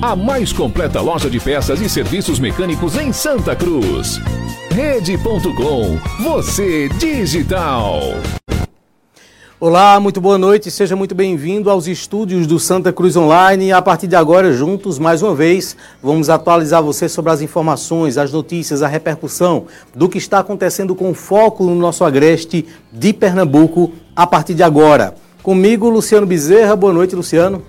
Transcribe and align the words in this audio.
a 0.00 0.14
mais 0.14 0.52
completa 0.52 1.00
loja 1.00 1.28
de 1.28 1.40
peças 1.40 1.80
e 1.80 1.88
serviços 1.88 2.38
mecânicos 2.38 2.96
em 2.96 3.12
Santa 3.12 3.56
Cruz. 3.56 4.20
Rede.com, 4.70 5.98
você 6.22 6.88
digital. 6.90 8.00
Olá, 9.60 9.98
muito 9.98 10.20
boa 10.20 10.38
noite, 10.38 10.70
seja 10.70 10.94
muito 10.94 11.16
bem-vindo 11.16 11.68
aos 11.68 11.88
estúdios 11.88 12.46
do 12.46 12.60
Santa 12.60 12.92
Cruz 12.92 13.16
Online. 13.16 13.72
A 13.72 13.82
partir 13.82 14.06
de 14.06 14.14
agora, 14.14 14.52
juntos, 14.52 15.00
mais 15.00 15.20
uma 15.20 15.34
vez, 15.34 15.76
vamos 16.00 16.30
atualizar 16.30 16.80
você 16.80 17.08
sobre 17.08 17.32
as 17.32 17.42
informações, 17.42 18.16
as 18.16 18.32
notícias, 18.32 18.82
a 18.82 18.86
repercussão 18.86 19.66
do 19.92 20.08
que 20.08 20.16
está 20.16 20.38
acontecendo 20.38 20.94
com 20.94 21.12
foco 21.12 21.64
no 21.64 21.74
nosso 21.74 22.04
agreste 22.04 22.64
de 22.92 23.12
Pernambuco 23.12 23.92
a 24.14 24.28
partir 24.28 24.54
de 24.54 24.62
agora. 24.62 25.16
Comigo, 25.42 25.88
Luciano 25.88 26.26
Bezerra. 26.26 26.76
Boa 26.76 26.92
noite, 26.92 27.16
Luciano. 27.16 27.60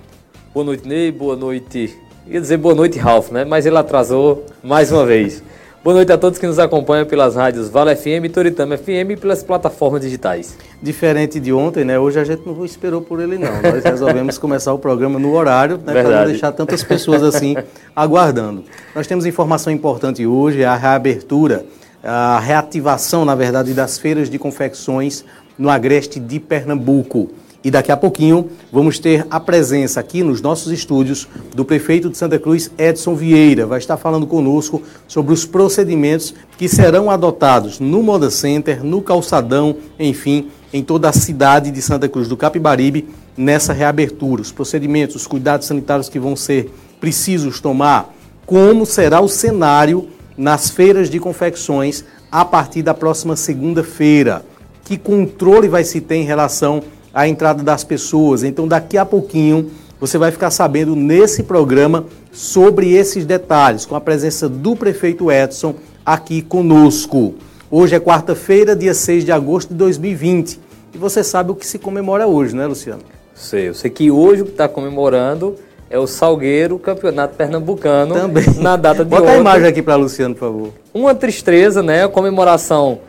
Boa 0.53 0.65
noite, 0.65 0.87
Ney. 0.87 1.11
Boa 1.11 1.35
noite. 1.35 2.08
Ia 2.29 2.39
dizer 2.39 2.57
boa 2.57 2.75
noite, 2.75 2.99
Ralph, 2.99 3.31
né? 3.31 3.43
Mas 3.43 3.65
ele 3.65 3.75
atrasou 3.75 4.45
mais 4.63 4.91
uma 4.91 5.03
vez. 5.03 5.41
Boa 5.83 5.95
noite 5.95 6.11
a 6.11 6.17
todos 6.17 6.37
que 6.37 6.45
nos 6.45 6.59
acompanham 6.59 7.03
pelas 7.03 7.35
rádios 7.35 7.69
Vale 7.69 7.95
FM, 7.95 8.31
Toritama 8.31 8.77
FM 8.77 9.09
e 9.09 9.17
pelas 9.17 9.41
plataformas 9.41 10.01
digitais. 10.01 10.55
Diferente 10.79 11.39
de 11.39 11.51
ontem, 11.51 11.83
né? 11.83 11.97
Hoje 11.97 12.19
a 12.19 12.23
gente 12.23 12.43
não 12.45 12.63
esperou 12.63 13.01
por 13.01 13.19
ele, 13.19 13.39
não. 13.39 13.49
Nós 13.63 13.83
resolvemos 13.83 14.37
começar 14.37 14.71
o 14.71 14.77
programa 14.77 15.17
no 15.17 15.33
horário, 15.33 15.77
né? 15.83 16.03
Para 16.03 16.19
não 16.19 16.25
deixar 16.27 16.51
tantas 16.51 16.83
pessoas 16.83 17.23
assim 17.23 17.55
aguardando. 17.95 18.63
Nós 18.93 19.07
temos 19.07 19.25
informação 19.25 19.73
importante 19.73 20.23
hoje, 20.23 20.63
a 20.63 20.75
reabertura, 20.75 21.65
a 22.03 22.39
reativação, 22.39 23.25
na 23.25 23.33
verdade, 23.33 23.73
das 23.73 23.97
feiras 23.97 24.29
de 24.29 24.37
confecções 24.37 25.25
no 25.57 25.67
Agreste 25.67 26.19
de 26.19 26.39
Pernambuco. 26.39 27.31
E 27.63 27.69
daqui 27.69 27.91
a 27.91 27.97
pouquinho 27.97 28.49
vamos 28.71 28.99
ter 28.99 29.27
a 29.29 29.39
presença 29.39 29.99
aqui 29.99 30.23
nos 30.23 30.41
nossos 30.41 30.71
estúdios 30.71 31.27
do 31.53 31.65
prefeito 31.65 32.09
de 32.09 32.17
Santa 32.17 32.39
Cruz, 32.39 32.71
Edson 32.77 33.15
Vieira. 33.15 33.65
Vai 33.65 33.79
estar 33.79 33.97
falando 33.97 34.25
conosco 34.25 34.81
sobre 35.07 35.33
os 35.33 35.45
procedimentos 35.45 36.33
que 36.57 36.69
serão 36.69 37.11
adotados 37.11 37.79
no 37.79 38.01
Moda 38.01 38.29
Center, 38.29 38.83
no 38.83 39.01
Calçadão, 39.01 39.75
enfim, 39.99 40.47
em 40.71 40.81
toda 40.81 41.09
a 41.09 41.13
cidade 41.13 41.69
de 41.69 41.81
Santa 41.81 42.07
Cruz 42.07 42.29
do 42.29 42.37
Capibaribe 42.37 43.09
nessa 43.35 43.73
reabertura. 43.73 44.41
Os 44.41 44.53
procedimentos, 44.53 45.17
os 45.17 45.27
cuidados 45.27 45.67
sanitários 45.67 46.07
que 46.07 46.19
vão 46.19 46.37
ser 46.37 46.71
precisos 46.99 47.59
tomar, 47.59 48.13
como 48.45 48.85
será 48.85 49.19
o 49.19 49.27
cenário 49.27 50.07
nas 50.37 50.69
feiras 50.69 51.09
de 51.09 51.19
confecções 51.19 52.05
a 52.31 52.45
partir 52.45 52.83
da 52.83 52.93
próxima 52.93 53.35
segunda-feira. 53.35 54.45
Que 54.85 54.97
controle 54.97 55.67
vai 55.67 55.83
se 55.83 55.99
ter 55.99 56.15
em 56.15 56.23
relação 56.23 56.77
a 56.77 56.98
entrada 57.27 57.63
das 57.63 57.83
pessoas. 57.83 58.43
Então, 58.43 58.67
daqui 58.67 58.97
a 58.97 59.05
pouquinho, 59.05 59.71
você 59.99 60.17
vai 60.17 60.31
ficar 60.31 60.51
sabendo 60.51 60.95
nesse 60.95 61.43
programa 61.43 62.05
sobre 62.31 62.93
esses 62.93 63.25
detalhes, 63.25 63.85
com 63.85 63.95
a 63.95 64.01
presença 64.01 64.47
do 64.47 64.75
prefeito 64.75 65.31
Edson 65.31 65.75
aqui 66.05 66.41
conosco. 66.41 67.35
Hoje 67.69 67.95
é 67.95 67.99
quarta-feira, 67.99 68.75
dia 68.75 68.93
6 68.93 69.25
de 69.25 69.31
agosto 69.31 69.69
de 69.69 69.75
2020. 69.75 70.59
E 70.93 70.97
você 70.97 71.23
sabe 71.23 71.51
o 71.51 71.55
que 71.55 71.67
se 71.67 71.77
comemora 71.77 72.27
hoje, 72.27 72.55
né, 72.55 72.65
Luciano? 72.65 73.01
Sei, 73.35 73.69
eu 73.69 73.73
sei 73.73 73.89
que 73.91 74.09
hoje 74.09 74.41
o 74.41 74.45
que 74.45 74.51
está 74.51 74.67
comemorando 74.67 75.55
é 75.89 75.97
o 75.97 76.07
Salgueiro 76.07 76.77
Campeonato 76.79 77.35
Pernambucano. 77.35 78.13
Também. 78.15 78.45
Na 78.57 78.75
data 78.75 79.03
de 79.03 79.09
Bota 79.09 79.23
ontem. 79.23 79.35
a 79.35 79.39
imagem 79.39 79.67
aqui 79.67 79.81
para 79.81 79.95
Luciano, 79.95 80.35
por 80.35 80.41
favor. 80.41 80.69
Uma 80.93 81.15
tristeza, 81.15 81.81
né? 81.81 82.03
A 82.03 82.09
comemoração 82.09 82.99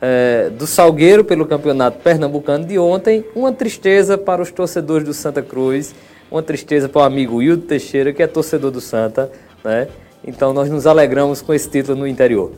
é, 0.00 0.50
do 0.50 0.66
Salgueiro 0.66 1.24
pelo 1.24 1.46
Campeonato 1.46 1.98
Pernambucano 1.98 2.64
de 2.64 2.78
ontem. 2.78 3.24
Uma 3.34 3.52
tristeza 3.52 4.16
para 4.16 4.40
os 4.40 4.50
torcedores 4.50 5.06
do 5.06 5.12
Santa 5.12 5.42
Cruz. 5.42 5.94
Uma 6.30 6.42
tristeza 6.42 6.88
para 6.88 7.02
o 7.02 7.04
amigo 7.04 7.36
Wildo 7.36 7.62
Teixeira, 7.62 8.12
que 8.12 8.22
é 8.22 8.26
torcedor 8.26 8.70
do 8.70 8.80
Santa, 8.80 9.30
né? 9.64 9.88
Então 10.24 10.52
nós 10.52 10.70
nos 10.70 10.86
alegramos 10.86 11.42
com 11.42 11.52
esse 11.52 11.68
título 11.68 11.98
no 11.98 12.06
interior. 12.06 12.52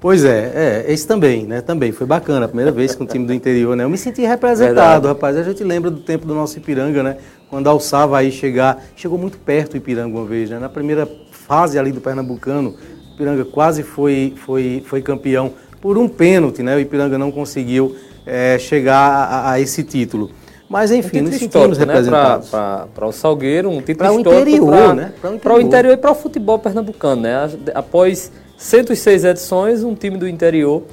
Pois 0.00 0.24
é, 0.24 0.84
é, 0.88 0.92
esse 0.92 1.06
também, 1.06 1.44
né? 1.44 1.60
Também 1.60 1.92
foi 1.92 2.06
bacana, 2.06 2.46
a 2.46 2.48
primeira 2.48 2.72
vez 2.72 2.94
com 2.94 3.04
o 3.04 3.06
time 3.06 3.26
do 3.26 3.34
interior, 3.34 3.76
né? 3.76 3.84
Eu 3.84 3.90
me 3.90 3.98
senti 3.98 4.22
representado, 4.22 5.02
Verdade. 5.02 5.06
rapaz. 5.06 5.36
A 5.36 5.42
gente 5.42 5.62
lembra 5.62 5.90
do 5.90 6.00
tempo 6.00 6.26
do 6.26 6.34
nosso 6.34 6.58
Ipiranga, 6.58 7.02
né? 7.02 7.18
Quando 7.50 7.68
alçava 7.68 8.16
aí 8.18 8.32
chegar, 8.32 8.82
chegou 8.96 9.18
muito 9.18 9.38
perto 9.38 9.74
o 9.74 9.76
Ipiranga 9.76 10.16
uma 10.16 10.26
vez, 10.26 10.48
né? 10.48 10.58
Na 10.58 10.70
primeira 10.70 11.06
fase 11.30 11.78
ali 11.78 11.92
do 11.92 12.00
Pernambucano, 12.00 12.70
o 12.70 13.14
Ipiranga 13.14 13.44
quase 13.44 13.82
foi, 13.82 14.32
foi, 14.36 14.82
foi 14.86 15.02
campeão 15.02 15.52
por 15.80 15.96
um 15.98 16.08
pênalti, 16.08 16.62
né? 16.62 16.76
O 16.76 16.80
Ipiranga 16.80 17.16
não 17.18 17.30
conseguiu 17.30 17.96
é, 18.26 18.58
chegar 18.58 18.98
a, 18.98 19.52
a 19.52 19.60
esse 19.60 19.82
título. 19.82 20.30
Mas 20.68 20.92
enfim, 20.92 21.18
um 21.20 21.22
nos 21.24 21.38
título 21.38 21.74
sentimos 21.74 21.78
histórico, 21.78 21.86
né? 21.86 21.94
representados. 21.94 22.48
Para 22.94 23.06
o 23.06 23.12
Salgueiro, 23.12 23.70
um 23.70 23.78
título 23.80 23.98
Pra 23.98 24.12
o 24.12 24.18
histórico 24.18 24.40
interior, 24.48 24.68
pra- 24.70 24.94
né? 24.94 25.12
Pra 25.20 25.30
o 25.30 25.38
Para 25.38 25.54
o 25.54 25.60
interior. 25.60 25.62
interior 25.66 25.92
e 25.94 25.96
para 25.96 26.10
o 26.12 26.14
futebol 26.14 26.58
pernambucano, 26.60 27.22
né? 27.22 27.50
Após 27.74 28.30
106 28.56 29.24
edições, 29.24 29.82
um 29.82 29.94
time 29.94 30.16
do 30.16 30.28
interior 30.28 30.84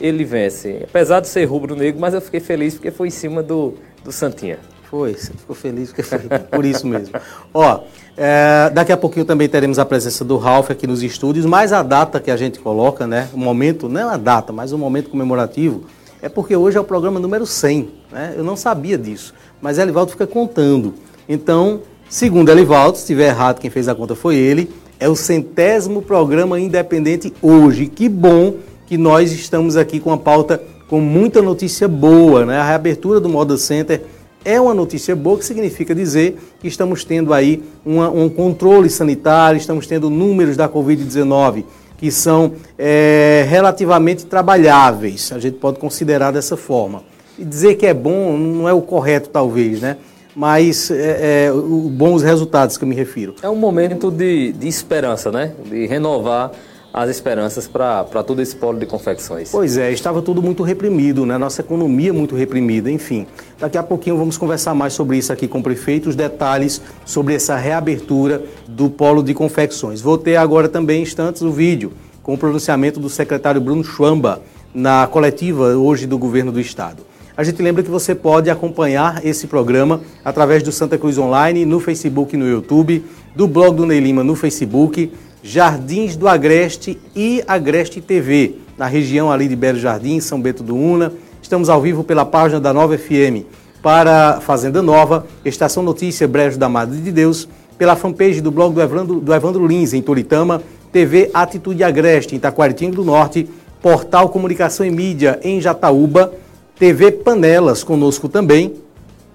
ele 0.00 0.24
vence. 0.24 0.80
Apesar 0.84 1.20
de 1.20 1.28
ser 1.28 1.44
rubro-negro, 1.44 2.00
mas 2.00 2.14
eu 2.14 2.20
fiquei 2.20 2.40
feliz 2.40 2.74
porque 2.74 2.90
foi 2.90 3.08
em 3.08 3.10
cima 3.10 3.42
do, 3.42 3.74
do 4.04 4.10
Santinha. 4.12 4.58
Foi, 4.90 5.14
você 5.14 5.32
ficou 5.32 5.56
feliz 5.56 5.88
porque 5.88 6.02
foi 6.02 6.18
por 6.18 6.64
isso 6.64 6.86
mesmo. 6.86 7.14
Ó, 7.52 7.80
é, 8.16 8.70
daqui 8.72 8.92
a 8.92 8.96
pouquinho 8.96 9.24
também 9.24 9.48
teremos 9.48 9.78
a 9.78 9.84
presença 9.84 10.24
do 10.24 10.36
Ralph 10.36 10.70
aqui 10.70 10.86
nos 10.86 11.02
estúdios, 11.02 11.44
mas 11.44 11.72
a 11.72 11.82
data 11.82 12.20
que 12.20 12.30
a 12.30 12.36
gente 12.36 12.60
coloca, 12.60 13.06
né, 13.06 13.28
o 13.32 13.38
momento, 13.38 13.88
não 13.88 14.00
é 14.00 14.14
a 14.14 14.16
data, 14.16 14.52
mas 14.52 14.72
o 14.72 14.78
momento 14.78 15.10
comemorativo, 15.10 15.84
é 16.22 16.28
porque 16.28 16.54
hoje 16.54 16.78
é 16.78 16.80
o 16.80 16.84
programa 16.84 17.18
número 17.18 17.44
100, 17.44 17.88
né? 18.10 18.34
Eu 18.36 18.44
não 18.44 18.56
sabia 18.56 18.96
disso, 18.96 19.34
mas 19.60 19.78
Elivaldo 19.78 20.12
fica 20.12 20.26
contando. 20.26 20.94
Então, 21.28 21.80
segundo 22.08 22.48
Elivaldo, 22.48 22.96
se 22.96 23.02
estiver 23.02 23.28
errado, 23.28 23.60
quem 23.60 23.70
fez 23.70 23.88
a 23.88 23.94
conta 23.94 24.14
foi 24.14 24.36
ele, 24.36 24.70
é 24.98 25.08
o 25.08 25.16
centésimo 25.16 26.00
programa 26.00 26.58
independente 26.58 27.34
hoje. 27.42 27.86
Que 27.86 28.08
bom 28.08 28.54
que 28.86 28.96
nós 28.96 29.32
estamos 29.32 29.76
aqui 29.76 30.00
com 30.00 30.12
a 30.12 30.16
pauta 30.16 30.62
com 30.88 31.00
muita 31.00 31.42
notícia 31.42 31.88
boa, 31.88 32.46
né? 32.46 32.58
A 32.58 32.64
reabertura 32.64 33.20
do 33.20 33.28
Moda 33.28 33.58
Center 33.58 34.02
é 34.46 34.60
uma 34.60 34.72
notícia 34.72 35.14
boa, 35.16 35.36
que 35.36 35.44
significa 35.44 35.92
dizer 35.94 36.38
que 36.60 36.68
estamos 36.68 37.04
tendo 37.04 37.34
aí 37.34 37.62
uma- 37.84 38.08
um 38.08 38.28
controle 38.28 38.88
sanitário, 38.88 39.58
estamos 39.58 39.86
tendo 39.86 40.08
números 40.08 40.56
da 40.56 40.68
Covid-19 40.68 41.64
que 41.98 42.10
são 42.10 42.52
é, 42.78 43.46
relativamente 43.48 44.26
trabalháveis, 44.26 45.32
a 45.32 45.38
gente 45.38 45.56
pode 45.56 45.78
considerar 45.78 46.30
dessa 46.30 46.56
forma. 46.56 47.02
E 47.38 47.44
dizer 47.44 47.76
que 47.76 47.86
é 47.86 47.94
bom 47.94 48.36
não 48.36 48.68
é 48.68 48.72
o 48.72 48.82
correto, 48.82 49.30
talvez, 49.30 49.80
né? 49.80 49.96
Mas 50.34 50.90
é, 50.90 51.46
é, 51.46 51.52
o, 51.52 51.88
bons 51.90 52.22
resultados 52.22 52.76
que 52.76 52.84
eu 52.84 52.88
me 52.88 52.94
refiro. 52.94 53.34
É 53.42 53.48
um 53.48 53.56
momento 53.56 54.10
de, 54.10 54.52
de 54.52 54.68
esperança, 54.68 55.32
né? 55.32 55.52
De 55.64 55.86
renovar 55.86 56.52
as 56.92 57.10
esperanças 57.10 57.68
para 57.68 58.22
todo 58.26 58.40
esse 58.40 58.56
polo 58.56 58.78
de 58.78 58.86
confecções. 58.86 59.50
Pois 59.50 59.76
é, 59.76 59.92
estava 59.92 60.22
tudo 60.22 60.42
muito 60.42 60.62
reprimido, 60.62 61.26
né? 61.26 61.36
Nossa 61.36 61.60
economia 61.60 62.12
muito 62.12 62.34
reprimida, 62.34 62.90
enfim. 62.90 63.26
Daqui 63.58 63.76
a 63.76 63.82
pouquinho 63.82 64.16
vamos 64.16 64.38
conversar 64.38 64.74
mais 64.74 64.94
sobre 64.94 65.18
isso 65.18 65.32
aqui 65.32 65.46
com 65.46 65.58
o 65.58 65.62
prefeito, 65.62 66.08
os 66.08 66.16
detalhes 66.16 66.80
sobre 67.04 67.34
essa 67.34 67.56
reabertura 67.56 68.42
do 68.66 68.88
polo 68.88 69.22
de 69.22 69.34
confecções. 69.34 70.00
Vou 70.00 70.16
ter 70.16 70.36
agora 70.36 70.68
também, 70.68 71.02
instantes, 71.02 71.42
o 71.42 71.50
vídeo 71.50 71.92
com 72.22 72.34
o 72.34 72.38
pronunciamento 72.38 72.98
do 72.98 73.08
secretário 73.08 73.60
Bruno 73.60 73.84
Schwamba 73.84 74.40
na 74.74 75.06
coletiva 75.06 75.76
hoje 75.76 76.06
do 76.06 76.18
governo 76.18 76.50
do 76.50 76.60
estado. 76.60 77.04
A 77.36 77.44
gente 77.44 77.62
lembra 77.62 77.82
que 77.82 77.90
você 77.90 78.14
pode 78.14 78.48
acompanhar 78.48 79.24
esse 79.24 79.46
programa 79.46 80.00
através 80.24 80.62
do 80.62 80.72
Santa 80.72 80.96
Cruz 80.96 81.18
Online, 81.18 81.66
no 81.66 81.78
Facebook 81.78 82.34
e 82.34 82.38
no 82.38 82.48
YouTube. 82.48 83.04
do 83.36 83.46
blog 83.46 83.76
do 83.76 83.84
Ney 83.84 84.00
Lima 84.00 84.24
no 84.24 84.34
Facebook, 84.34 85.12
Jardins 85.46 86.16
do 86.16 86.26
Agreste 86.26 86.98
e 87.14 87.40
Agreste 87.46 88.00
TV, 88.00 88.56
na 88.76 88.86
região 88.86 89.30
ali 89.30 89.46
de 89.46 89.54
Belo 89.54 89.78
Jardim, 89.78 90.18
São 90.18 90.40
Bento 90.40 90.60
do 90.60 90.74
Una. 90.74 91.12
Estamos 91.40 91.68
ao 91.68 91.80
vivo 91.80 92.02
pela 92.02 92.24
página 92.24 92.60
da 92.60 92.74
Nova 92.74 92.98
FM 92.98 93.46
para 93.80 94.40
Fazenda 94.40 94.82
Nova, 94.82 95.24
Estação 95.44 95.84
Notícia 95.84 96.26
Brejo 96.26 96.58
da 96.58 96.68
Madre 96.68 97.00
de 97.00 97.12
Deus, 97.12 97.48
pela 97.78 97.94
fanpage 97.94 98.40
do 98.40 98.50
blog 98.50 98.74
do 98.74 98.82
Evandro, 98.82 99.20
do 99.20 99.32
Evandro 99.32 99.64
Lins, 99.64 99.92
em 99.92 100.02
Toritama, 100.02 100.62
TV 100.90 101.30
Atitude 101.32 101.84
Agreste, 101.84 102.34
em 102.34 102.40
Taquaritinga 102.40 102.96
do 102.96 103.04
Norte, 103.04 103.48
Portal 103.80 104.28
Comunicação 104.30 104.84
e 104.84 104.90
Mídia, 104.90 105.38
em 105.44 105.60
Jataúba, 105.60 106.32
TV 106.76 107.12
Panelas, 107.12 107.84
conosco 107.84 108.28
também, 108.28 108.74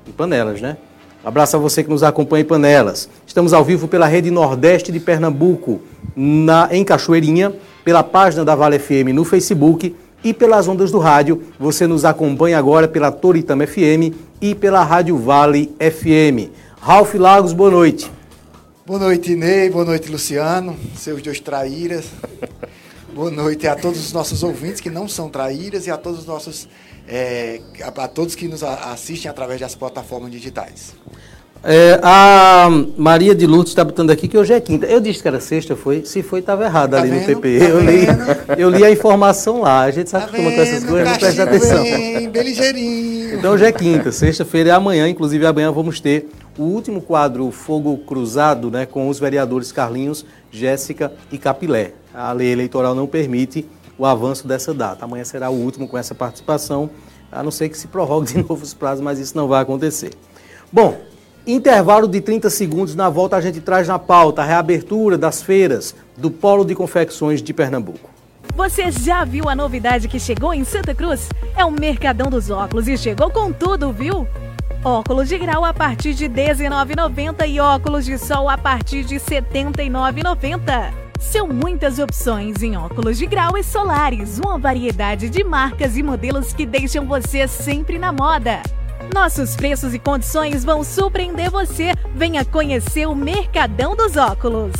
em 0.05 0.11
Panelas, 0.11 0.59
né? 0.59 0.75
Abraço 1.23 1.55
a 1.55 1.59
você 1.59 1.83
que 1.83 1.89
nos 1.89 2.03
acompanha 2.03 2.41
em 2.41 2.47
Panelas. 2.47 3.07
Estamos 3.31 3.53
ao 3.53 3.63
vivo 3.63 3.87
pela 3.87 4.07
Rede 4.07 4.29
Nordeste 4.29 4.91
de 4.91 4.99
Pernambuco, 4.99 5.81
na, 6.13 6.67
em 6.69 6.83
Cachoeirinha, 6.83 7.53
pela 7.81 8.03
página 8.03 8.43
da 8.43 8.55
Vale 8.55 8.77
FM 8.77 9.13
no 9.13 9.23
Facebook 9.23 9.95
e 10.21 10.33
pelas 10.33 10.67
ondas 10.67 10.91
do 10.91 10.99
rádio. 10.99 11.41
Você 11.57 11.87
nos 11.87 12.03
acompanha 12.03 12.57
agora 12.57 12.89
pela 12.89 13.09
Toritama 13.09 13.65
FM 13.65 14.13
e 14.41 14.53
pela 14.53 14.83
Rádio 14.83 15.17
Vale 15.17 15.73
FM. 15.79 16.51
Ralf 16.81 17.13
Lagos, 17.13 17.53
boa 17.53 17.71
noite. 17.71 18.11
Boa 18.85 18.99
noite, 18.99 19.33
Ney. 19.33 19.69
Boa 19.69 19.85
noite, 19.85 20.11
Luciano. 20.11 20.75
Seus 20.97 21.21
dois 21.21 21.39
traíras. 21.39 22.07
boa 23.15 23.31
noite 23.31 23.65
a 23.65 23.77
todos 23.77 24.07
os 24.07 24.11
nossos 24.11 24.43
ouvintes 24.43 24.81
que 24.81 24.89
não 24.89 25.07
são 25.07 25.29
traíras 25.29 25.87
e 25.87 25.89
a 25.89 25.95
todos 25.95 26.19
os 26.19 26.25
nossos 26.25 26.67
é, 27.07 27.61
a, 27.81 28.03
a, 28.03 28.07
todos 28.09 28.35
que 28.35 28.49
nos 28.49 28.61
assistem 28.61 29.31
através 29.31 29.61
das 29.61 29.73
plataformas 29.73 30.29
digitais. 30.29 30.93
É, 31.63 31.99
a 32.01 32.69
Maria 32.97 33.35
de 33.35 33.45
Lourdes 33.45 33.71
está 33.71 33.83
botando 33.83 34.09
aqui 34.09 34.27
que 34.27 34.35
hoje 34.35 34.51
é 34.51 34.59
quinta. 34.59 34.87
Eu 34.87 34.99
disse 34.99 35.21
que 35.21 35.27
era 35.27 35.39
sexta, 35.39 35.75
foi? 35.75 36.03
Se 36.05 36.23
foi, 36.23 36.39
estava 36.39 36.65
errado 36.65 36.91
tá 36.91 36.97
ali 36.97 37.09
vendo? 37.11 37.19
no 37.19 37.25
TP. 37.27 37.59
Tá 37.59 37.65
eu, 37.65 37.79
li, 37.79 38.07
eu 38.57 38.69
li 38.69 38.83
a 38.83 38.91
informação 38.91 39.61
lá. 39.61 39.81
A 39.81 39.91
gente 39.91 40.09
sabe 40.09 40.25
tá 40.25 40.37
como 40.37 40.51
com 40.51 40.61
essas 40.61 40.83
coisas, 40.83 41.09
não 41.09 41.17
presta 41.17 41.43
atenção. 41.43 41.83
Bem. 41.83 42.31
Então 43.37 43.53
hoje 43.53 43.65
é 43.65 43.71
quinta, 43.71 44.11
sexta-feira 44.11 44.71
é 44.71 44.73
amanhã. 44.73 45.07
Inclusive 45.07 45.45
amanhã 45.45 45.71
vamos 45.71 45.99
ter 45.99 46.29
o 46.57 46.63
último 46.63 46.99
quadro 46.99 47.51
Fogo 47.51 47.95
Cruzado 47.99 48.71
né, 48.71 48.87
com 48.87 49.07
os 49.07 49.19
vereadores 49.19 49.71
Carlinhos, 49.71 50.25
Jéssica 50.49 51.13
e 51.31 51.37
Capilé. 51.37 51.93
A 52.11 52.31
lei 52.33 52.51
eleitoral 52.51 52.95
não 52.95 53.05
permite 53.05 53.67
o 53.99 54.05
avanço 54.05 54.47
dessa 54.47 54.73
data. 54.73 55.05
Amanhã 55.05 55.23
será 55.23 55.51
o 55.51 55.53
último 55.53 55.87
com 55.87 55.95
essa 55.95 56.15
participação, 56.15 56.89
a 57.31 57.43
não 57.43 57.51
ser 57.51 57.69
que 57.69 57.77
se 57.77 57.87
prorrogue 57.87 58.33
de 58.33 58.37
novo 58.39 58.63
os 58.63 58.73
prazos, 58.73 59.03
mas 59.03 59.19
isso 59.19 59.37
não 59.37 59.47
vai 59.47 59.61
acontecer. 59.61 60.09
Bom, 60.71 60.97
intervalo 61.45 62.07
de 62.07 62.21
30 62.21 62.49
segundos, 62.49 62.95
na 62.95 63.09
volta 63.09 63.35
a 63.35 63.41
gente 63.41 63.59
traz 63.59 63.87
na 63.87 63.97
pauta 63.97 64.41
a 64.41 64.45
reabertura 64.45 65.17
das 65.17 65.41
feiras 65.41 65.95
do 66.17 66.29
Polo 66.29 66.63
de 66.63 66.75
Confecções 66.75 67.41
de 67.41 67.53
Pernambuco. 67.53 68.09
Você 68.55 68.91
já 68.91 69.23
viu 69.23 69.47
a 69.47 69.55
novidade 69.55 70.07
que 70.07 70.19
chegou 70.19 70.53
em 70.53 70.63
Santa 70.63 70.93
Cruz? 70.93 71.29
É 71.55 71.63
o 71.63 71.71
Mercadão 71.71 72.29
dos 72.29 72.49
Óculos 72.49 72.87
e 72.87 72.97
chegou 72.97 73.31
com 73.31 73.51
tudo, 73.51 73.91
viu? 73.91 74.27
Óculos 74.83 75.29
de 75.29 75.37
grau 75.37 75.63
a 75.63 75.73
partir 75.73 76.13
de 76.13 76.25
R$19,90 76.25 77.47
e 77.47 77.59
óculos 77.59 78.03
de 78.03 78.17
sol 78.17 78.49
a 78.49 78.57
partir 78.57 79.03
de 79.03 79.15
R$ 79.15 79.21
79,90. 79.21 80.93
São 81.19 81.47
muitas 81.47 81.99
opções 81.99 82.63
em 82.63 82.75
óculos 82.75 83.17
de 83.19 83.27
grau 83.27 83.55
e 83.57 83.63
solares, 83.63 84.39
uma 84.39 84.57
variedade 84.57 85.29
de 85.29 85.43
marcas 85.43 85.95
e 85.95 86.01
modelos 86.01 86.51
que 86.51 86.65
deixam 86.65 87.05
você 87.05 87.47
sempre 87.47 87.99
na 87.99 88.11
moda. 88.11 88.61
Nossos 89.13 89.55
preços 89.55 89.93
e 89.93 89.99
condições 89.99 90.63
vão 90.63 90.83
surpreender 90.83 91.49
você. 91.49 91.93
Venha 92.13 92.45
conhecer 92.45 93.07
o 93.07 93.15
Mercadão 93.15 93.95
dos 93.95 94.15
Óculos. 94.15 94.73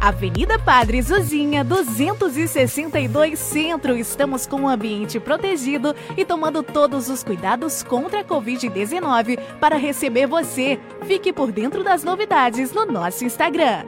Avenida 0.00 0.58
Padre 0.58 1.02
Zuzinha, 1.02 1.62
262 1.64 3.38
Centro. 3.38 3.96
Estamos 3.96 4.46
com 4.46 4.62
um 4.62 4.68
ambiente 4.68 5.20
protegido 5.20 5.94
e 6.16 6.24
tomando 6.24 6.62
todos 6.62 7.08
os 7.08 7.22
cuidados 7.22 7.82
contra 7.82 8.20
a 8.20 8.24
Covid-19 8.24 9.38
para 9.60 9.76
receber 9.76 10.26
você. 10.26 10.78
Fique 11.06 11.32
por 11.32 11.52
dentro 11.52 11.84
das 11.84 12.04
novidades 12.04 12.72
no 12.72 12.86
nosso 12.86 13.24
Instagram. 13.24 13.84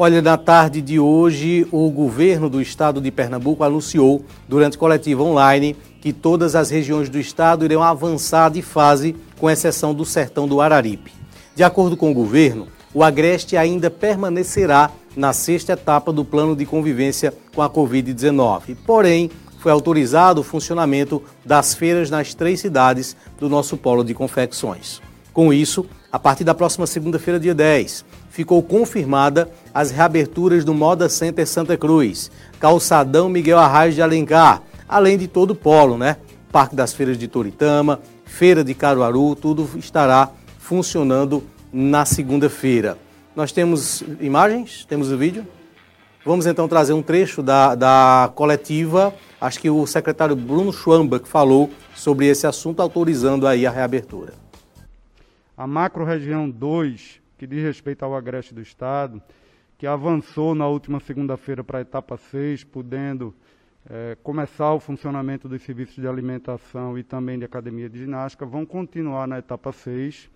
Olha, 0.00 0.22
na 0.22 0.36
tarde 0.36 0.80
de 0.80 1.00
hoje, 1.00 1.66
o 1.72 1.90
governo 1.90 2.48
do 2.48 2.62
estado 2.62 3.00
de 3.00 3.10
Pernambuco 3.10 3.64
anunciou, 3.64 4.24
durante 4.46 4.78
coletiva 4.78 5.24
online, 5.24 5.74
que 6.00 6.12
todas 6.12 6.54
as 6.54 6.70
regiões 6.70 7.08
do 7.08 7.18
estado 7.18 7.64
irão 7.64 7.82
avançar 7.82 8.48
de 8.48 8.62
fase, 8.62 9.16
com 9.40 9.50
exceção 9.50 9.92
do 9.92 10.04
sertão 10.04 10.46
do 10.46 10.60
Araripe. 10.60 11.12
De 11.52 11.64
acordo 11.64 11.96
com 11.96 12.12
o 12.12 12.14
governo, 12.14 12.68
o 12.94 13.02
Agreste 13.02 13.56
ainda 13.56 13.90
permanecerá 13.90 14.92
na 15.16 15.32
sexta 15.32 15.72
etapa 15.72 16.12
do 16.12 16.24
plano 16.24 16.54
de 16.54 16.64
convivência 16.64 17.34
com 17.52 17.60
a 17.60 17.68
Covid-19. 17.68 18.76
Porém, 18.86 19.28
foi 19.58 19.72
autorizado 19.72 20.42
o 20.42 20.44
funcionamento 20.44 21.20
das 21.44 21.74
feiras 21.74 22.08
nas 22.08 22.34
três 22.34 22.60
cidades 22.60 23.16
do 23.36 23.48
nosso 23.48 23.76
polo 23.76 24.04
de 24.04 24.14
confecções. 24.14 25.02
Com 25.32 25.52
isso, 25.52 25.84
a 26.12 26.20
partir 26.20 26.44
da 26.44 26.54
próxima 26.54 26.86
segunda-feira, 26.86 27.40
dia 27.40 27.54
10, 27.54 28.04
ficou 28.38 28.62
confirmada 28.62 29.50
as 29.74 29.90
reaberturas 29.90 30.64
do 30.64 30.72
Moda 30.72 31.08
Center 31.08 31.44
Santa 31.44 31.76
Cruz, 31.76 32.30
Calçadão 32.60 33.28
Miguel 33.28 33.58
Arraes 33.58 33.96
de 33.96 34.00
Alencar, 34.00 34.62
além 34.88 35.18
de 35.18 35.26
todo 35.26 35.50
o 35.50 35.54
polo, 35.56 35.98
né? 35.98 36.18
Parque 36.52 36.76
das 36.76 36.94
Feiras 36.94 37.18
de 37.18 37.26
Toritama, 37.26 37.98
Feira 38.24 38.62
de 38.62 38.74
Caruaru, 38.74 39.34
tudo 39.34 39.68
estará 39.76 40.30
funcionando 40.56 41.42
na 41.72 42.04
segunda-feira. 42.04 42.96
Nós 43.34 43.50
temos 43.50 44.04
imagens? 44.20 44.84
Temos 44.84 45.10
o 45.10 45.18
vídeo? 45.18 45.44
Vamos 46.24 46.46
então 46.46 46.68
trazer 46.68 46.92
um 46.92 47.02
trecho 47.02 47.42
da, 47.42 47.74
da 47.74 48.30
coletiva. 48.36 49.12
Acho 49.40 49.58
que 49.58 49.68
o 49.68 49.84
secretário 49.84 50.36
Bruno 50.36 50.72
Schwambach 50.72 51.28
falou 51.28 51.70
sobre 51.92 52.26
esse 52.26 52.46
assunto, 52.46 52.80
autorizando 52.80 53.48
aí 53.48 53.66
a 53.66 53.70
reabertura. 53.72 54.34
A 55.56 55.66
macro-região 55.66 56.48
2 56.48 57.26
que 57.38 57.46
diz 57.46 57.62
respeito 57.62 58.04
ao 58.04 58.16
agreste 58.16 58.52
do 58.52 58.60
Estado, 58.60 59.22
que 59.78 59.86
avançou 59.86 60.56
na 60.56 60.66
última 60.66 60.98
segunda-feira 60.98 61.62
para 61.62 61.78
a 61.78 61.82
etapa 61.82 62.16
6, 62.16 62.64
podendo 62.64 63.32
é, 63.88 64.16
começar 64.24 64.74
o 64.74 64.80
funcionamento 64.80 65.48
dos 65.48 65.62
serviços 65.62 65.94
de 65.94 66.08
alimentação 66.08 66.98
e 66.98 67.04
também 67.04 67.38
de 67.38 67.44
academia 67.44 67.88
de 67.88 68.00
ginástica, 68.00 68.44
vão 68.44 68.66
continuar 68.66 69.28
na 69.28 69.38
etapa 69.38 69.70
6, 69.70 70.28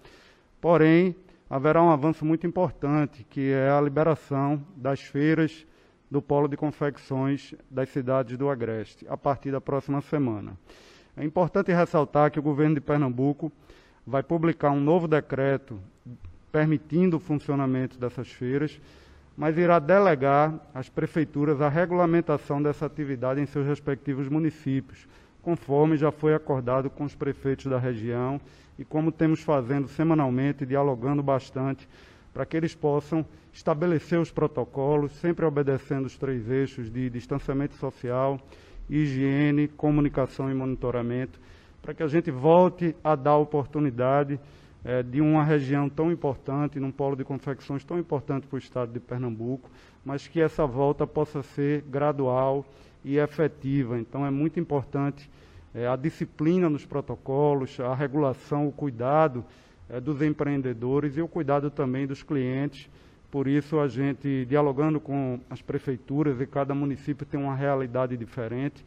porém, 0.61 1.17
haverá 1.51 1.83
um 1.83 1.91
avanço 1.91 2.25
muito 2.25 2.47
importante, 2.47 3.27
que 3.29 3.51
é 3.51 3.69
a 3.69 3.81
liberação 3.81 4.65
das 4.77 5.01
feiras 5.01 5.67
do 6.09 6.23
polo 6.23 6.47
de 6.47 6.57
confecções 6.57 7.53
das 7.69 7.89
cidades 7.89 8.39
do 8.39 8.49
Agreste, 8.49 9.05
a 9.09 9.17
partir 9.17 9.51
da 9.51 9.61
próxima 9.61 10.01
semana. 10.03 10.57
É 11.17 11.25
importante 11.25 11.73
ressaltar 11.73 12.31
que 12.31 12.39
o 12.39 12.43
governo 12.43 12.77
de 12.77 12.81
Pernambuco 12.81 13.51
vai 14.07 14.23
publicar 14.23 14.71
um 14.71 14.81
novo 14.81 15.09
decreto 15.09 15.81
permitindo 16.53 17.17
o 17.17 17.21
funcionamento 17.21 17.99
dessas 17.99 18.29
feiras, 18.29 18.79
mas 19.35 19.57
irá 19.57 19.79
delegar 19.79 20.55
às 20.75 20.91
prefeituras 20.91 21.61
a 21.63 21.69
regulamentação 21.69 22.63
dessa 22.63 22.85
atividade 22.85 23.41
em 23.41 23.47
seus 23.47 23.67
respectivos 23.67 24.29
municípios, 24.29 25.09
conforme 25.41 25.97
já 25.97 26.13
foi 26.13 26.35
acordado 26.35 26.91
com 26.91 27.05
os 27.05 27.15
prefeitos 27.15 27.67
da 27.67 27.79
região 27.79 28.39
e 28.79 28.85
como 28.85 29.11
temos 29.11 29.41
fazendo 29.41 29.89
semanalmente, 29.89 30.67
dialogando 30.67 31.23
bastante, 31.23 31.89
para 32.33 32.45
que 32.45 32.57
eles 32.57 32.75
possam 32.75 33.25
estabelecer 33.53 34.19
os 34.19 34.31
protocolos, 34.31 35.13
sempre 35.13 35.45
obedecendo 35.45 36.07
os 36.07 36.17
três 36.17 36.49
eixos 36.51 36.91
de 36.91 37.11
distanciamento 37.11 37.75
social, 37.77 38.39
higiene, 38.89 39.69
comunicação 39.69 40.51
e 40.51 40.55
monitoramento, 40.55 41.41
para 41.81 41.95
que 41.95 42.03
a 42.03 42.09
gente 42.09 42.31
volte 42.31 42.95
a 43.03 43.15
dar 43.15 43.37
oportunidade 43.37 44.39
é, 44.85 45.03
de 45.03 45.21
uma 45.21 45.45
região 45.45 45.89
tão 45.89 46.11
importante, 46.11 46.81
num 46.81 46.91
polo 46.91 47.17
de 47.17 47.25
confecções 47.25 47.85
tão 47.85 47.99
importante 47.99 48.47
para 48.47 48.57
o 48.57 48.59
estado 48.59 48.93
de 48.93 49.01
Pernambuco, 49.01 49.71
mas 50.05 50.27
que 50.27 50.41
essa 50.41 50.67
volta 50.67 51.07
possa 51.07 51.43
ser 51.43 51.83
gradual 51.83 52.65
e 53.05 53.19
efetiva. 53.19 53.99
Então 53.99 54.27
é 54.27 54.31
muito 54.31 54.59
importante 54.59 55.31
é, 55.75 55.87
a 55.87 55.97
disciplina 55.97 56.69
nos 56.69 56.85
protocolos, 56.85 57.79
a 57.81 57.95
regulação, 57.95 58.67
o 58.69 58.73
cuidado 58.73 59.45
é, 59.89 60.01
dos 60.01 60.21
empreendedores 60.21 61.17
e 61.17 61.23
o 61.23 61.29
cuidado 61.29 61.71
também 61.71 62.07
dos 62.07 62.23
clientes. 62.23 62.89
Por 63.31 63.49
isso, 63.49 63.81
a 63.81 63.89
gente, 63.89 64.45
dialogando 64.45 65.01
com 65.01 65.41
as 65.49 65.63
prefeituras, 65.63 66.39
e 66.39 66.47
cada 66.47 66.75
município 66.75 67.25
tem 67.25 67.41
uma 67.41 67.55
realidade 67.55 68.15
diferente, 68.15 68.85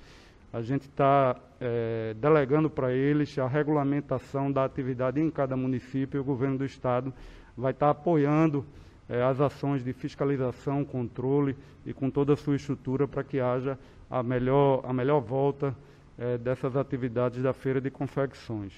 a 0.55 0.61
gente 0.61 0.83
está 0.83 1.35
é, 1.59 2.15
delegando 2.17 2.69
para 2.69 2.93
eles 2.93 3.37
a 3.37 3.45
regulamentação 3.45 4.49
da 4.49 4.63
atividade 4.63 5.19
em 5.19 5.29
cada 5.29 5.57
município 5.57 6.17
e 6.17 6.21
o 6.21 6.23
governo 6.23 6.59
do 6.59 6.63
estado 6.63 7.13
vai 7.57 7.73
estar 7.73 7.87
tá 7.87 7.91
apoiando 7.91 8.65
é, 9.09 9.21
as 9.21 9.41
ações 9.41 9.83
de 9.83 9.91
fiscalização, 9.91 10.85
controle 10.85 11.57
e 11.85 11.91
com 11.91 12.09
toda 12.09 12.31
a 12.31 12.37
sua 12.37 12.55
estrutura 12.55 13.05
para 13.05 13.21
que 13.21 13.37
haja 13.37 13.77
a 14.09 14.23
melhor, 14.23 14.81
a 14.85 14.93
melhor 14.93 15.19
volta 15.19 15.75
é, 16.17 16.37
dessas 16.37 16.77
atividades 16.77 17.43
da 17.43 17.51
feira 17.51 17.81
de 17.81 17.91
confecções. 17.91 18.71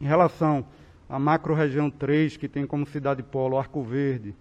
Em 0.00 0.06
relação 0.06 0.66
à 1.08 1.16
macro-região 1.16 1.88
3, 1.92 2.36
que 2.36 2.48
tem 2.48 2.66
como 2.66 2.86
cidade 2.86 3.22
polo 3.22 3.56
Arco 3.56 3.84
Verde, 3.84 4.34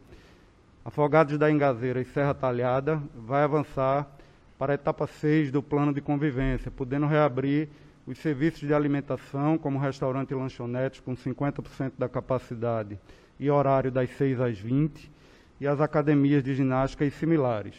Afogados 0.83 1.38
da 1.38 1.51
Engazeira 1.51 2.01
e 2.01 2.05
Serra 2.05 2.33
Talhada, 2.33 3.00
vai 3.15 3.43
avançar 3.43 4.17
para 4.62 4.74
a 4.74 4.75
etapa 4.75 5.08
6 5.08 5.50
do 5.50 5.63
plano 5.63 5.91
de 5.91 6.01
convivência, 6.01 6.70
podendo 6.70 7.08
reabrir 7.08 7.68
os 8.06 8.20
serviços 8.20 8.60
de 8.60 8.72
alimentação, 8.75 9.58
como 9.58 9.80
restaurante 9.80 10.30
e 10.30 10.36
lanchonetes, 10.36 11.00
com 11.00 11.15
50% 11.15 11.94
da 11.98 12.08
capacidade 12.08 13.00
e 13.39 13.50
horário 13.50 13.91
das 13.91 14.12
6 14.12 14.39
às 14.39 14.60
20, 14.60 15.12
e 15.60 15.65
as 15.65 15.82
academias 15.82 16.44
de 16.44 16.53
ginástica 16.53 17.03
e 17.03 17.10
similares. 17.10 17.74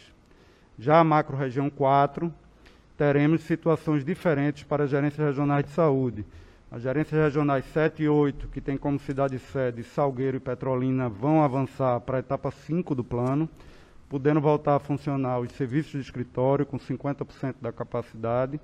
Já 0.77 0.99
a 0.99 1.05
macro-região 1.05 1.69
4, 1.69 2.29
teremos 2.97 3.43
situações 3.43 4.03
diferentes 4.03 4.63
para 4.63 4.83
as 4.83 4.89
gerências 4.89 5.25
regionais 5.25 5.63
de 5.63 5.71
saúde. 5.71 6.25
As 6.69 6.81
gerências 6.81 7.17
regionais 7.17 7.63
7 7.71 8.03
e 8.03 8.09
8, 8.09 8.49
que 8.49 8.59
tem 8.59 8.75
como 8.75 8.99
cidade 8.99 9.39
sede 9.39 9.85
Salgueiro 9.85 10.35
e 10.35 10.41
Petrolina, 10.41 11.07
vão 11.07 11.41
avançar 11.41 12.01
para 12.01 12.17
a 12.17 12.19
etapa 12.19 12.51
5 12.51 12.93
do 12.93 13.05
plano, 13.05 13.47
podendo 14.09 14.39
voltar 14.39 14.75
a 14.75 14.79
funcionar 14.79 15.39
os 15.39 15.51
serviços 15.51 15.91
de 15.91 16.01
escritório 16.01 16.65
com 16.65 16.77
50% 16.77 17.55
da 17.61 17.71
capacidade 17.71 18.59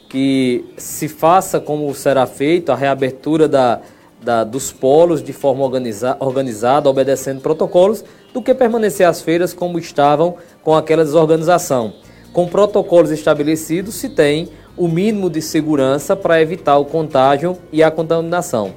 que 0.10 0.66
se 0.78 1.08
faça 1.08 1.60
como 1.60 1.94
será 1.96 2.26
feito 2.26 2.72
a 2.72 2.76
reabertura 2.76 3.48
da, 3.48 3.80
da, 4.22 4.44
dos 4.44 4.72
polos 4.72 5.24
de 5.24 5.32
forma 5.32 5.64
organiza, 5.64 6.18
organizada, 6.20 6.90
obedecendo 6.90 7.42
protocolos, 7.42 8.04
do 8.34 8.42
que 8.42 8.54
permanecer 8.54 9.08
as 9.08 9.22
feiras 9.22 9.54
como 9.54 9.80
estavam 9.80 10.36
com 10.64 10.76
aquela 10.76 11.04
desorganização. 11.04 11.94
Com 12.34 12.48
protocolos 12.48 13.12
estabelecidos, 13.12 13.96
se 13.96 14.10
tem 14.10 14.50
o 14.82 14.88
mínimo 14.88 15.30
de 15.30 15.44
segurança 15.44 16.16
para 16.16 16.42
evitar 16.42 16.76
o 16.80 16.86
contágio 16.86 17.56
e 17.72 17.84
a 17.84 17.92
contaminação. 17.92 18.74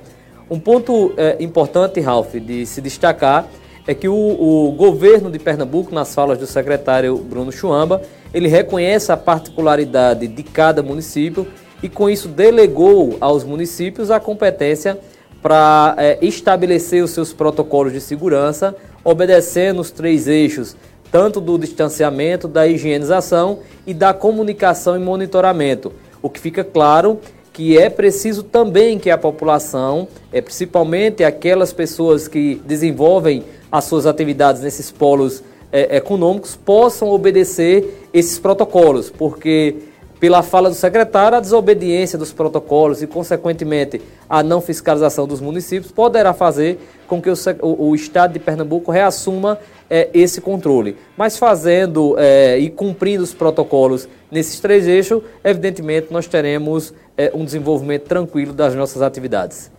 Um 0.51 0.61
ponto 0.61 1.15
é, 1.17 1.39
importante, 1.41 1.99
Ralph, 1.99 2.35
de 2.35 2.67
se 2.67 2.83
destacar 2.83 3.49
é 3.87 3.95
que 3.95 4.07
o, 4.07 4.15
o, 4.15 4.71
governo 4.73 5.31
de 5.31 5.39
Pernambuco, 5.39 5.95
nas 5.95 6.15
falas 6.15 6.37
do 6.37 6.47
secretário 6.47 7.17
Bruno 7.17 7.51
Chuamba, 7.51 8.03
ele 8.35 8.49
reconhece 8.49 9.11
a 9.13 9.17
particularidade 9.17 10.29
de 10.29 10.43
cada 10.43 10.83
município 10.83 11.47
e 11.83 11.89
com 11.89 12.11
isso 12.11 12.29
delegou 12.29 13.17
aos 13.19 13.43
municípios 13.43 14.11
a 14.11 14.21
competência 14.21 14.99
para 15.41 15.95
é, 15.97 16.19
estabelecer 16.21 17.03
os 17.03 17.13
seus 17.13 17.33
protocolos 17.33 17.95
de 17.95 18.01
segurança, 18.03 18.77
obedecendo 19.03 19.81
os 19.81 19.91
três 19.91 20.29
eixos, 20.29 20.77
tanto 21.15 21.41
do 21.41 21.57
distanciamento, 21.57 22.49
da 22.49 22.67
higienização 22.67 23.61
e 23.87 23.95
da 23.95 24.13
comunicação 24.13 24.97
e 24.97 24.99
monitoramento. 24.99 25.93
O 26.21 26.29
que 26.29 26.41
fica 26.41 26.65
claro 26.65 27.21
que 27.53 27.79
é 27.79 27.89
preciso 27.89 28.43
também 28.43 28.99
que 28.99 29.09
a 29.09 29.17
população, 29.17 30.09
é, 30.33 30.41
principalmente 30.41 31.23
aquelas 31.23 31.73
pessoas 31.73 32.27
que 32.27 32.61
desenvolvem 32.67 33.45
as 33.71 33.85
suas 33.85 34.07
atividades 34.07 34.61
nesses 34.61 34.91
polos 34.91 35.41
é, 35.71 35.99
econômicos, 35.99 36.57
possam 36.57 37.09
obedecer 37.11 38.09
esses 38.13 38.37
protocolos, 38.41 39.09
porque 39.09 39.77
pela 40.19 40.43
fala 40.43 40.69
do 40.69 40.75
secretário, 40.75 41.37
a 41.37 41.41
desobediência 41.41 42.19
dos 42.19 42.33
protocolos 42.33 43.03
e, 43.03 43.07
consequentemente, 43.07 44.01
a 44.29 44.43
não 44.43 44.61
fiscalização 44.61 45.27
dos 45.27 45.41
municípios 45.41 45.93
poderá 45.93 46.33
fazer 46.33 46.79
com 47.07 47.21
que 47.21 47.29
o, 47.29 47.35
o, 47.61 47.89
o 47.91 47.95
Estado 47.95 48.33
de 48.33 48.39
Pernambuco 48.39 48.91
reassuma 48.91 49.59
é, 49.91 50.09
esse 50.15 50.41
controle. 50.41 50.97
Mas 51.17 51.37
fazendo 51.37 52.17
é, 52.19 52.59
e 52.59 52.71
cumprindo 52.71 53.23
os 53.23 53.35
protocolos 53.35 54.09
nesses 54.31 54.61
três 54.61 54.87
eixos, 54.87 55.23
evidentemente 55.43 56.09
nós 56.11 56.27
teremos 56.27 56.95
é, 57.17 57.31
um 57.35 57.45
desenvolvimento 57.45 58.05
tranquilo 58.05 58.53
das 58.53 58.75
nossas 58.75 59.03
atividades. 59.03 59.71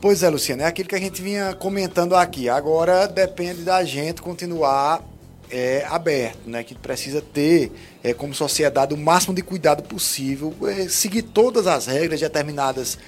Pois 0.00 0.22
é, 0.22 0.28
Luciano, 0.28 0.62
é 0.62 0.64
aquilo 0.64 0.88
que 0.88 0.94
a 0.94 1.00
gente 1.00 1.20
vinha 1.20 1.54
comentando 1.54 2.14
aqui. 2.14 2.48
Agora 2.48 3.06
depende 3.08 3.62
da 3.62 3.82
gente 3.82 4.22
continuar 4.22 5.02
é, 5.50 5.84
aberto, 5.88 6.48
né? 6.48 6.62
Que 6.62 6.74
precisa 6.74 7.20
ter, 7.20 7.72
é, 8.02 8.12
como 8.12 8.34
sociedade, 8.34 8.94
o 8.94 8.96
máximo 8.96 9.34
de 9.34 9.42
cuidado 9.42 9.82
possível, 9.82 10.54
é, 10.66 10.88
seguir 10.88 11.22
todas 11.22 11.66
as 11.66 11.86
regras 11.86 12.20
determinadas 12.20 12.98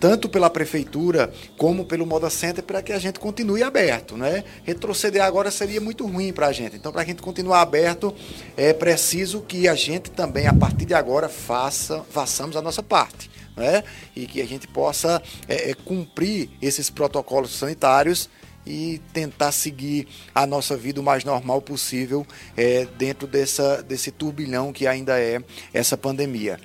tanto 0.00 0.30
pela 0.30 0.48
prefeitura 0.48 1.30
como 1.58 1.84
pelo 1.84 2.06
Moda 2.06 2.30
Center 2.30 2.64
para 2.64 2.82
que 2.82 2.90
a 2.90 2.98
gente 2.98 3.20
continue 3.20 3.62
aberto, 3.62 4.16
né? 4.16 4.42
Retroceder 4.64 5.22
agora 5.22 5.50
seria 5.50 5.80
muito 5.80 6.06
ruim 6.06 6.32
para 6.32 6.46
a 6.46 6.52
gente. 6.52 6.74
Então, 6.74 6.90
para 6.90 7.02
a 7.02 7.04
gente 7.04 7.20
continuar 7.20 7.60
aberto, 7.60 8.14
é 8.56 8.72
preciso 8.72 9.42
que 9.42 9.68
a 9.68 9.74
gente 9.74 10.10
também, 10.10 10.46
a 10.46 10.54
partir 10.54 10.86
de 10.86 10.94
agora, 10.94 11.28
faça, 11.28 12.02
façamos 12.10 12.56
a 12.56 12.62
nossa 12.62 12.82
parte, 12.82 13.30
né? 13.54 13.84
E 14.16 14.26
que 14.26 14.40
a 14.40 14.46
gente 14.46 14.66
possa 14.66 15.22
é, 15.46 15.70
é 15.70 15.74
cumprir 15.74 16.48
esses 16.62 16.88
protocolos 16.88 17.54
sanitários 17.54 18.30
e 18.66 19.00
tentar 19.12 19.52
seguir 19.52 20.06
a 20.34 20.46
nossa 20.46 20.76
vida 20.76 21.00
o 21.00 21.04
mais 21.04 21.24
normal 21.24 21.62
possível 21.62 22.26
é, 22.56 22.86
dentro 22.98 23.26
dessa, 23.26 23.82
desse 23.82 24.10
turbilhão 24.10 24.72
que 24.72 24.86
ainda 24.86 25.18
é 25.18 25.42
essa 25.72 25.96
pandemia. 25.96 26.58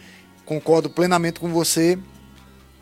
Concordo 0.46 0.90
plenamente 0.90 1.40
com 1.40 1.50
você 1.50 1.98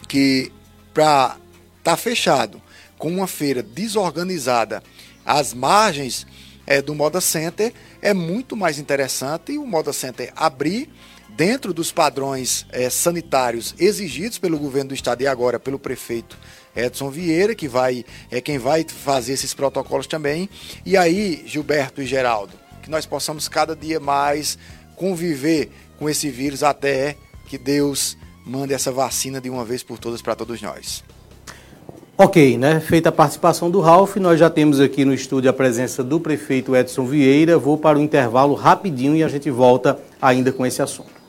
que 0.07 0.51
para 0.93 1.37
estar 1.77 1.91
tá 1.91 1.97
fechado 1.97 2.61
com 2.97 3.09
uma 3.09 3.27
feira 3.27 3.63
desorganizada 3.63 4.83
às 5.25 5.53
margens 5.53 6.25
é, 6.65 6.81
do 6.81 6.95
Moda 6.95 7.21
Center 7.21 7.73
é 8.01 8.13
muito 8.13 8.55
mais 8.55 8.79
interessante 8.79 9.57
o 9.57 9.65
Moda 9.65 9.93
Center 9.93 10.31
abrir 10.35 10.89
dentro 11.29 11.73
dos 11.73 11.91
padrões 11.91 12.65
é, 12.69 12.89
sanitários 12.89 13.73
exigidos 13.79 14.37
pelo 14.37 14.57
governo 14.57 14.89
do 14.89 14.95
estado 14.95 15.21
e 15.21 15.27
agora 15.27 15.59
pelo 15.59 15.79
prefeito 15.79 16.37
Edson 16.75 17.09
Vieira, 17.09 17.55
que 17.55 17.67
vai 17.67 18.03
é 18.31 18.41
quem 18.41 18.57
vai 18.57 18.85
fazer 18.87 19.33
esses 19.33 19.53
protocolos 19.53 20.07
também. 20.07 20.49
E 20.85 20.97
aí, 20.97 21.43
Gilberto 21.45 22.01
e 22.01 22.05
Geraldo, 22.05 22.53
que 22.81 22.89
nós 22.89 23.05
possamos 23.05 23.47
cada 23.47 23.75
dia 23.75 23.99
mais 23.99 24.57
conviver 24.95 25.69
com 25.97 26.09
esse 26.09 26.29
vírus 26.29 26.63
até 26.63 27.15
que 27.47 27.57
Deus 27.57 28.17
mande 28.45 28.73
essa 28.73 28.91
vacina 28.91 29.39
de 29.39 29.49
uma 29.49 29.63
vez 29.63 29.83
por 29.83 29.97
todas 29.97 30.21
para 30.21 30.35
todos 30.35 30.61
nós. 30.61 31.03
Ok, 32.15 32.57
né? 32.57 32.79
Feita 32.79 33.09
a 33.09 33.11
participação 33.11 33.71
do 33.71 33.79
Ralph, 33.79 34.17
nós 34.17 34.39
já 34.39 34.47
temos 34.47 34.79
aqui 34.79 35.03
no 35.03 35.13
estúdio 35.13 35.49
a 35.49 35.53
presença 35.53 36.03
do 36.03 36.19
prefeito 36.19 36.75
Edson 36.75 37.05
Vieira. 37.05 37.57
Vou 37.57 37.75
para 37.75 37.97
o 37.97 38.01
intervalo 38.01 38.53
rapidinho 38.53 39.15
e 39.15 39.23
a 39.23 39.27
gente 39.27 39.49
volta 39.49 39.99
ainda 40.21 40.51
com 40.51 40.63
esse 40.63 40.81
assunto. 40.81 41.22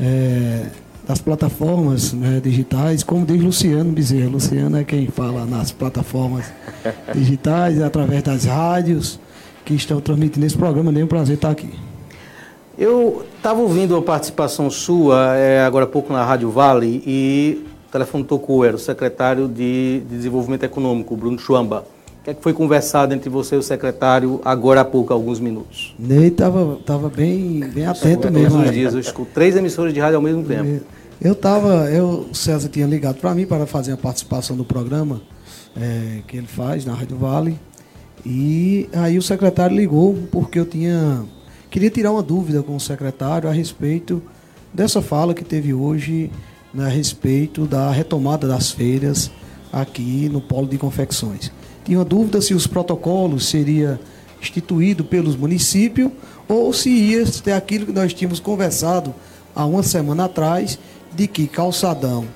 eh, 0.00 0.68
das 1.06 1.20
plataformas 1.20 2.14
né, 2.14 2.40
digitais, 2.42 3.02
como 3.02 3.26
diz 3.26 3.42
Luciano 3.42 3.92
Bezerra. 3.92 4.30
Luciano 4.30 4.78
é 4.78 4.84
quem 4.84 5.06
fala 5.08 5.44
nas 5.44 5.70
plataformas 5.70 6.46
digitais, 7.14 7.82
através 7.82 8.22
das 8.22 8.46
rádios 8.46 9.20
que 9.66 9.74
estão 9.74 10.00
transmitindo 10.00 10.46
esse 10.46 10.56
programa. 10.56 10.90
Nem 10.90 11.02
um 11.02 11.06
prazer 11.06 11.34
estar 11.34 11.50
aqui. 11.50 11.85
Eu 12.78 13.24
estava 13.36 13.60
ouvindo 13.60 13.96
a 13.96 14.02
participação 14.02 14.68
sua 14.68 15.34
é, 15.34 15.64
agora 15.64 15.86
há 15.86 15.88
pouco 15.88 16.12
na 16.12 16.22
Rádio 16.22 16.50
Vale 16.50 17.02
e 17.06 17.64
o 17.88 17.92
telefone 17.92 18.22
tocou, 18.22 18.64
era 18.66 18.76
o 18.76 18.78
secretário 18.78 19.48
de, 19.48 20.00
de 20.00 20.16
Desenvolvimento 20.16 20.64
Econômico, 20.64 21.16
Bruno 21.16 21.38
Chuamba. 21.38 21.86
O 22.20 22.24
que, 22.24 22.30
é 22.30 22.34
que 22.34 22.42
foi 22.42 22.52
conversado 22.52 23.14
entre 23.14 23.30
você 23.30 23.54
e 23.54 23.58
o 23.58 23.62
secretário 23.62 24.42
agora 24.44 24.82
há 24.82 24.84
pouco, 24.84 25.12
há 25.12 25.16
alguns 25.16 25.40
minutos? 25.40 25.94
Ney 25.98 26.26
estava 26.26 26.76
tava 26.84 27.08
bem, 27.08 27.60
bem 27.60 27.86
atento 27.86 28.30
mesmo. 28.30 28.50
Todos 28.50 28.66
os 28.66 28.74
dias 28.74 28.92
eu 28.92 29.00
escuto 29.00 29.30
três 29.32 29.56
emissoras 29.56 29.94
de 29.94 30.00
rádio 30.00 30.16
ao 30.16 30.22
mesmo 30.22 30.44
tempo. 30.44 30.84
Eu 31.18 31.32
estava, 31.32 31.90
eu, 31.90 32.26
o 32.30 32.34
César 32.34 32.68
tinha 32.68 32.86
ligado 32.86 33.20
para 33.20 33.34
mim 33.34 33.46
para 33.46 33.64
fazer 33.64 33.92
a 33.92 33.96
participação 33.96 34.54
do 34.54 34.66
programa 34.66 35.22
é, 35.74 36.18
que 36.26 36.36
ele 36.36 36.46
faz 36.46 36.84
na 36.84 36.92
Rádio 36.92 37.16
Vale. 37.16 37.58
E 38.24 38.86
aí 38.92 39.16
o 39.16 39.22
secretário 39.22 39.74
ligou 39.74 40.14
porque 40.30 40.58
eu 40.58 40.66
tinha 40.66 41.24
Queria 41.70 41.90
tirar 41.90 42.12
uma 42.12 42.22
dúvida 42.22 42.62
com 42.62 42.76
o 42.76 42.80
secretário 42.80 43.48
a 43.48 43.52
respeito 43.52 44.22
dessa 44.72 45.02
fala 45.02 45.34
que 45.34 45.44
teve 45.44 45.74
hoje 45.74 46.30
né, 46.72 46.86
a 46.86 46.88
respeito 46.88 47.66
da 47.66 47.90
retomada 47.90 48.46
das 48.46 48.70
feiras 48.70 49.30
aqui 49.72 50.28
no 50.28 50.40
polo 50.40 50.66
de 50.68 50.78
confecções. 50.78 51.50
Tinha 51.84 51.98
uma 51.98 52.04
dúvida 52.04 52.40
se 52.40 52.54
os 52.54 52.66
protocolos 52.66 53.46
seria 53.46 54.00
instituído 54.40 55.04
pelos 55.04 55.36
municípios 55.36 56.10
ou 56.48 56.72
se 56.72 56.90
ia 56.90 57.24
ter 57.26 57.52
aquilo 57.52 57.86
que 57.86 57.92
nós 57.92 58.14
tínhamos 58.14 58.38
conversado 58.38 59.14
há 59.54 59.64
uma 59.64 59.82
semana 59.82 60.26
atrás 60.26 60.78
de 61.14 61.26
que 61.26 61.46
Calçadão, 61.46 62.26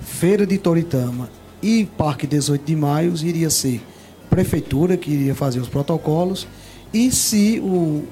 Feira 0.00 0.46
de 0.46 0.56
Toritama 0.56 1.28
e 1.62 1.86
Parque 1.98 2.26
18 2.26 2.64
de 2.64 2.76
Maio 2.76 3.14
iria 3.22 3.50
ser 3.50 3.82
prefeitura 4.30 4.96
que 4.96 5.10
iria 5.10 5.34
fazer 5.34 5.60
os 5.60 5.68
protocolos 5.68 6.46
e 6.92 7.10
se 7.10 7.60
o 7.60 8.04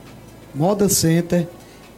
Moda 0.55 0.89
Center 0.89 1.47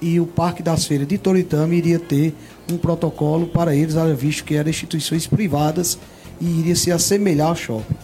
e 0.00 0.18
o 0.18 0.26
Parque 0.26 0.62
das 0.62 0.86
Feiras 0.86 1.06
de 1.06 1.18
Toritama 1.18 1.74
iria 1.74 1.98
ter 1.98 2.34
um 2.70 2.76
protocolo 2.76 3.46
para 3.46 3.74
eles, 3.74 3.94
visto 4.16 4.44
que 4.44 4.54
eram 4.54 4.70
instituições 4.70 5.26
privadas 5.26 5.98
e 6.40 6.60
iria 6.60 6.76
se 6.76 6.90
assemelhar 6.90 7.48
ao 7.48 7.56
shopping. 7.56 7.94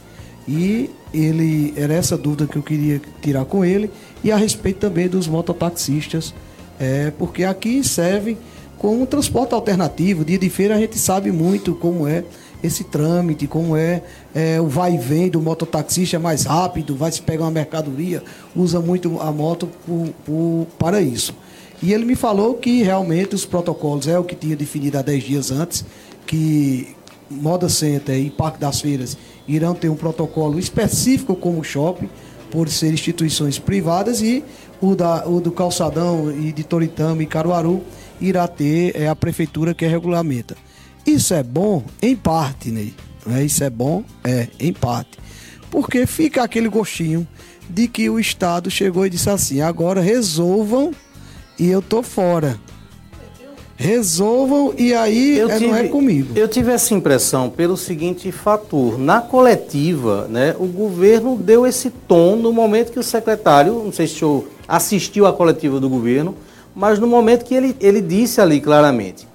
E 0.47 0.91
ele 1.13 1.73
era 1.77 1.95
essa 1.95 2.17
dúvida 2.17 2.47
que 2.47 2.57
eu 2.57 2.63
queria 2.63 3.01
tirar 3.21 3.45
com 3.45 3.65
ele 3.65 3.91
e 4.23 4.31
a 4.31 4.37
respeito 4.37 4.79
também 4.79 5.09
dos 5.09 5.27
mototaxistas, 5.27 6.35
é, 6.79 7.11
porque 7.19 7.43
aqui 7.45 7.83
serve 7.83 8.37
como 8.79 9.03
um 9.03 9.07
transporte 9.07 9.55
alternativo. 9.55 10.25
Dia 10.25 10.39
de 10.39 10.51
feira 10.51 10.77
a 10.77 10.79
gente 10.79 10.99
sabe 10.99 11.33
muito 11.33 11.75
como 11.75 12.07
é 12.07 12.23
esse 12.63 12.85
trâmite, 12.85 13.47
como 13.47 13.77
é, 13.77 14.03
é 14.35 14.61
o 14.61 14.67
vai 14.67 14.95
e 14.95 14.99
vem 14.99 15.29
do 15.29 15.41
mototaxista 15.41 16.17
é 16.17 16.19
mais 16.19 16.45
rápido, 16.45 16.97
vai 16.97 17.13
se 17.13 17.23
pegar 17.23 17.45
uma 17.45 17.51
mercadoria, 17.51 18.23
usa 18.55 18.81
muito 18.81 19.21
a 19.21 19.31
moto 19.31 19.69
por, 19.87 20.09
por, 20.25 20.67
para 20.79 21.01
isso. 21.01 21.35
E 21.83 21.93
ele 21.93 22.05
me 22.05 22.15
falou 22.15 22.55
que 22.55 22.83
realmente 22.83 23.35
os 23.35 23.45
protocolos 23.45 24.09
é 24.09 24.19
o 24.19 24.25
que 24.25 24.35
tinha 24.35 24.57
definido 24.57 24.99
há 24.99 25.03
10 25.03 25.25
dias 25.25 25.51
antes, 25.51 25.85
que 26.27 26.95
Moda 27.31 27.69
Center 27.69 28.19
e 28.19 28.31
Parque 28.31 28.59
das 28.59 28.81
Feiras 28.81 29.17
irão 29.47 29.75
ter 29.75 29.89
um 29.89 29.97
protocolo 29.97 30.59
específico 30.59 31.37
como 31.37 31.63
shopping, 31.63 32.09
por 32.51 32.69
ser 32.69 32.93
instituições 32.93 33.59
privadas, 33.59 34.23
e 34.23 34.43
o, 34.81 34.95
da, 34.95 35.27
o 35.29 35.41
do 35.41 35.51
Calçadão 35.51 36.33
e 36.33 36.53
de 36.53 36.65
Toritama 36.65 37.23
e 37.23 37.27
Caruaru 37.27 37.83
irá 38.21 38.47
ter 38.49 38.95
é, 38.97 39.09
a 39.09 39.17
prefeitura 39.17 39.75
que 39.75 39.87
regulamenta. 39.87 40.57
Isso 41.07 41.33
é 41.33 41.43
bom 41.43 41.85
em 42.03 42.17
parte, 42.17 42.71
Ney. 42.71 42.93
Né? 43.25 43.45
Isso 43.45 43.63
é 43.63 43.71
bom, 43.71 44.03
é, 44.25 44.49
em 44.59 44.73
parte. 44.73 45.19
Porque 45.71 46.05
fica 46.07 46.43
aquele 46.43 46.69
gostinho 46.69 47.27
de 47.69 47.87
que 47.87 48.11
o 48.11 48.19
Estado 48.19 48.71
chegou 48.71 49.07
e 49.07 49.11
disse 49.11 49.31
assim: 49.31 49.61
agora 49.61 50.01
resolvam 50.01 50.93
e 51.59 51.69
eu 51.69 51.81
tô 51.81 52.03
fora. 52.03 52.59
Resolvam 53.79 54.73
e 54.79 54.95
aí 54.95 55.37
eu 55.39 55.51
é, 55.51 55.59
tive, 55.59 55.67
não 55.67 55.77
é 55.77 55.89
comigo. 55.89 56.33
Eu 56.35 56.49
tive 56.49 56.73
essa 56.73 56.95
impressão 56.95 57.51
pelo 57.51 57.77
seguinte 57.77 58.33
fator. 58.33 58.99
Na 58.99 59.21
coletiva, 59.21 60.27
né, 60.29 60.57
o 60.59 60.67
governo 60.67 61.37
deu 61.37 61.67
esse 61.67 61.91
tom 61.91 62.37
no 62.37 62.53
momento 62.53 62.91
que 62.91 62.99
o 62.99 63.03
secretário, 63.03 63.75
não 63.85 63.93
sei 63.93 64.07
se 64.07 64.15
o 64.15 64.19
senhor 64.19 64.45
assistiu 64.67 65.27
à 65.27 65.33
coletiva 65.33 65.79
do 65.79 65.91
governo, 65.91 66.35
mas 66.75 66.99
no 66.99 67.07
momento 67.07 67.45
que 67.45 67.55
ele, 67.55 67.77
ele 67.79 68.01
disse 68.01 68.41
ali 68.41 68.63
claramente 68.63 69.27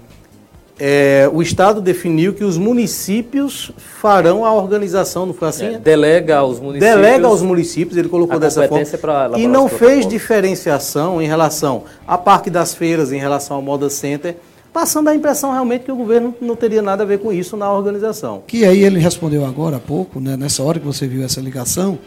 é, 0.84 1.30
o 1.32 1.44
Estado 1.44 1.80
definiu 1.80 2.34
que 2.34 2.44
os 2.44 2.58
municípios 2.58 3.72
farão 3.78 4.44
a 4.44 4.52
organização, 4.52 5.28
não 5.28 5.34
foi 5.34 5.50
assim? 5.50 5.76
É, 5.76 5.78
delega 5.78 6.38
aos 6.38 6.60
municípios. 6.60 6.96
Delega 6.96 7.28
aos 7.28 7.44
municípios, 7.44 7.98
ele 7.98 8.10
colocou 8.10 8.40
dessa 8.40 8.68
forma. 8.68 9.38
E 9.38 9.48
não 9.48 9.70
fez 9.70 10.08
diferenciação 10.08 11.22
em 11.22 11.28
relação 11.28 11.84
a 12.08 12.18
Parque 12.18 12.50
das 12.50 12.74
Feiras, 12.74 13.12
em 13.12 13.20
relação 13.20 13.58
ao 13.58 13.62
Moda 13.62 13.92
Center, 13.92 14.38
passando 14.74 15.10
a 15.10 15.14
impressão 15.14 15.52
realmente 15.52 15.86
que 15.86 15.92
o 15.92 15.96
governo 15.96 16.34
não 16.42 16.56
teria 16.56 16.82
nada 16.82 17.04
a 17.04 17.06
ver 17.06 17.20
com 17.20 17.32
isso 17.32 17.56
na 17.56 17.72
organização. 17.72 18.42
Que 18.48 18.66
aí 18.66 18.84
ele 18.84 18.98
respondeu 19.00 19.46
agora 19.46 19.78
há 19.78 19.80
pouco, 19.80 20.20
né, 20.20 20.36
nessa 20.36 20.64
hora 20.64 20.80
que 20.80 20.86
você 20.88 21.08
viu 21.08 21.24
essa 21.24 21.40
ligação, 21.40 22.00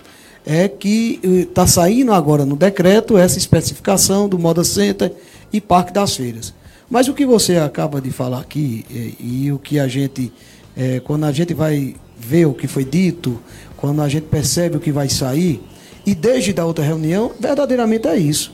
é 0.44 0.66
que 0.66 1.20
está 1.22 1.64
saindo 1.64 2.12
agora 2.12 2.44
no 2.44 2.56
decreto 2.56 3.16
essa 3.16 3.38
especificação 3.38 4.28
do 4.28 4.36
Moda 4.36 4.64
Center 4.64 5.12
e 5.52 5.60
Parque 5.60 5.92
das 5.92 6.16
Feiras. 6.16 6.52
Mas 6.90 7.08
o 7.08 7.14
que 7.14 7.24
você 7.24 7.56
acaba 7.56 8.00
de 8.00 8.10
falar 8.10 8.40
aqui 8.40 8.84
e, 8.90 9.44
e 9.46 9.52
o 9.52 9.58
que 9.58 9.78
a 9.78 9.88
gente, 9.88 10.32
é, 10.76 11.00
quando 11.00 11.24
a 11.24 11.32
gente 11.32 11.54
vai 11.54 11.94
ver 12.18 12.46
o 12.46 12.54
que 12.54 12.66
foi 12.66 12.84
dito, 12.84 13.40
quando 13.76 14.02
a 14.02 14.08
gente 14.08 14.24
percebe 14.24 14.76
o 14.76 14.80
que 14.80 14.92
vai 14.92 15.08
sair, 15.08 15.62
e 16.06 16.14
desde 16.14 16.58
a 16.60 16.64
outra 16.64 16.84
reunião, 16.84 17.32
verdadeiramente 17.40 18.06
é 18.06 18.16
isso. 18.16 18.52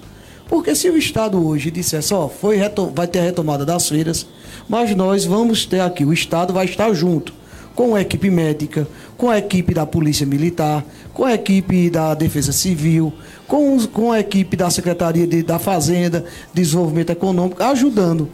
Porque 0.49 0.75
se 0.75 0.89
o 0.89 0.97
Estado 0.97 1.45
hoje 1.45 1.71
dissesse, 1.71 2.13
ó, 2.13 2.29
foi 2.29 2.59
vai 2.93 3.07
ter 3.07 3.21
a 3.21 3.23
retomada 3.23 3.65
das 3.65 3.89
feiras, 3.89 4.27
mas 4.69 4.95
nós 4.97 5.25
vamos 5.25 5.67
ter 5.67 5.81
aqui, 5.81 6.05
o 6.05 6.13
Estado 6.13 6.53
vai 6.53 6.65
estar 6.65 6.93
junto 6.93 7.40
com 7.75 7.95
a 7.95 8.01
equipe 8.01 8.31
médica, 8.31 8.87
com 9.17 9.31
a 9.31 9.39
equipe 9.39 9.73
da 9.73 9.87
Polícia 9.87 10.27
Militar, 10.27 10.85
com 11.13 11.25
a 11.25 11.35
equipe 11.35 11.91
da 11.91 12.15
Defesa 12.15 12.53
Civil, 12.53 13.13
com, 13.47 13.79
com 13.87 14.13
a 14.13 14.21
equipe 14.21 14.57
da 14.57 14.71
Secretaria 14.71 15.27
de, 15.27 15.43
da 15.43 15.59
Fazenda, 15.59 16.25
Desenvolvimento 16.53 17.11
Econômico, 17.11 17.63
ajudando. 17.63 18.29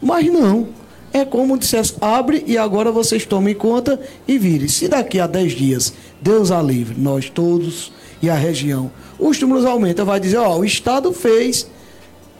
Mas 0.00 0.26
não. 0.26 0.68
É 1.12 1.24
como 1.24 1.58
dissesse, 1.58 1.94
abre 2.00 2.44
e 2.46 2.56
agora 2.56 2.92
vocês 2.92 3.26
tomem 3.26 3.52
conta 3.52 4.00
e 4.28 4.38
virem. 4.38 4.68
Se 4.68 4.86
daqui 4.86 5.18
a 5.18 5.26
10 5.26 5.52
dias, 5.52 5.92
Deus 6.20 6.52
a 6.52 6.62
livre, 6.62 6.94
nós 6.96 7.28
todos 7.28 7.92
e 8.22 8.30
a 8.30 8.34
região, 8.34 8.92
os 9.18 9.40
números 9.40 9.64
aumentam, 9.64 10.06
vai 10.06 10.20
dizer, 10.20 10.36
ó, 10.36 10.56
o 10.58 10.64
Estado 10.64 11.12
fez, 11.12 11.66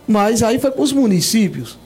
mas 0.07 0.41
aí 0.43 0.61
foi 0.61 0.71
com 0.71 0.83
os 0.83 0.93
municípios. 0.93 1.80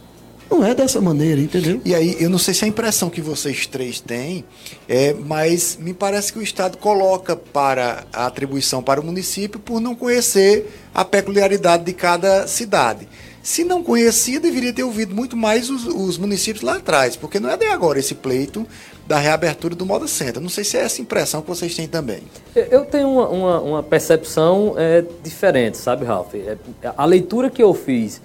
Não 0.55 0.65
é 0.65 0.73
dessa 0.73 1.01
maneira, 1.01 1.41
entendeu? 1.41 1.81
E 1.85 1.93
aí, 1.93 2.17
eu 2.21 2.31
não 2.31 2.39
sei 2.39 2.55
se 2.55 2.65
a 2.65 2.69
impressão 2.69 3.11
que 3.11 3.21
vocês 3.21 3.67
três 3.67 3.99
têm, 3.99 4.45
é, 4.89 5.13
mas 5.13 5.77
me 5.81 5.93
parece 5.93 6.33
que 6.33 6.39
o 6.39 6.43
Estado 6.43 6.79
coloca 6.79 7.35
para 7.35 8.05
a 8.13 8.27
atribuição 8.27 8.81
para 8.81 9.01
o 9.01 9.05
município 9.05 9.59
por 9.59 9.81
não 9.81 9.97
conhecer 9.97 10.73
a 10.95 11.05
peculiaridade 11.05 11.83
de 11.83 11.93
cada 11.93 12.47
cidade. 12.47 13.09
Se 13.43 13.65
não 13.65 13.83
conhecia, 13.83 14.39
deveria 14.39 14.73
ter 14.73 14.85
ouvido 14.85 15.13
muito 15.13 15.37
mais 15.37 15.69
os, 15.69 15.87
os 15.87 16.17
municípios 16.19 16.63
lá 16.63 16.77
atrás, 16.77 17.17
porque 17.17 17.41
não 17.41 17.51
é 17.51 17.57
de 17.57 17.67
agora 17.67 17.99
esse 17.99 18.15
pleito 18.15 18.65
da 19.09 19.19
reabertura 19.19 19.75
do 19.75 19.85
Moda 19.85 20.07
Center. 20.07 20.41
Não 20.41 20.49
sei 20.49 20.63
se 20.63 20.77
é 20.77 20.83
essa 20.83 21.03
impressão 21.03 21.43
que 21.43 21.49
vocês 21.49 21.75
têm 21.75 21.89
também. 21.89 22.23
Eu 22.55 22.85
tenho 22.85 23.09
uma, 23.09 23.29
uma, 23.29 23.61
uma 23.61 23.83
percepção 23.83 24.77
é, 24.79 25.05
diferente, 25.21 25.79
sabe, 25.79 26.05
Ralf? 26.05 26.33
É, 26.33 26.57
a 26.97 27.05
leitura 27.05 27.51
que 27.51 27.61
eu 27.61 27.75
fiz 27.75 28.23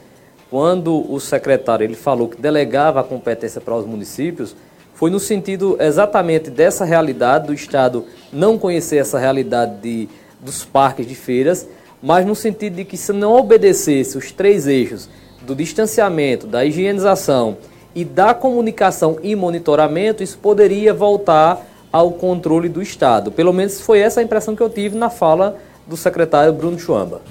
quando 0.49 1.11
o 1.11 1.19
secretário 1.19 1.83
ele 1.83 1.95
falou 1.95 2.27
que 2.27 2.41
delegava 2.41 2.99
a 2.99 3.03
competência 3.03 3.61
para 3.61 3.75
os 3.75 3.85
municípios 3.85 4.55
foi 4.93 5.09
no 5.09 5.19
sentido 5.19 5.77
exatamente 5.79 6.49
dessa 6.49 6.83
realidade 6.83 7.47
do 7.47 7.53
Estado 7.53 8.05
não 8.33 8.57
conhecer 8.57 8.97
essa 8.97 9.17
realidade 9.17 9.77
de, 9.81 10.09
dos 10.41 10.65
parques 10.65 11.07
de 11.07 11.15
feiras, 11.15 11.67
mas 12.01 12.25
no 12.25 12.35
sentido 12.35 12.75
de 12.75 12.85
que 12.85 12.97
se 12.97 13.13
não 13.13 13.35
obedecesse 13.35 14.17
os 14.17 14.31
três 14.31 14.67
eixos 14.67 15.09
do 15.41 15.55
distanciamento, 15.55 16.47
da 16.47 16.65
higienização 16.65 17.57
e 17.95 18.03
da 18.03 18.33
comunicação 18.33 19.17
e 19.23 19.35
monitoramento, 19.35 20.21
isso 20.21 20.37
poderia 20.37 20.93
voltar 20.93 21.65
ao 21.91 22.11
controle 22.11 22.69
do 22.69 22.81
Estado. 22.81 23.31
Pelo 23.31 23.53
menos 23.53 23.81
foi 23.81 23.99
essa 23.99 24.19
a 24.19 24.23
impressão 24.23 24.55
que 24.55 24.61
eu 24.61 24.69
tive 24.69 24.97
na 24.97 25.09
fala 25.09 25.57
do 25.87 25.95
secretário 25.95 26.53
Bruno 26.53 26.77
Chuamba. 26.77 27.21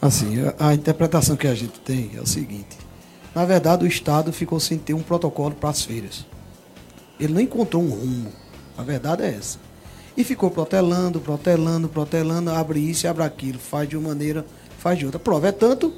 Assim, 0.00 0.36
a, 0.58 0.68
a 0.68 0.74
interpretação 0.74 1.36
que 1.36 1.46
a 1.46 1.54
gente 1.54 1.80
tem 1.80 2.10
é 2.14 2.20
o 2.20 2.26
seguinte: 2.26 2.76
na 3.34 3.44
verdade, 3.44 3.84
o 3.84 3.88
Estado 3.88 4.32
ficou 4.32 4.58
sem 4.58 4.78
ter 4.78 4.94
um 4.94 5.02
protocolo 5.02 5.54
para 5.54 5.70
as 5.70 5.82
feiras. 5.82 6.24
Ele 7.18 7.32
não 7.32 7.40
encontrou 7.40 7.82
um 7.82 7.90
rumo. 7.90 8.32
A 8.76 8.82
verdade 8.82 9.22
é 9.22 9.28
essa. 9.28 9.58
E 10.16 10.24
ficou 10.24 10.50
protelando, 10.50 11.20
protelando, 11.20 11.88
protelando, 11.88 12.50
abre 12.50 12.80
isso, 12.80 13.06
abre 13.06 13.22
aquilo, 13.22 13.58
faz 13.58 13.88
de 13.88 13.96
uma 13.96 14.08
maneira, 14.08 14.44
faz 14.78 14.98
de 14.98 15.04
outra. 15.04 15.18
Prova 15.18 15.48
é 15.48 15.52
tanto 15.52 15.92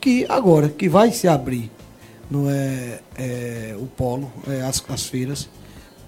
que 0.00 0.26
agora 0.28 0.68
que 0.68 0.88
vai 0.88 1.12
se 1.12 1.26
abrir 1.26 1.70
não 2.30 2.50
é, 2.50 3.00
é 3.16 3.76
o 3.78 3.86
polo, 3.86 4.30
é, 4.48 4.62
as, 4.62 4.82
as 4.88 5.06
feiras. 5.06 5.48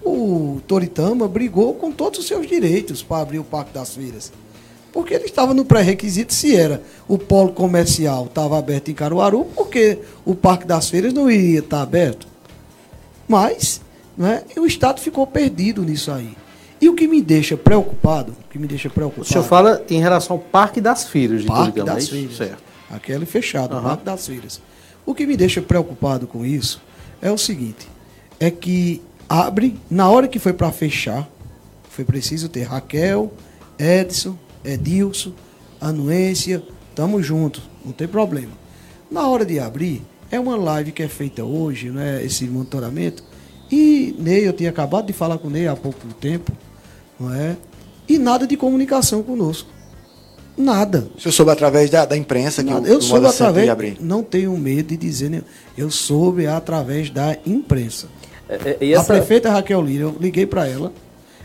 O 0.03 0.61
Toritama 0.67 1.27
brigou 1.27 1.73
com 1.75 1.91
todos 1.91 2.19
os 2.19 2.27
seus 2.27 2.45
direitos 2.47 3.01
para 3.01 3.21
abrir 3.21 3.39
o 3.39 3.43
Parque 3.43 3.73
das 3.73 3.95
Feiras. 3.95 4.31
Porque 4.95 5.13
ele 5.13 5.25
estava 5.25 5.53
no 5.53 5.65
pré-requisito 5.65 6.33
se 6.33 6.55
era 6.55 6.81
o 7.05 7.17
polo 7.17 7.51
comercial 7.51 8.27
estava 8.27 8.57
aberto 8.57 8.89
em 8.89 8.93
Caruaru, 8.93 9.43
porque 9.53 9.99
o 10.23 10.33
Parque 10.33 10.65
das 10.65 10.89
Feiras 10.89 11.11
não 11.11 11.29
iria 11.29 11.59
estar 11.59 11.81
aberto. 11.81 12.25
Mas 13.27 13.81
né, 14.17 14.43
o 14.55 14.65
Estado 14.65 15.01
ficou 15.01 15.27
perdido 15.27 15.83
nisso 15.83 16.13
aí. 16.13 16.37
E 16.79 16.87
o 16.87 16.95
que 16.95 17.09
me 17.09 17.21
deixa 17.21 17.57
preocupado, 17.57 18.31
o 18.31 18.49
que 18.49 18.57
me 18.57 18.67
deixa 18.67 18.89
preocupado. 18.89 19.27
O 19.27 19.29
senhor 19.29 19.43
fala 19.43 19.83
em 19.89 19.99
relação 19.99 20.37
ao 20.37 20.41
Parque 20.41 20.79
das 20.79 21.03
Feiras 21.09 21.41
de 21.41 21.47
Parque 21.47 21.83
das 21.83 22.07
é 22.07 22.11
Feiras. 22.11 22.37
Certo. 22.37 22.63
Aquele 22.89 23.25
fechado, 23.25 23.75
uhum. 23.75 23.83
Parque 23.83 24.05
das 24.05 24.25
Feiras. 24.25 24.61
O 25.05 25.13
que 25.13 25.27
me 25.27 25.35
deixa 25.35 25.61
preocupado 25.61 26.25
com 26.25 26.45
isso 26.45 26.81
é 27.21 27.29
o 27.29 27.37
seguinte: 27.37 27.85
é 28.39 28.49
que 28.49 29.01
abre, 29.27 29.77
na 29.91 30.09
hora 30.09 30.25
que 30.25 30.39
foi 30.39 30.53
para 30.53 30.71
fechar, 30.71 31.27
foi 31.89 32.05
preciso 32.05 32.47
ter 32.47 32.63
Raquel, 32.63 33.33
Edson, 33.77 34.37
Edilson, 34.65 35.31
Anuência, 35.79 36.63
tamo 36.95 37.21
junto, 37.21 37.61
não 37.83 37.91
tem 37.91 38.07
problema. 38.07 38.53
Na 39.11 39.27
hora 39.27 39.45
de 39.45 39.59
abrir, 39.59 40.01
é 40.31 40.39
uma 40.39 40.55
live 40.55 40.91
que 40.91 41.03
é 41.03 41.07
feita 41.07 41.43
hoje, 41.43 41.89
né, 41.89 42.23
esse 42.23 42.45
monitoramento, 42.45 43.23
e 43.71 44.15
Ney, 44.19 44.47
eu 44.47 44.53
tinha 44.53 44.69
acabado 44.69 45.07
de 45.07 45.13
falar 45.13 45.37
com 45.37 45.47
o 45.47 45.51
Ney 45.51 45.67
há 45.67 45.75
pouco 45.75 46.07
tempo, 46.19 46.51
não 47.19 47.33
é? 47.33 47.55
E 48.07 48.17
nada 48.17 48.45
de 48.45 48.55
comunicação 48.55 49.23
conosco. 49.23 49.69
Nada. 50.57 51.09
O 51.17 51.19
senhor 51.19 51.33
soube 51.33 51.51
através 51.51 51.89
da, 51.89 52.05
da 52.05 52.15
imprensa 52.15 52.63
que 52.63 52.69
Nada. 52.69 52.87
o, 52.87 52.91
eu 52.91 53.01
soube 53.01 53.27
através. 53.27 53.99
Não 53.99 54.23
tenho 54.23 54.55
medo 54.57 54.89
de 54.89 54.97
dizer, 54.97 55.29
né? 55.29 55.41
eu 55.77 55.91
soube 55.91 56.47
através 56.47 57.09
da 57.09 57.37
imprensa. 57.45 58.07
É, 58.47 58.77
é, 58.79 58.91
essa... 58.91 59.01
A 59.01 59.05
prefeita 59.17 59.51
Raquel 59.51 59.81
Lira, 59.81 60.03
eu 60.03 60.15
liguei 60.19 60.45
para 60.45 60.67
ela, 60.67 60.93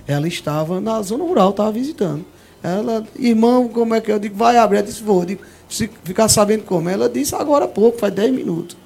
ela 0.07 0.29
estava 0.29 0.81
na 0.81 1.03
zona 1.03 1.25
rural, 1.25 1.51
estava 1.51 1.73
visitando. 1.73 2.25
Ela, 2.63 3.05
irmão, 3.19 3.69
como 3.69 3.95
é 3.95 4.01
que 4.01 4.13
eu 4.13 4.19
digo? 4.19 4.37
Vai 4.37 4.57
abrir. 4.57 4.79
Ela 4.79 4.87
disse, 4.87 5.03
vou. 5.03 5.25
Digo, 5.25 5.43
se 5.69 5.91
ficar 6.05 6.29
sabendo 6.29 6.65
como. 6.65 6.89
Ela 6.89 7.09
disse 7.09 7.35
agora 7.35 7.65
há 7.65 7.69
pouco, 7.69 7.99
faz 7.99 8.13
10 8.13 8.33
minutos. 8.33 8.77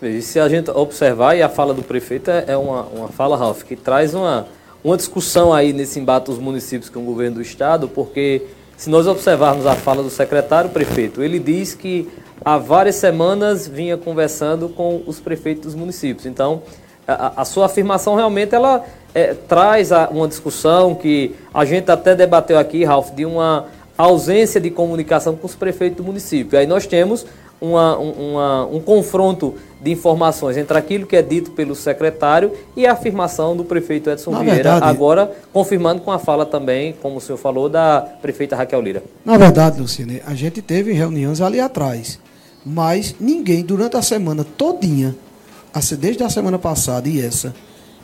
E 0.00 0.22
se 0.22 0.38
a 0.38 0.48
gente 0.48 0.70
observar, 0.70 1.36
e 1.36 1.42
a 1.42 1.48
fala 1.48 1.74
do 1.74 1.82
prefeito 1.82 2.30
é 2.30 2.56
uma, 2.56 2.82
uma 2.84 3.08
fala, 3.08 3.36
Ralf, 3.36 3.64
que 3.64 3.74
traz 3.74 4.14
uma, 4.14 4.46
uma 4.82 4.96
discussão 4.96 5.52
aí 5.52 5.72
nesse 5.72 5.98
embate 5.98 6.26
dos 6.26 6.38
municípios 6.38 6.88
com 6.88 7.00
o 7.00 7.04
governo 7.04 7.36
do 7.36 7.42
Estado, 7.42 7.88
porque 7.88 8.42
se 8.76 8.88
nós 8.88 9.08
observarmos 9.08 9.66
a 9.66 9.74
fala 9.74 10.02
do 10.02 10.10
secretário 10.10 10.70
prefeito, 10.70 11.20
ele 11.20 11.40
diz 11.40 11.74
que 11.74 12.08
há 12.44 12.56
várias 12.56 12.94
semanas 12.94 13.66
vinha 13.66 13.96
conversando 13.96 14.68
com 14.68 15.02
os 15.04 15.18
prefeitos 15.18 15.64
dos 15.64 15.74
municípios. 15.74 16.26
Então, 16.26 16.62
a, 17.06 17.42
a 17.42 17.44
sua 17.44 17.66
afirmação 17.66 18.14
realmente 18.14 18.54
ela 18.54 18.84
é, 19.18 19.34
traz 19.34 19.90
a, 19.90 20.08
uma 20.10 20.28
discussão 20.28 20.94
que 20.94 21.34
a 21.52 21.64
gente 21.64 21.90
até 21.90 22.14
debateu 22.14 22.56
aqui, 22.56 22.84
Ralf, 22.84 23.10
de 23.10 23.24
uma 23.24 23.66
ausência 23.96 24.60
de 24.60 24.70
comunicação 24.70 25.34
com 25.34 25.46
os 25.46 25.56
prefeitos 25.56 25.96
do 25.96 26.04
município. 26.04 26.56
Aí 26.56 26.66
nós 26.66 26.86
temos 26.86 27.26
uma, 27.60 27.98
uma, 27.98 28.66
um 28.66 28.78
confronto 28.78 29.56
de 29.82 29.90
informações 29.90 30.56
entre 30.56 30.78
aquilo 30.78 31.04
que 31.04 31.16
é 31.16 31.22
dito 31.22 31.50
pelo 31.50 31.74
secretário 31.74 32.52
e 32.76 32.86
a 32.86 32.92
afirmação 32.92 33.56
do 33.56 33.64
prefeito 33.64 34.08
Edson 34.08 34.30
na 34.30 34.38
Vieira, 34.38 34.54
verdade, 34.54 34.84
agora 34.84 35.32
confirmando 35.52 36.00
com 36.00 36.12
a 36.12 36.18
fala 36.20 36.46
também, 36.46 36.94
como 37.02 37.16
o 37.16 37.20
senhor 37.20 37.38
falou, 37.38 37.68
da 37.68 38.00
prefeita 38.22 38.54
Raquel 38.54 38.80
Lira. 38.80 39.02
Na 39.24 39.36
verdade, 39.36 39.80
Lucine, 39.80 40.22
a 40.24 40.34
gente 40.34 40.62
teve 40.62 40.92
reuniões 40.92 41.40
ali 41.40 41.58
atrás, 41.58 42.20
mas 42.64 43.16
ninguém, 43.18 43.64
durante 43.64 43.96
a 43.96 44.02
semana 44.02 44.44
todinha, 44.44 45.16
desde 45.98 46.22
a 46.22 46.30
semana 46.30 46.58
passada 46.58 47.08
e 47.08 47.20
essa, 47.20 47.52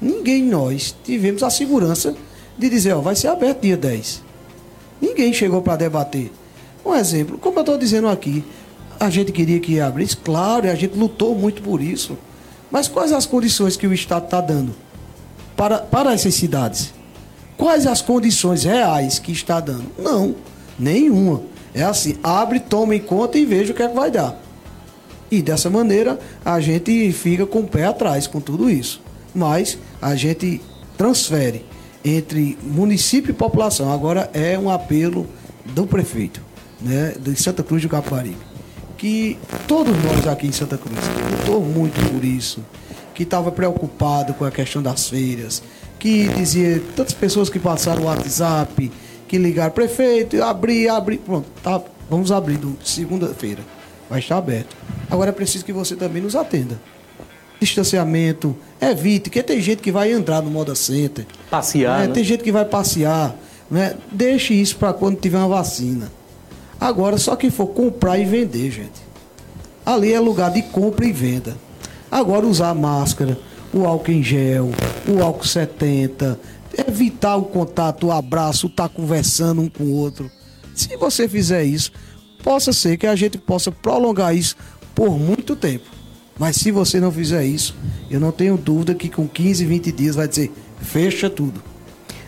ninguém 0.00 0.44
nós 0.44 0.94
tivemos 1.04 1.42
a 1.42 1.50
segurança 1.50 2.14
de 2.57 2.68
dizer, 2.68 2.92
ó, 2.94 3.00
vai 3.00 3.16
ser 3.16 3.28
aberto 3.28 3.62
dia 3.62 3.76
10. 3.76 4.22
Ninguém 5.00 5.33
chegou 5.33 5.61
para 5.61 5.76
debater. 5.76 6.30
Um 6.85 6.94
exemplo, 6.94 7.38
como 7.38 7.59
eu 7.59 7.62
estou 7.62 7.78
dizendo 7.78 8.09
aqui, 8.09 8.44
a 8.98 9.11
gente 9.11 9.33
queria 9.33 9.59
que 9.59 9.80
abrisse, 9.80 10.16
claro, 10.16 10.66
e 10.66 10.70
a 10.70 10.74
gente 10.74 10.96
lutou 10.96 11.35
muito 11.35 11.62
por 11.62 11.80
isso. 11.80 12.16
Mas 12.70 12.88
quais 12.88 13.12
as 13.12 13.26
condições 13.26 13.76
que 13.76 13.87
o 13.87 13.92
Estado 13.92 14.24
está 14.24 14.40
dando 14.40 14.74
para, 15.57 15.78
para 15.78 16.12
essas 16.12 16.35
cidades? 16.35 16.92
Quais 17.57 17.87
as 17.87 18.02
condições 18.02 18.64
reais 18.64 19.18
que 19.18 19.33
está 19.33 19.61
dando? 19.61 19.87
Não, 19.98 20.35
nenhuma. 20.78 21.42
É 21.72 21.83
assim, 21.83 22.16
abre, 22.22 22.61
toma 22.61 22.94
em 22.94 23.00
conta 23.00 23.38
e 23.38 23.44
veja 23.44 23.72
o 23.72 23.76
que 23.76 23.83
é 23.83 23.88
que 23.88 23.94
vai 23.94 24.11
dar. 24.11 24.40
E 25.30 25.42
dessa 25.42 25.68
maneira 25.68 26.18
a 26.44 26.61
gente 26.61 27.12
fica 27.12 27.46
com 27.46 27.61
o 27.61 27.66
pé 27.66 27.85
atrás 27.85 28.26
com 28.26 28.40
tudo 28.40 28.70
isso. 28.70 29.00
Mas 29.35 29.79
a 30.01 30.14
gente 30.14 30.61
transfere 30.97 31.64
entre 32.05 32.57
município 32.62 33.31
e 33.31 33.35
população. 33.35 33.92
Agora 33.92 34.31
é 34.33 34.59
um 34.59 34.70
apelo 34.70 35.27
do 35.64 35.87
prefeito, 35.87 36.40
né, 36.81 37.14
de 37.18 37.35
Santa 37.35 37.62
Cruz 37.62 37.83
do 37.83 37.88
Caparibe 37.88 38.55
que 39.05 39.38
todos 39.68 39.94
nós 40.03 40.27
aqui 40.27 40.47
em 40.47 40.53
Santa 40.53 40.79
Cruz 40.79 40.99
lutou 41.31 41.61
muito 41.61 42.01
por 42.11 42.25
isso, 42.25 42.64
que 43.14 43.23
estava 43.23 43.53
preocupado 43.53 44.33
com 44.33 44.47
a 44.47 44.51
questão 44.51 44.83
das 44.83 45.11
feiras, 45.11 45.62
que 45.99 46.27
dizia 46.29 46.83
tantas 46.97 47.12
pessoas 47.12 47.51
que 47.51 47.59
passaram 47.59 48.03
o 48.03 48.07
WhatsApp, 48.07 48.90
que 49.29 49.37
ligaram, 49.37 49.73
prefeito, 49.73 50.42
abrir, 50.42 50.88
abrir, 50.88 51.18
pronto, 51.18 51.47
tá, 51.62 51.83
vamos 52.09 52.33
abrir 52.33 52.59
segunda-feira, 52.83 53.61
vai 54.09 54.20
estar 54.20 54.38
aberto. 54.38 54.75
Agora 55.11 55.29
é 55.29 55.33
preciso 55.35 55.66
que 55.66 55.73
você 55.73 55.94
também 55.94 56.23
nos 56.23 56.35
atenda. 56.35 56.81
Distanciamento, 57.61 58.55
evite, 58.81 59.31
porque 59.31 59.43
tem 59.43 59.61
gente 59.61 59.81
que 59.81 59.93
vai 59.93 60.12
entrar 60.12 60.43
no 60.43 60.51
Moda 60.51 60.75
Center. 60.75 61.27
Passear. 61.51 62.01
Né? 62.01 62.07
Né? 62.09 62.12
Tem 62.12 62.25
gente 62.25 62.43
que 62.43 62.53
vai 62.53 62.64
passear. 62.64 63.35
Né? 63.71 63.97
Deixe 64.11 64.55
isso 64.55 64.77
para 64.77 64.93
quando 64.93 65.19
tiver 65.19 65.38
uma 65.38 65.49
vacina. 65.49 66.12
Agora, 66.81 67.17
só 67.17 67.37
quem 67.37 67.51
for 67.51 67.69
comprar 67.69 68.19
e 68.19 68.25
vender, 68.25 68.71
gente. 68.71 69.03
Ali 69.87 70.12
é 70.12 70.21
lugar 70.21 70.51
de 70.51 70.62
compra 70.62 71.07
e 71.07 71.12
venda. 71.12 71.57
Agora, 72.11 72.47
usar 72.47 72.75
máscara, 72.75 73.38
o 73.73 73.87
álcool 73.87 74.12
em 74.12 74.23
gel, 74.23 74.71
o 75.09 75.23
álcool 75.23 75.47
70, 75.47 76.38
evitar 76.87 77.37
o 77.37 77.45
contato, 77.45 78.07
o 78.07 78.12
abraço, 78.12 78.67
estar 78.67 78.88
tá 78.88 78.95
conversando 78.95 79.62
um 79.62 79.69
com 79.69 79.85
o 79.85 79.95
outro. 79.95 80.31
Se 80.75 80.97
você 80.97 81.29
fizer 81.29 81.64
isso, 81.64 81.93
possa 82.43 82.73
ser 82.73 82.97
que 82.97 83.07
a 83.07 83.17
gente 83.17 83.38
possa 83.38 83.71
prolongar 83.73 84.35
isso 84.37 84.57
por 84.95 85.19
muito 85.19 85.57
tempo. 85.57 85.93
Mas 86.38 86.57
se 86.57 86.70
você 86.70 86.99
não 87.01 87.12
fizer 87.12 87.44
isso, 87.44 87.77
eu 88.11 88.18
não 88.18 88.33
tenho 88.33 88.57
dúvida 88.57 88.94
que 88.94 89.09
com 89.09 89.29
15, 89.29 89.64
20 89.64 89.92
dias 89.92 90.16
vai 90.16 90.27
dizer, 90.27 90.53
fecha 90.81 91.31
tudo. 91.31 91.62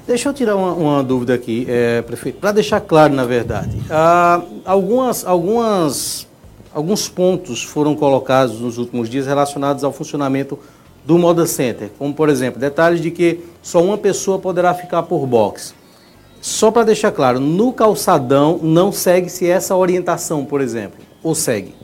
Deixa 0.06 0.28
eu 0.28 0.32
tirar 0.32 0.54
uma, 0.54 0.72
uma 0.72 1.02
dúvida 1.02 1.34
aqui, 1.34 1.66
é, 1.68 2.00
prefeito, 2.02 2.38
para 2.38 2.52
deixar 2.52 2.80
claro, 2.80 3.12
na 3.12 3.24
verdade. 3.24 3.76
Ah, 3.90 4.40
algumas, 4.64 5.26
algumas, 5.26 6.28
alguns 6.72 7.08
pontos 7.08 7.64
foram 7.64 7.96
colocados 7.96 8.60
nos 8.60 8.78
últimos 8.78 9.08
dias 9.08 9.26
relacionados 9.26 9.82
ao 9.82 9.92
funcionamento 9.92 10.56
do 11.04 11.18
Moda 11.18 11.44
Center, 11.44 11.90
como, 11.98 12.14
por 12.14 12.28
exemplo, 12.28 12.60
detalhes 12.60 13.00
de 13.00 13.10
que 13.10 13.40
só 13.60 13.82
uma 13.82 13.98
pessoa 13.98 14.38
poderá 14.38 14.72
ficar 14.74 15.02
por 15.02 15.26
box. 15.26 15.74
Só 16.40 16.70
para 16.70 16.84
deixar 16.84 17.10
claro, 17.10 17.40
no 17.40 17.72
calçadão 17.72 18.60
não 18.62 18.92
segue-se 18.92 19.48
essa 19.48 19.74
orientação, 19.74 20.44
por 20.44 20.60
exemplo, 20.60 20.98
ou 21.20 21.34
segue? 21.34 21.74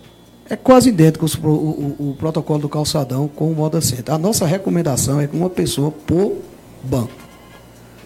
É 0.52 0.56
quase 0.56 0.90
idêntico 0.90 1.24
o, 1.42 1.48
o, 1.48 2.10
o, 2.10 2.14
protocolo 2.14 2.58
do 2.60 2.68
calçadão 2.68 3.26
com 3.26 3.50
o 3.50 3.54
moda 3.54 3.80
center. 3.80 4.14
A 4.14 4.18
nossa 4.18 4.44
recomendação 4.44 5.18
é 5.18 5.26
uma 5.32 5.48
pessoa 5.48 5.90
por 5.90 6.36
banco. 6.84 7.10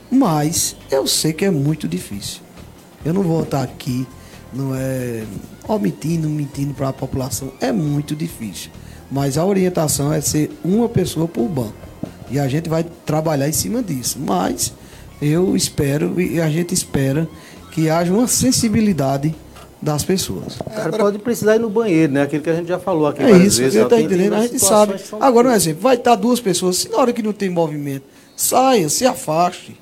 Mas 0.08 0.76
eu 0.88 1.08
sei 1.08 1.32
que 1.32 1.44
é 1.44 1.50
muito 1.50 1.88
difícil. 1.88 2.42
Eu 3.04 3.12
não 3.12 3.24
vou 3.24 3.42
estar 3.42 3.64
aqui, 3.64 4.06
não 4.52 4.72
é 4.76 5.24
omitindo, 5.66 6.28
mentindo 6.28 6.72
para 6.72 6.90
a 6.90 6.92
população. 6.92 7.52
É 7.60 7.72
muito 7.72 8.14
difícil. 8.14 8.70
Mas 9.10 9.36
a 9.36 9.44
orientação 9.44 10.12
é 10.12 10.20
ser 10.20 10.56
uma 10.64 10.88
pessoa 10.88 11.26
por 11.26 11.48
banco. 11.48 11.74
E 12.30 12.38
a 12.38 12.46
gente 12.46 12.68
vai 12.68 12.84
trabalhar 13.04 13.48
em 13.48 13.52
cima 13.52 13.82
disso. 13.82 14.20
Mas 14.24 14.72
eu 15.20 15.56
espero 15.56 16.20
e 16.20 16.40
a 16.40 16.48
gente 16.48 16.72
espera 16.72 17.28
que 17.72 17.90
haja 17.90 18.12
uma 18.12 18.28
sensibilidade 18.28 19.34
das 19.86 20.04
pessoas. 20.04 20.58
O 20.58 20.64
cara 20.64 20.90
pode 20.98 21.18
precisar 21.20 21.54
ir 21.54 21.60
no 21.60 21.70
banheiro, 21.70 22.12
né? 22.12 22.22
Aquilo 22.22 22.42
que 22.42 22.50
a 22.50 22.54
gente 22.54 22.66
já 22.66 22.78
falou 22.78 23.06
aqui. 23.06 23.22
É 23.22 23.30
isso, 23.30 23.62
vezes, 23.62 23.80
está 23.80 24.00
entendendo, 24.00 24.34
a 24.34 24.42
gente 24.42 24.58
sabe. 24.58 24.96
Agora, 25.20 25.48
um 25.48 25.52
exemplo, 25.52 25.80
vai 25.80 25.94
estar 25.94 26.16
duas 26.16 26.40
pessoas, 26.40 26.78
se 26.78 26.88
na 26.90 26.98
hora 26.98 27.12
que 27.12 27.22
não 27.22 27.32
tem 27.32 27.48
movimento, 27.48 28.04
saia, 28.36 28.88
se 28.88 29.06
afaste. 29.06 29.78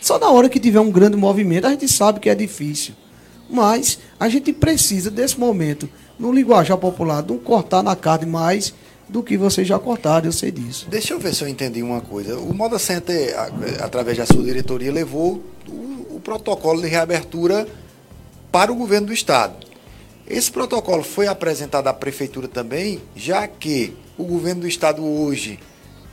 Só 0.00 0.18
na 0.18 0.30
hora 0.30 0.48
que 0.48 0.60
tiver 0.60 0.78
um 0.78 0.90
grande 0.90 1.16
movimento, 1.16 1.66
a 1.66 1.70
gente 1.70 1.88
sabe 1.88 2.20
que 2.20 2.28
é 2.28 2.34
difícil. 2.34 2.94
Mas 3.48 3.98
a 4.20 4.28
gente 4.28 4.52
precisa 4.52 5.10
desse 5.10 5.40
momento, 5.40 5.88
no 6.18 6.30
linguajar 6.30 6.76
popular, 6.76 7.24
não 7.26 7.38
cortar 7.38 7.82
na 7.82 7.96
carne 7.96 8.26
mais 8.26 8.74
do 9.08 9.22
que 9.22 9.38
vocês 9.38 9.66
já 9.66 9.78
cortaram, 9.78 10.26
eu 10.26 10.32
sei 10.32 10.50
disso. 10.50 10.86
Deixa 10.90 11.14
eu 11.14 11.18
ver 11.18 11.34
se 11.34 11.42
eu 11.42 11.48
entendi 11.48 11.82
uma 11.82 12.02
coisa. 12.02 12.38
O 12.38 12.52
Moda 12.52 12.78
Center, 12.78 13.34
através 13.80 14.18
da 14.18 14.26
sua 14.26 14.42
diretoria, 14.42 14.92
levou 14.92 15.42
o, 15.66 16.16
o 16.16 16.20
protocolo 16.22 16.82
de 16.82 16.88
reabertura 16.88 17.66
para 18.50 18.72
o 18.72 18.74
governo 18.74 19.08
do 19.08 19.12
estado. 19.12 19.54
Esse 20.26 20.50
protocolo 20.50 21.02
foi 21.02 21.26
apresentado 21.26 21.86
à 21.86 21.94
prefeitura 21.94 22.48
também, 22.48 23.00
já 23.16 23.46
que 23.48 23.94
o 24.16 24.24
governo 24.24 24.62
do 24.62 24.68
estado 24.68 25.04
hoje 25.04 25.58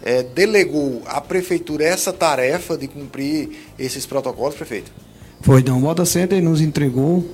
é, 0.02 0.24
delegou 0.24 1.02
à 1.06 1.19
prefeitura 1.19 1.84
essa 1.84 2.13
tarefa 2.13 2.78
de 2.78 2.88
cumprir 2.88 3.50
esses 3.78 4.06
protocolos, 4.06 4.56
prefeito? 4.56 4.91
Foi, 5.41 5.62
não. 5.63 5.78
O 5.78 5.82
Moda 5.82 6.06
Center 6.06 6.41
nos 6.41 6.62
entregou 6.62 7.26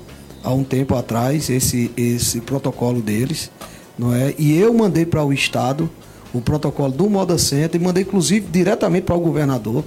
há 0.43 0.51
um 0.53 0.63
tempo 0.63 0.95
atrás 0.95 1.49
esse, 1.49 1.91
esse 1.95 2.41
protocolo 2.41 3.01
deles, 3.01 3.51
não 3.97 4.13
é? 4.13 4.33
E 4.37 4.57
eu 4.57 4.73
mandei 4.73 5.05
para 5.05 5.23
o 5.23 5.31
estado 5.31 5.89
o 6.33 6.41
protocolo 6.41 6.91
do 6.91 7.09
Moda 7.09 7.37
Center 7.37 7.79
e 7.79 7.83
mandei 7.83 8.03
inclusive 8.03 8.47
diretamente 8.49 9.03
para 9.03 9.15
o 9.15 9.19
governador. 9.19 9.83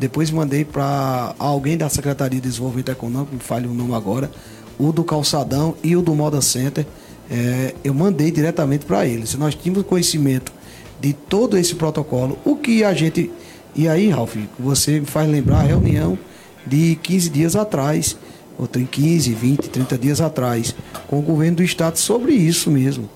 Depois 0.00 0.30
mandei 0.30 0.64
para 0.64 1.34
alguém 1.38 1.76
da 1.76 1.86
Secretaria 1.90 2.40
de 2.40 2.48
Desenvolvimento 2.48 2.90
Econômico, 2.90 3.34
me 3.34 3.40
fale 3.40 3.66
o 3.66 3.74
nome 3.74 3.94
agora, 3.94 4.30
o 4.78 4.92
do 4.92 5.04
Calçadão 5.04 5.76
e 5.84 5.94
o 5.94 6.00
do 6.00 6.14
Moda 6.14 6.40
Center. 6.40 6.86
É, 7.30 7.74
eu 7.84 7.92
mandei 7.92 8.30
diretamente 8.30 8.86
para 8.86 9.04
eles. 9.06 9.34
Nós 9.34 9.54
tínhamos 9.54 9.84
conhecimento 9.84 10.50
de 10.98 11.12
todo 11.12 11.58
esse 11.58 11.74
protocolo. 11.74 12.38
O 12.46 12.56
que 12.56 12.82
a 12.82 12.94
gente. 12.94 13.30
E 13.76 13.86
aí, 13.86 14.08
Ralf, 14.08 14.36
você 14.58 15.00
me 15.00 15.04
faz 15.04 15.28
lembrar 15.28 15.58
a 15.58 15.64
reunião 15.64 16.18
de 16.66 16.98
15 17.02 17.28
dias 17.28 17.54
atrás, 17.54 18.16
ou 18.58 18.66
15, 18.66 19.34
20, 19.34 19.68
30 19.68 19.98
dias 19.98 20.20
atrás, 20.22 20.74
com 21.08 21.18
o 21.18 21.22
governo 21.22 21.58
do 21.58 21.62
Estado 21.62 21.98
sobre 21.98 22.32
isso 22.32 22.70
mesmo. 22.70 23.06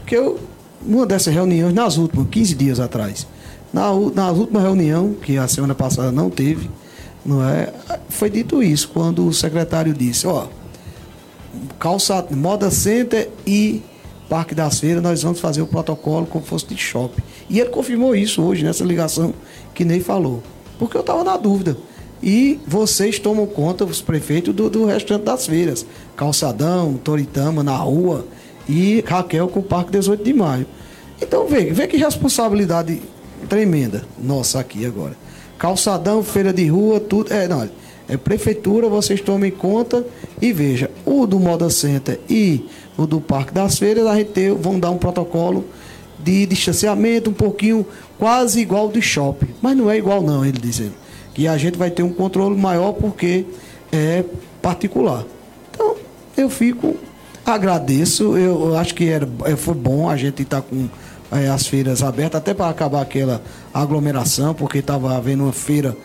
Porque 0.00 0.16
eu, 0.16 0.40
uma 0.84 1.06
dessas 1.06 1.32
reuniões, 1.32 1.72
nas 1.72 1.96
últimas, 1.96 2.26
15 2.28 2.54
dias 2.56 2.80
atrás, 2.80 3.24
na, 3.74 3.90
na 4.14 4.30
última 4.30 4.60
reunião, 4.60 5.14
que 5.14 5.36
a 5.36 5.48
semana 5.48 5.74
passada 5.74 6.12
não 6.12 6.30
teve, 6.30 6.70
não 7.26 7.46
é, 7.46 7.72
foi 8.08 8.30
dito 8.30 8.62
isso, 8.62 8.88
quando 8.88 9.26
o 9.26 9.34
secretário 9.34 9.92
disse, 9.92 10.28
ó, 10.28 10.46
calça, 11.76 12.24
moda 12.30 12.70
center 12.70 13.28
e 13.44 13.82
Parque 14.28 14.54
das 14.54 14.78
Feiras, 14.78 15.02
nós 15.02 15.24
vamos 15.24 15.40
fazer 15.40 15.60
o 15.60 15.66
protocolo 15.66 16.24
como 16.24 16.44
fosse 16.44 16.66
de 16.66 16.76
shopping. 16.76 17.20
E 17.50 17.58
ele 17.58 17.70
confirmou 17.70 18.14
isso 18.14 18.42
hoje, 18.42 18.64
nessa 18.64 18.84
ligação 18.84 19.34
que 19.74 19.84
nem 19.84 20.00
falou. 20.00 20.40
Porque 20.78 20.96
eu 20.96 21.00
estava 21.00 21.24
na 21.24 21.36
dúvida. 21.36 21.76
E 22.22 22.60
vocês 22.66 23.18
tomam 23.18 23.44
conta, 23.44 23.84
os 23.84 24.00
prefeitos, 24.00 24.54
do, 24.54 24.70
do 24.70 24.86
restante 24.86 25.24
das 25.24 25.46
feiras. 25.46 25.84
Calçadão, 26.16 26.94
Toritama, 26.94 27.64
na 27.64 27.76
rua 27.76 28.24
e 28.68 29.04
Raquel 29.06 29.48
com 29.48 29.60
o 29.60 29.64
Parque 29.64 29.90
18 29.90 30.22
de 30.22 30.32
Maio. 30.32 30.66
Então 31.20 31.46
vê, 31.46 31.66
vê 31.66 31.86
que 31.86 31.96
responsabilidade 31.96 33.02
tremenda 33.44 34.04
nossa 34.18 34.60
aqui 34.60 34.84
agora. 34.84 35.16
Calçadão, 35.58 36.22
feira 36.22 36.52
de 36.52 36.66
rua, 36.66 37.00
tudo. 37.00 37.32
É, 37.32 37.46
não, 37.46 37.68
é 38.08 38.16
prefeitura, 38.16 38.88
vocês 38.88 39.20
tomem 39.20 39.50
conta 39.50 40.04
e 40.40 40.52
veja, 40.52 40.90
o 41.06 41.26
do 41.26 41.38
Moda 41.38 41.70
Center 41.70 42.20
e 42.28 42.66
o 42.96 43.06
do 43.06 43.20
Parque 43.20 43.52
das 43.52 43.78
Feiras, 43.78 44.06
a 44.06 44.16
gente 44.16 44.30
ter, 44.30 44.52
vão 44.52 44.78
dar 44.78 44.90
um 44.90 44.98
protocolo 44.98 45.64
de 46.18 46.46
distanciamento 46.46 47.30
um 47.30 47.34
pouquinho 47.34 47.86
quase 48.18 48.60
igual 48.60 48.88
do 48.88 49.00
shopping. 49.00 49.48
Mas 49.60 49.76
não 49.76 49.90
é 49.90 49.96
igual 49.96 50.22
não, 50.22 50.44
ele 50.44 50.58
dizendo. 50.58 50.94
Que 51.32 51.48
a 51.48 51.56
gente 51.56 51.76
vai 51.76 51.90
ter 51.90 52.02
um 52.02 52.12
controle 52.12 52.56
maior 52.56 52.92
porque 52.92 53.44
é 53.92 54.24
particular. 54.62 55.24
Então, 55.70 55.96
eu 56.36 56.48
fico, 56.48 56.96
agradeço, 57.44 58.36
eu, 58.36 58.76
acho 58.76 58.94
que 58.94 59.08
era, 59.08 59.28
foi 59.56 59.74
bom 59.74 60.08
a 60.08 60.16
gente 60.16 60.42
estar 60.42 60.60
tá 60.60 60.68
com 60.68 60.88
é, 61.34 61.48
as 61.48 61.66
feiras 61.66 62.02
abertas, 62.02 62.38
até 62.38 62.54
para 62.54 62.68
acabar 62.68 63.02
aquela 63.02 63.42
aglomeração, 63.72 64.54
porque 64.54 64.78
estava 64.78 65.16
havendo 65.16 65.42
uma 65.42 65.52
feira 65.52 65.96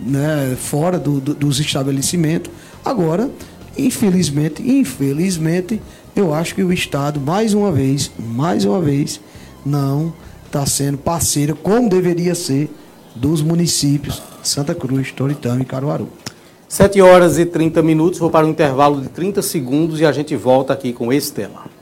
né, 0.00 0.56
fora 0.58 0.98
do, 0.98 1.20
do, 1.20 1.34
dos 1.34 1.60
estabelecimentos. 1.60 2.50
Agora, 2.84 3.30
infelizmente, 3.76 4.62
infelizmente, 4.62 5.80
eu 6.16 6.32
acho 6.32 6.54
que 6.54 6.62
o 6.62 6.72
Estado, 6.72 7.20
mais 7.20 7.52
uma 7.54 7.70
vez, 7.70 8.10
mais 8.18 8.64
uma 8.64 8.80
vez, 8.80 9.20
não 9.64 10.12
está 10.46 10.64
sendo 10.64 10.96
parceiro, 10.96 11.54
como 11.54 11.88
deveria 11.88 12.34
ser, 12.34 12.70
dos 13.14 13.42
municípios 13.42 14.22
Santa 14.42 14.74
Cruz, 14.74 15.12
Toritama 15.12 15.60
e 15.60 15.64
Caruaru. 15.64 16.08
7 16.68 17.00
horas 17.00 17.38
e 17.38 17.46
30 17.46 17.82
minutos, 17.82 18.18
vou 18.18 18.30
para 18.30 18.46
um 18.46 18.50
intervalo 18.50 19.00
de 19.00 19.08
30 19.08 19.42
segundos 19.42 20.00
e 20.00 20.06
a 20.06 20.12
gente 20.12 20.36
volta 20.36 20.72
aqui 20.72 20.92
com 20.92 21.12
esse 21.12 21.32
tema. 21.32 21.77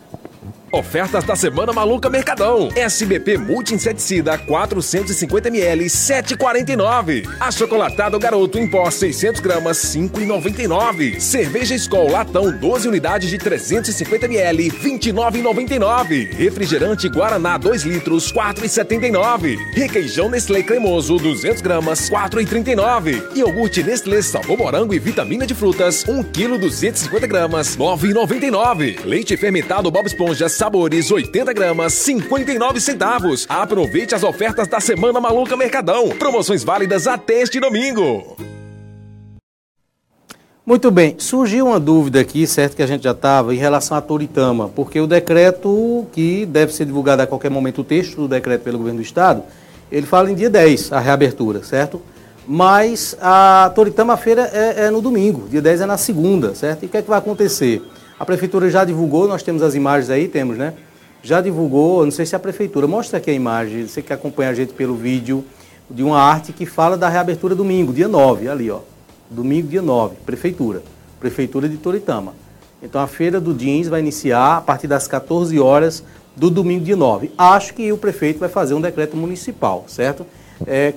Ofertas 0.72 1.22
da 1.22 1.36
Semana 1.36 1.72
Maluca 1.72 2.10
Mercadão. 2.10 2.68
SBP 2.74 3.38
Multi-Inseticida 3.38 4.36
450ml 4.36 5.84
7,49. 5.84 7.24
Achocolatado 7.38 8.18
Garoto 8.18 8.58
em 8.58 8.68
pó 8.68 8.90
600 8.90 9.40
gramas 9.40 9.78
5,99. 9.78 11.20
Cerveja 11.20 11.76
Skol 11.76 12.10
Latão 12.10 12.50
12 12.50 12.88
unidades 12.88 13.30
de 13.30 13.38
350ml 13.38 14.72
29,99. 14.72 16.34
Refrigerante 16.34 17.08
Guaraná 17.08 17.56
2 17.58 17.84
litros 17.84 18.32
4,79. 18.32 19.56
Requeijão 19.72 20.28
Nestlé 20.28 20.64
Cremoso 20.64 21.16
200 21.16 21.62
gramas 21.62 22.10
4,39. 22.10 23.36
Iogurte 23.36 23.84
Nestlé 23.84 24.20
Sabor 24.20 24.58
Morango 24.58 24.92
e 24.92 24.98
Vitamina 24.98 25.46
de 25.46 25.54
Frutas 25.54 26.04
1 26.08 26.24
kg 26.24 26.58
250 26.58 27.26
gramas 27.28 27.76
9,99. 27.76 29.04
Leite 29.04 29.36
fermentado 29.36 29.92
Bob 29.92 30.06
Esponja 30.06 30.56
sabores 30.66 31.12
80 31.12 31.52
gramas, 31.52 31.92
59 31.92 32.80
centavos. 32.80 33.46
Aproveite 33.48 34.16
as 34.16 34.24
ofertas 34.24 34.66
da 34.66 34.80
Semana 34.80 35.20
Maluca 35.20 35.56
Mercadão. 35.56 36.08
Promoções 36.08 36.64
válidas 36.64 37.06
até 37.06 37.40
este 37.40 37.60
domingo. 37.60 38.36
Muito 40.66 40.90
bem, 40.90 41.14
surgiu 41.18 41.68
uma 41.68 41.78
dúvida 41.78 42.18
aqui, 42.18 42.44
certo 42.48 42.74
que 42.74 42.82
a 42.82 42.86
gente 42.86 43.04
já 43.04 43.12
estava, 43.12 43.54
em 43.54 43.58
relação 43.58 43.96
à 43.96 44.00
Toritama, 44.00 44.68
porque 44.68 44.98
o 44.98 45.06
decreto, 45.06 46.04
que 46.12 46.44
deve 46.44 46.74
ser 46.74 46.84
divulgado 46.84 47.22
a 47.22 47.28
qualquer 47.28 47.48
momento, 47.48 47.82
o 47.82 47.84
texto 47.84 48.16
do 48.16 48.26
decreto 48.26 48.62
pelo 48.62 48.78
governo 48.78 48.98
do 48.98 49.04
Estado, 49.04 49.44
ele 49.92 50.04
fala 50.04 50.28
em 50.32 50.34
dia 50.34 50.50
10, 50.50 50.90
a 50.92 50.98
reabertura, 50.98 51.62
certo? 51.62 52.02
Mas 52.44 53.16
a 53.20 53.70
Toritama 53.72 54.16
feira 54.16 54.50
é, 54.52 54.86
é 54.86 54.90
no 54.90 55.00
domingo, 55.00 55.48
dia 55.48 55.62
10 55.62 55.82
é 55.82 55.86
na 55.86 55.96
segunda, 55.96 56.56
certo? 56.56 56.82
E 56.82 56.86
o 56.86 56.88
que 56.88 56.96
é 56.96 57.02
que 57.02 57.08
vai 57.08 57.20
acontecer? 57.20 57.80
A 58.18 58.24
prefeitura 58.24 58.70
já 58.70 58.84
divulgou, 58.84 59.28
nós 59.28 59.42
temos 59.42 59.62
as 59.62 59.74
imagens 59.74 60.08
aí, 60.08 60.26
temos, 60.26 60.56
né? 60.56 60.72
Já 61.22 61.40
divulgou, 61.40 62.04
não 62.04 62.10
sei 62.10 62.24
se 62.24 62.34
a 62.34 62.38
prefeitura, 62.38 62.86
mostra 62.86 63.18
aqui 63.18 63.30
a 63.30 63.34
imagem, 63.34 63.86
você 63.86 64.00
que 64.00 64.12
acompanha 64.12 64.50
a 64.50 64.54
gente 64.54 64.72
pelo 64.72 64.94
vídeo, 64.94 65.44
de 65.90 66.02
uma 66.02 66.18
arte 66.18 66.52
que 66.52 66.64
fala 66.64 66.96
da 66.96 67.08
reabertura 67.08 67.54
domingo, 67.54 67.92
dia 67.92 68.08
9, 68.08 68.48
ali 68.48 68.70
ó. 68.70 68.80
Domingo, 69.30 69.68
dia 69.68 69.82
9, 69.82 70.16
prefeitura. 70.24 70.82
Prefeitura 71.20 71.68
de 71.68 71.76
Toritama. 71.76 72.34
Então 72.82 73.00
a 73.00 73.06
feira 73.06 73.40
do 73.40 73.52
jeans 73.52 73.88
vai 73.88 74.00
iniciar 74.00 74.58
a 74.58 74.60
partir 74.60 74.86
das 74.86 75.06
14 75.08 75.58
horas 75.58 76.02
do 76.34 76.48
domingo, 76.48 76.84
dia 76.84 76.96
9. 76.96 77.32
Acho 77.36 77.74
que 77.74 77.92
o 77.92 77.98
prefeito 77.98 78.38
vai 78.38 78.48
fazer 78.48 78.74
um 78.74 78.80
decreto 78.80 79.16
municipal, 79.16 79.84
certo? 79.88 80.26
É, 80.66 80.94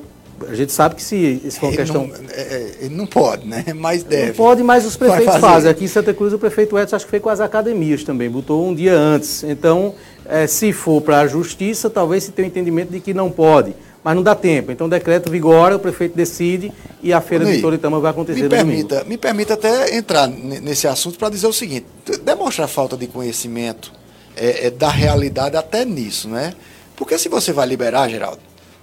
a 0.48 0.56
gente 0.56 0.72
sabe 0.72 0.96
que 0.96 1.04
se, 1.04 1.42
se 1.50 1.60
for 1.60 1.68
uma 1.68 1.76
questão. 1.76 2.08
Não, 2.08 2.16
é, 2.32 2.42
é, 2.42 2.76
ele 2.82 2.96
não 2.96 3.06
pode, 3.06 3.48
né? 3.48 3.66
Mas 3.76 4.04
deve. 4.04 4.28
Não 4.28 4.36
pode, 4.36 4.64
mas 4.64 4.86
os 4.86 4.96
prefeitos 4.96 5.38
fazem. 5.38 5.70
Aqui 5.70 5.86
em 5.86 5.88
Santa 5.88 6.14
Cruz, 6.14 6.34
o 6.34 6.40
prefeito 6.40 6.78
Edson 6.78 6.96
acho 6.96 7.06
que 7.06 7.12
fez 7.12 7.24
com 7.24 7.30
as 7.30 7.40
academias 7.40 8.04
também, 8.04 8.30
botou 8.30 8.68
um 8.68 8.74
dia 8.74 8.94
antes. 8.94 9.44
Então, 9.44 9.96
é, 10.26 10.48
se 10.48 10.72
for 10.72 11.02
para 11.02 11.20
a 11.20 11.28
justiça, 11.28 11.90
talvez 11.90 12.24
se 12.24 12.32
tenha 12.32 12.46
o 12.46 12.48
um 12.48 12.52
entendimento 12.52 12.92
de 12.92 13.00
que 13.00 13.14
não 13.14 13.30
pode. 13.30 13.74
Mas 14.04 14.16
não 14.16 14.24
dá 14.24 14.34
tempo. 14.34 14.72
Então, 14.72 14.88
o 14.88 14.90
decreto 14.90 15.30
vigora, 15.30 15.76
o 15.76 15.80
prefeito 15.80 16.16
decide 16.16 16.72
e 17.04 17.12
a 17.12 17.20
feira 17.20 17.44
Ney, 17.44 17.58
de 17.58 17.62
Toritama 17.62 18.00
vai 18.00 18.12
acontecer 18.12 18.44
me 18.44 18.50
permita, 18.50 18.96
domingo. 18.96 19.10
Me 19.10 19.18
permita 19.18 19.54
até 19.56 19.96
entrar 19.96 20.28
nesse 20.28 20.88
assunto 20.88 21.18
para 21.18 21.30
dizer 21.30 21.48
o 21.48 21.54
seguinte: 21.54 21.86
demonstrar 22.24 22.68
falta 22.68 22.96
de 22.96 23.08
conhecimento 23.08 23.92
é, 24.36 24.68
é, 24.68 24.70
da 24.70 24.90
realidade 24.90 25.58
até 25.58 25.84
nisso, 25.84 26.30
né? 26.30 26.54
Porque 26.96 27.18
se 27.18 27.28
você 27.28 27.52
vai 27.52 27.68
liberar, 27.68 28.10
Geraldo, 28.10 28.40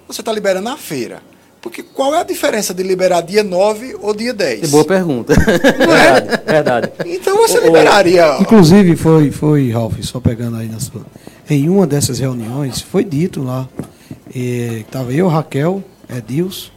você 0.06 0.20
está 0.20 0.32
liberando 0.32 0.64
na 0.64 0.76
feira. 0.76 1.22
Porque 1.66 1.82
qual 1.82 2.14
é 2.14 2.20
a 2.20 2.22
diferença 2.22 2.72
de 2.72 2.80
liberar 2.84 3.22
dia 3.22 3.42
9 3.42 3.96
ou 4.00 4.14
dia 4.14 4.32
10? 4.32 4.60
Que 4.60 4.66
boa 4.68 4.84
pergunta. 4.84 5.34
Não 5.34 5.96
é? 5.96 6.20
Verdade. 6.20 6.42
verdade. 6.46 6.92
Então 7.06 7.36
você 7.36 7.58
liberaria. 7.58 8.38
Inclusive, 8.40 8.94
foi, 8.94 9.32
foi, 9.32 9.72
Ralf, 9.72 9.98
só 10.02 10.20
pegando 10.20 10.58
aí 10.58 10.68
na 10.68 10.78
sua. 10.78 11.04
Em 11.50 11.68
uma 11.68 11.84
dessas 11.84 12.20
reuniões, 12.20 12.80
foi 12.80 13.02
dito 13.02 13.42
lá. 13.42 13.68
Estava 14.32 15.12
eu, 15.12 15.26
Raquel, 15.26 15.82
Edilson 16.08 16.70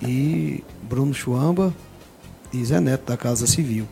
e 0.00 0.62
Bruno 0.88 1.12
Chuamba 1.12 1.74
e 2.52 2.64
Zé 2.64 2.78
Neto 2.78 3.08
da 3.08 3.16
Casa 3.16 3.44
Civil. 3.44 3.88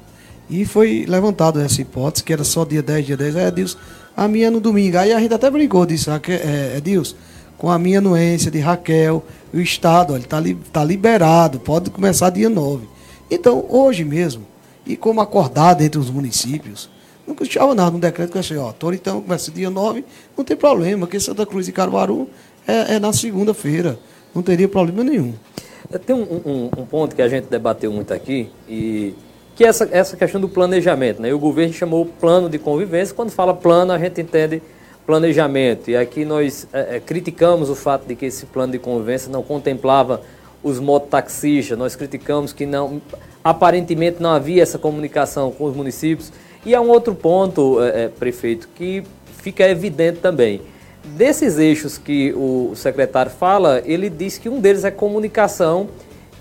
E 0.48 0.64
foi 0.64 1.06
levantado 1.08 1.60
essa 1.60 1.82
hipótese, 1.82 2.22
que 2.22 2.32
era 2.32 2.44
só 2.44 2.64
dia 2.64 2.84
10, 2.84 3.04
dia 3.04 3.16
10. 3.16 3.34
Aí, 3.34 3.46
Edilson, 3.46 3.78
a 4.16 4.28
minha 4.28 4.48
no 4.48 4.60
domingo. 4.60 4.96
Aí 4.96 5.12
a 5.12 5.18
gente 5.18 5.34
até 5.34 5.50
brincou, 5.50 5.84
disse, 5.84 6.08
é, 6.08 6.76
Edilson, 6.76 7.16
com 7.58 7.68
a 7.68 7.78
minha 7.78 7.98
anuência 7.98 8.48
de 8.48 8.60
Raquel, 8.60 9.24
o 9.56 9.60
Estado 9.60 10.16
está 10.16 10.38
li, 10.38 10.54
tá 10.72 10.84
liberado, 10.84 11.58
pode 11.60 11.90
começar 11.90 12.30
dia 12.30 12.48
9. 12.48 12.86
Então, 13.30 13.64
hoje 13.68 14.04
mesmo, 14.04 14.46
e 14.86 14.96
como 14.96 15.20
acordado 15.20 15.82
entre 15.82 15.98
os 15.98 16.10
municípios, 16.10 16.88
não 17.26 17.34
custava 17.34 17.74
nada 17.74 17.90
no 17.90 17.98
decreto 17.98 18.30
que 18.30 18.36
eu 18.36 18.40
achei, 18.40 18.56
ó, 18.56 18.72
Toritão 18.72 19.20
começa 19.20 19.50
dia 19.50 19.68
9, 19.68 20.04
não 20.36 20.44
tem 20.44 20.56
problema, 20.56 21.06
porque 21.06 21.18
Santa 21.18 21.44
Cruz 21.44 21.66
e 21.66 21.72
Caruaru 21.72 22.28
é, 22.66 22.94
é 22.94 22.98
na 23.00 23.12
segunda-feira, 23.12 23.98
não 24.34 24.42
teria 24.42 24.68
problema 24.68 25.02
nenhum. 25.02 25.34
Tem 26.04 26.14
um, 26.14 26.22
um, 26.22 26.70
um, 26.78 26.86
ponto 26.86 27.14
que 27.14 27.22
a 27.22 27.28
gente 27.28 27.46
debateu 27.46 27.92
muito 27.92 28.12
aqui, 28.12 28.50
e 28.68 29.14
que 29.54 29.64
é 29.64 29.68
essa, 29.68 29.88
essa 29.90 30.16
questão 30.16 30.40
do 30.40 30.48
planejamento. 30.48 31.22
Né? 31.22 31.30
E 31.30 31.32
o 31.32 31.38
governo 31.38 31.72
chamou 31.72 32.04
plano 32.04 32.48
de 32.48 32.58
convivência, 32.58 33.14
quando 33.14 33.30
fala 33.30 33.54
plano, 33.54 33.92
a 33.92 33.98
gente 33.98 34.20
entende 34.20 34.62
planejamento. 35.06 35.90
E 35.90 35.96
aqui 35.96 36.24
nós 36.24 36.66
é, 36.72 36.96
é, 36.96 37.00
criticamos 37.00 37.70
o 37.70 37.74
fato 37.74 38.06
de 38.06 38.16
que 38.16 38.26
esse 38.26 38.44
plano 38.46 38.72
de 38.72 38.78
convivência 38.78 39.30
não 39.30 39.42
contemplava 39.42 40.20
os 40.62 40.80
mototaxistas, 40.80 41.78
nós 41.78 41.94
criticamos 41.94 42.52
que 42.52 42.66
não, 42.66 43.00
aparentemente 43.44 44.20
não 44.20 44.30
havia 44.30 44.62
essa 44.62 44.78
comunicação 44.78 45.52
com 45.52 45.64
os 45.64 45.76
municípios. 45.76 46.32
E 46.64 46.74
há 46.74 46.80
um 46.80 46.88
outro 46.88 47.14
ponto, 47.14 47.80
é, 47.80 48.04
é 48.04 48.08
prefeito, 48.08 48.68
que 48.74 49.04
fica 49.38 49.68
evidente 49.68 50.18
também. 50.18 50.60
Desses 51.04 51.56
eixos 51.56 51.96
que 51.96 52.32
o 52.32 52.72
secretário 52.74 53.30
fala, 53.30 53.80
ele 53.84 54.10
diz 54.10 54.38
que 54.38 54.48
um 54.48 54.60
deles 54.60 54.84
é 54.84 54.90
comunicação 54.90 55.88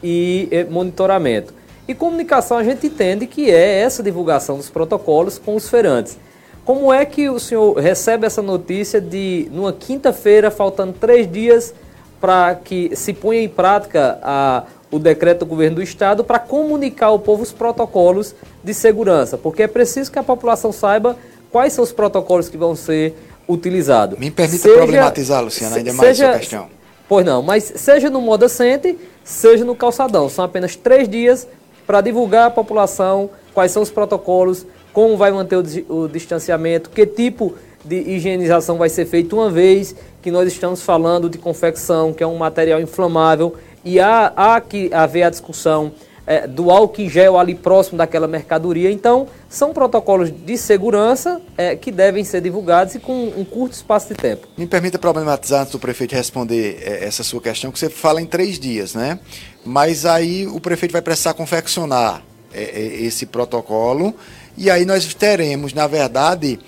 e 0.01 0.47
é, 0.49 0.63
monitoramento. 0.63 1.54
E 1.88 1.93
comunicação 1.93 2.58
a 2.58 2.63
gente 2.63 2.88
entende 2.88 3.28
que 3.28 3.51
é 3.51 3.82
essa 3.82 4.01
divulgação 4.01 4.58
dos 4.58 4.71
protocolos 4.71 5.38
com 5.38 5.56
os 5.56 5.69
feirantes. 5.69 6.17
Como 6.65 6.91
é 6.91 7.06
que 7.06 7.30
o 7.30 7.39
senhor 7.39 7.78
recebe 7.78 8.25
essa 8.25 8.41
notícia 8.41 8.99
de, 8.99 9.47
numa 9.51 9.71
quinta-feira, 9.71 10.49
faltando 10.49 10.93
três 10.93 11.32
dias 11.32 11.75
para 12.19 12.56
que 12.56 12.95
se 12.95 13.13
ponha 13.13 13.41
em 13.41 13.47
prática 13.47 14.17
a, 14.23 14.63
o 14.91 14.97
decreto 14.97 15.39
do 15.39 15.45
governo 15.45 15.75
do 15.75 15.84
estado 15.84 16.23
para 16.23 16.39
comunicar 16.39 17.08
ao 17.08 17.19
povo 17.19 17.43
os 17.43 17.51
protocolos 17.51 18.34
de 18.63 18.73
segurança? 18.73 19.38
Porque 19.38 19.62
é 19.62 19.67
preciso 19.67 20.12
que 20.12 20.17
a 20.17 20.23
população 20.23 20.71
saiba 20.71 21.15
quais 21.51 21.71
são 21.71 21.84
os 21.84 21.91
protocolos 21.91 22.49
que 22.49 22.58
vão 22.58 22.75
ser 22.75 23.15
utilizados. 23.47 24.17
Me 24.17 24.32
permita 24.32 24.63
seja, 24.63 24.75
problematizar, 24.75 25.43
Luciana, 25.43 25.75
ainda 25.75 25.93
mais 25.93 26.17
seja, 26.17 26.30
essa 26.30 26.39
questão. 26.39 26.67
Pois 27.08 27.23
não, 27.23 27.43
mas 27.43 27.73
seja 27.75 28.10
no 28.10 28.19
modo 28.19 28.43
assente, 28.43 28.97
seja 29.23 29.63
no 29.63 29.75
calçadão. 29.75 30.28
São 30.30 30.43
apenas 30.43 30.75
três 30.75 31.08
dias 31.08 31.47
para 31.86 32.01
divulgar 32.01 32.47
à 32.47 32.49
população 32.49 33.30
quais 33.54 33.71
são 33.71 33.84
os 33.84 33.91
protocolos 33.91 34.65
como 34.95 35.17
vai 35.17 35.29
manter 35.29 35.58
o, 35.58 36.03
o 36.03 36.08
distanciamento, 36.08 36.89
que 36.89 37.05
tipo 37.05 37.53
de 37.84 37.97
higienização 37.97 38.77
vai 38.77 38.88
ser 38.88 39.05
feito 39.05 39.36
uma 39.36 39.49
vez 39.49 39.93
que 40.21 40.31
nós 40.31 40.47
estamos 40.47 40.81
falando 40.81 41.29
de 41.29 41.38
confecção, 41.38 42.13
que 42.13 42.23
é 42.23 42.27
um 42.27 42.38
material 42.38 42.79
inflamável, 42.79 43.58
e 43.84 43.99
há, 43.99 44.31
há 44.34 44.62
que 44.62 44.89
haver 44.93 45.23
a 45.23 45.29
discussão 45.29 45.91
é, 46.25 46.47
do 46.47 46.71
álcool 46.71 47.01
em 47.01 47.10
gel 47.10 47.38
ali 47.38 47.53
próximo 47.53 47.97
daquela 47.97 48.25
mercadoria. 48.25 48.89
Então, 48.89 49.27
são 49.49 49.73
protocolos 49.73 50.31
de 50.31 50.58
segurança 50.58 51.41
é, 51.58 51.75
que 51.75 51.91
devem 51.91 52.23
ser 52.23 52.39
divulgados 52.39 52.95
e 52.95 52.99
com 52.99 53.34
um 53.36 53.43
curto 53.43 53.73
espaço 53.73 54.08
de 54.08 54.15
tempo. 54.15 54.47
Me 54.58 54.65
permita 54.65 54.97
problematizar 54.97 55.63
antes 55.63 55.73
do 55.73 55.77
prefeito 55.77 56.15
responder 56.15 56.79
é, 56.81 57.05
essa 57.05 57.21
sua 57.21 57.41
questão, 57.41 57.69
que 57.69 57.77
você 57.77 57.89
fala 57.89 58.21
em 58.21 58.25
três 58.25 58.58
dias, 58.58 58.95
né? 58.95 59.19
Mas 59.65 60.05
aí 60.05 60.47
o 60.47 60.62
prefeito 60.62 60.93
vai 60.93 61.01
precisar 61.01 61.34
confeccionar 61.34 62.23
esse 62.58 63.25
protocolo 63.25 64.15
e 64.57 64.69
aí 64.69 64.85
nós 64.85 65.13
teremos, 65.13 65.73
na 65.73 65.87
verdade, 65.87 66.59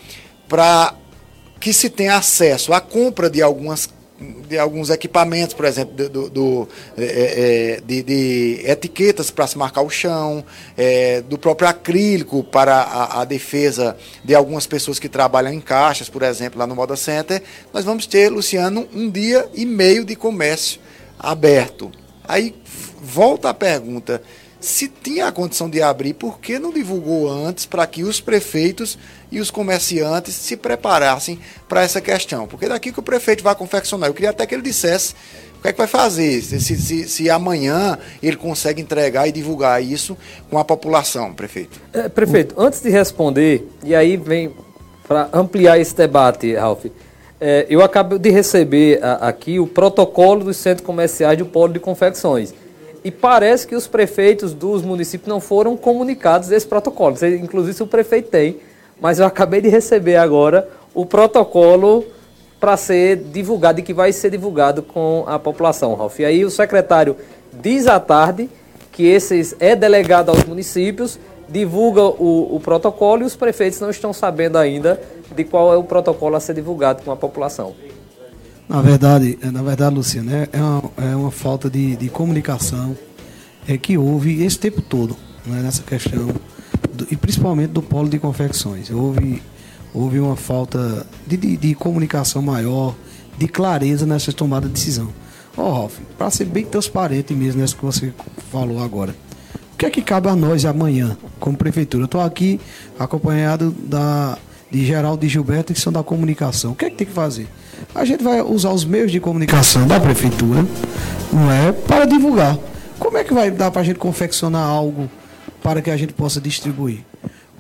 para 0.48 0.94
que 1.60 1.74
se 1.74 1.90
tenha 1.90 2.16
acesso 2.16 2.74
à 2.74 2.82
compra 2.82 3.30
de 3.30 3.42
algumas 3.42 3.90
de 4.20 4.58
alguns 4.58 4.90
equipamentos, 4.90 5.54
por 5.54 5.66
exemplo, 5.66 6.10
do, 6.10 6.30
do 6.30 6.70
é, 6.98 7.04
é, 7.04 7.76
é, 7.76 7.82
de, 7.82 8.02
de, 8.02 8.62
etiquetas 8.66 9.30
para 9.30 9.46
se 9.46 9.58
marcar 9.58 9.82
o 9.82 9.90
chão, 9.90 10.44
é, 10.76 11.22
do 11.22 11.38
próprio 11.38 11.68
acrílico 11.68 12.44
para 12.44 12.76
a, 12.78 13.22
a, 13.22 13.26
defesa 13.26 13.96
de 14.24 14.34
algumas 14.34 14.66
pessoas 14.66 14.98
que 14.98 15.08
trabalham 15.08 15.54
em 15.54 15.62
caixas, 15.62 16.10
por 16.10 16.24
exemplo, 16.24 16.58
lá 16.58 16.66
no 16.66 16.76
Moda 16.76 16.96
Center, 16.96 17.44
nós 17.72 17.86
vamos 17.86 18.08
ter, 18.08 18.30
Luciano, 18.30 18.88
um 18.92 19.10
dia 19.10 19.48
e 19.54 19.66
meio 19.66 20.04
de 20.04 20.16
comércio 20.16 20.82
aberto. 21.20 21.92
Aí 22.24 22.56
volta 23.00 23.50
a 23.50 23.54
pergunta: 23.54 24.22
se 24.60 24.88
tinha 24.88 25.28
a 25.28 25.32
condição 25.32 25.70
de 25.70 25.82
abrir, 25.82 26.14
por 26.14 26.40
que 26.40 26.58
não 26.58 26.74
divulgou 26.74 27.30
antes 27.30 27.66
para 27.66 27.86
que 27.86 28.04
os 28.04 28.20
prefeitos 28.20 28.98
e 29.32 29.40
os 29.40 29.52
comerciantes 29.52 30.34
se 30.34 30.58
preparassem 30.58 31.40
para 31.70 31.84
essa 31.84 32.02
questão? 32.02 32.48
Porque 32.48 32.68
daqui 32.68 32.92
que 32.92 33.00
o 33.00 33.04
prefeito 33.04 33.44
vai 33.44 33.56
confeccionar. 33.56 34.10
Eu 34.10 34.14
queria 34.14 34.32
até 34.32 34.46
que 34.46 34.56
ele 34.56 34.64
dissesse 34.64 35.14
o 35.60 35.62
que 35.62 35.68
é 35.70 35.72
que 35.72 35.78
vai 35.78 35.88
fazer, 35.88 36.42
se, 36.42 36.60
se, 36.60 37.08
se 37.08 37.30
amanhã 37.30 37.98
ele 38.22 38.38
consegue 38.38 38.82
entregar 38.82 39.28
e 39.28 39.32
divulgar 39.32 39.84
isso 39.84 40.16
com 40.50 40.58
a 40.58 40.64
população, 40.64 41.34
prefeito. 41.34 41.80
É, 41.94 42.08
prefeito, 42.08 42.54
antes 42.58 42.80
de 42.82 42.90
responder, 42.90 43.68
e 43.84 43.96
aí 43.96 44.18
vem 44.18 44.54
para 45.08 45.30
ampliar 45.34 45.80
esse 45.80 45.96
debate, 45.96 46.54
Ralf, 46.54 46.86
é, 47.40 47.66
eu 47.70 47.82
acabo 47.82 48.20
de 48.20 48.30
receber 48.30 49.04
a, 49.04 49.28
aqui 49.28 49.60
o 49.60 49.66
protocolo 49.66 50.44
dos 50.44 50.58
centros 50.58 50.86
comerciais 50.86 51.38
do 51.38 51.46
polo 51.46 51.74
de 51.74 51.80
confecções. 51.80 52.54
E 53.04 53.12
parece 53.12 53.68
que 53.68 53.76
os 53.76 53.88
prefeitos 53.88 54.54
dos 54.54 54.82
municípios 54.82 55.28
não 55.28 55.40
foram 55.40 55.78
comunicados 55.78 56.50
desse 56.50 56.68
protocolo. 56.68 57.16
Inclusive, 57.42 57.74
se 57.74 57.84
o 57.84 57.88
prefeito 57.88 58.30
tem, 58.30 58.58
mas 59.00 59.20
eu 59.20 59.26
acabei 59.26 59.62
de 59.62 59.70
receber 59.70 60.18
agora 60.18 60.68
o 60.94 61.06
protocolo 61.06 62.06
para 62.60 62.76
ser 62.76 63.18
divulgado 63.18 63.80
e 63.80 63.84
que 63.84 63.94
vai 63.94 64.12
ser 64.12 64.32
divulgado 64.32 64.82
com 64.82 65.24
a 65.28 65.38
população, 65.38 65.94
Ralf. 65.94 66.20
E 66.20 66.26
aí 66.26 66.44
o 66.44 66.50
secretário 66.50 67.16
diz 67.54 67.88
à 67.88 68.00
tarde 68.00 68.50
que 68.92 69.06
esses 69.06 69.56
é 69.60 69.76
delegado 69.76 70.30
aos 70.30 70.44
municípios, 70.44 71.20
divulga 71.48 72.02
o, 72.04 72.56
o 72.56 72.60
protocolo 72.60 73.22
e 73.22 73.26
os 73.26 73.36
prefeitos 73.36 73.80
não 73.80 73.92
estão 73.92 74.12
sabendo 74.12 74.58
ainda 74.58 75.00
de 75.36 75.44
qual 75.44 75.72
é 75.72 75.78
o 75.78 75.84
protocolo 75.84 76.36
a 76.36 76.40
ser 76.40 76.56
divulgado 76.56 77.04
com 77.04 77.12
a 77.12 77.16
população. 77.16 77.76
Na 78.70 78.82
verdade, 78.82 79.40
é, 79.42 79.50
na 79.50 79.64
verdade, 79.64 79.96
Luciano, 79.96 80.30
é, 80.30 80.50
é 80.52 80.62
uma, 80.62 80.92
é 80.98 81.16
uma 81.16 81.32
falta 81.32 81.70
de, 81.70 81.96
de 81.96 82.10
comunicação 82.10 82.98
é 83.68 83.78
que 83.78 83.98
houve 83.98 84.44
esse 84.44 84.60
tempo 84.60 84.82
todo 84.82 85.16
né, 85.46 85.62
nessa 85.62 85.84
questão, 85.84 86.28
do, 86.94 87.08
e 87.10 87.16
principalmente 87.16 87.72
do 87.72 87.82
polo 87.82 88.10
de 88.10 88.20
confecções. 88.20 88.90
Houve, 88.90 89.42
houve 89.94 90.20
uma 90.20 90.36
falta 90.36 91.06
de, 91.26 91.38
de, 91.38 91.58
de 91.58 91.76
comunicação 91.76 92.42
maior, 92.42 92.94
de 93.38 93.48
clareza 93.48 94.06
nessa 94.06 94.34
tomada 94.34 94.68
de 94.68 94.74
decisão. 94.74 95.10
Ó, 95.56 95.64
oh, 95.64 95.74
Ralf, 95.74 96.00
para 96.18 96.30
ser 96.30 96.46
bem 96.46 96.66
transparente 96.66 97.34
mesmo 97.34 97.62
nessa 97.62 97.76
que 97.76 97.84
você 97.84 98.14
falou 98.52 98.84
agora, 98.84 99.16
o 99.74 99.78
que 99.78 99.86
é 99.86 99.90
que 99.90 100.02
cabe 100.02 100.28
a 100.28 100.36
nós 100.36 100.66
amanhã, 100.66 101.18
como 101.40 101.56
prefeitura? 101.58 102.04
Eu 102.04 102.06
estou 102.06 102.22
aqui 102.22 102.60
acompanhado 103.00 103.72
da, 103.72 104.38
de 104.70 104.86
Geraldo 104.86 105.26
e 105.26 105.30
Gilberto, 105.30 105.74
que 105.74 105.80
são 105.80 105.92
da 105.92 106.04
comunicação. 106.04 106.72
O 106.72 106.76
que 106.76 106.86
é 106.86 106.90
que 106.90 106.98
tem 106.98 107.08
que 107.08 107.14
fazer? 107.14 107.48
A 107.94 108.04
gente 108.04 108.24
vai 108.24 108.42
usar 108.42 108.72
os 108.72 108.84
meios 108.84 109.12
de 109.12 109.20
comunicação 109.20 109.88
da 109.88 110.00
prefeitura, 110.00 110.66
não 111.32 111.52
é, 111.52 111.72
para 111.72 112.06
divulgar. 112.06 112.58
Como 113.00 113.18
é 113.18 113.24
que 113.24 113.34
vai 113.34 113.52
dar 113.52 113.72
para 113.72 113.82
a 113.82 113.84
gente 113.84 114.00
confeccionar 114.00 114.68
algo 114.68 115.10
para 115.62 115.82
que 115.82 115.92
a 115.92 115.98
gente 115.98 116.14
possa 116.14 116.42
distribuir? 116.42 117.06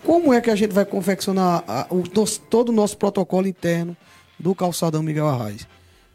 Como 0.04 0.34
é 0.34 0.41
que 0.41 0.50
a 0.50 0.56
gente 0.56 0.74
vai 0.74 0.86
confeccionar 0.86 1.63
a, 1.67 1.88
o, 1.89 2.04
todo 2.49 2.70
o 2.70 2.72
nosso 2.72 2.97
protocolo 2.97 3.47
interno 3.47 3.95
do 4.39 4.55
calçadão 4.55 5.03
Miguel 5.03 5.28
Arraes? 5.28 5.68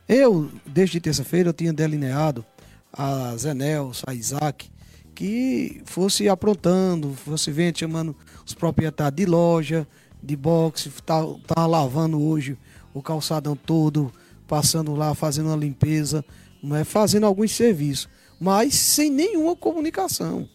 Eu, 0.09 0.51
desde 0.67 1.01
terça-feira, 1.01 1.51
eu 1.51 1.53
tinha 1.53 1.73
delineado 1.73 2.45
a 2.93 3.35
Zenels, 3.37 4.03
a 4.07 4.15
Isaac, 4.15 4.71
que 5.15 5.81
fosse 5.85 6.29
aprontando, 6.29 7.15
fosse 7.15 7.51
vendo, 7.51 7.79
chamando 7.79 8.17
os 8.45 8.55
proprietários 8.55 9.17
de 9.17 9.27
loja, 9.27 9.87
de 10.23 10.37
boxe, 10.37 10.91
tá, 11.05 11.23
tá 11.47 11.67
lavando 11.67 12.21
hoje 12.23 12.57
o 12.95 13.03
calçadão 13.03 13.57
todo, 13.57 14.13
passando 14.47 14.95
lá, 14.95 15.15
fazendo 15.15 15.47
uma 15.47 15.57
limpeza, 15.57 16.25
não 16.63 16.77
é 16.77 16.85
fazendo 16.85 17.27
alguns 17.27 17.53
serviços, 17.53 18.09
mas 18.41 18.75
sem 18.75 19.11
nenhuma 19.11 19.57
comunicação. 19.57 20.49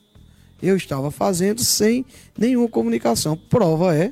Eu 0.61 0.75
estava 0.75 1.11
fazendo 1.11 1.63
sem 1.63 2.05
nenhuma 2.37 2.67
comunicação. 2.67 3.35
Prova 3.35 3.95
é 3.95 4.11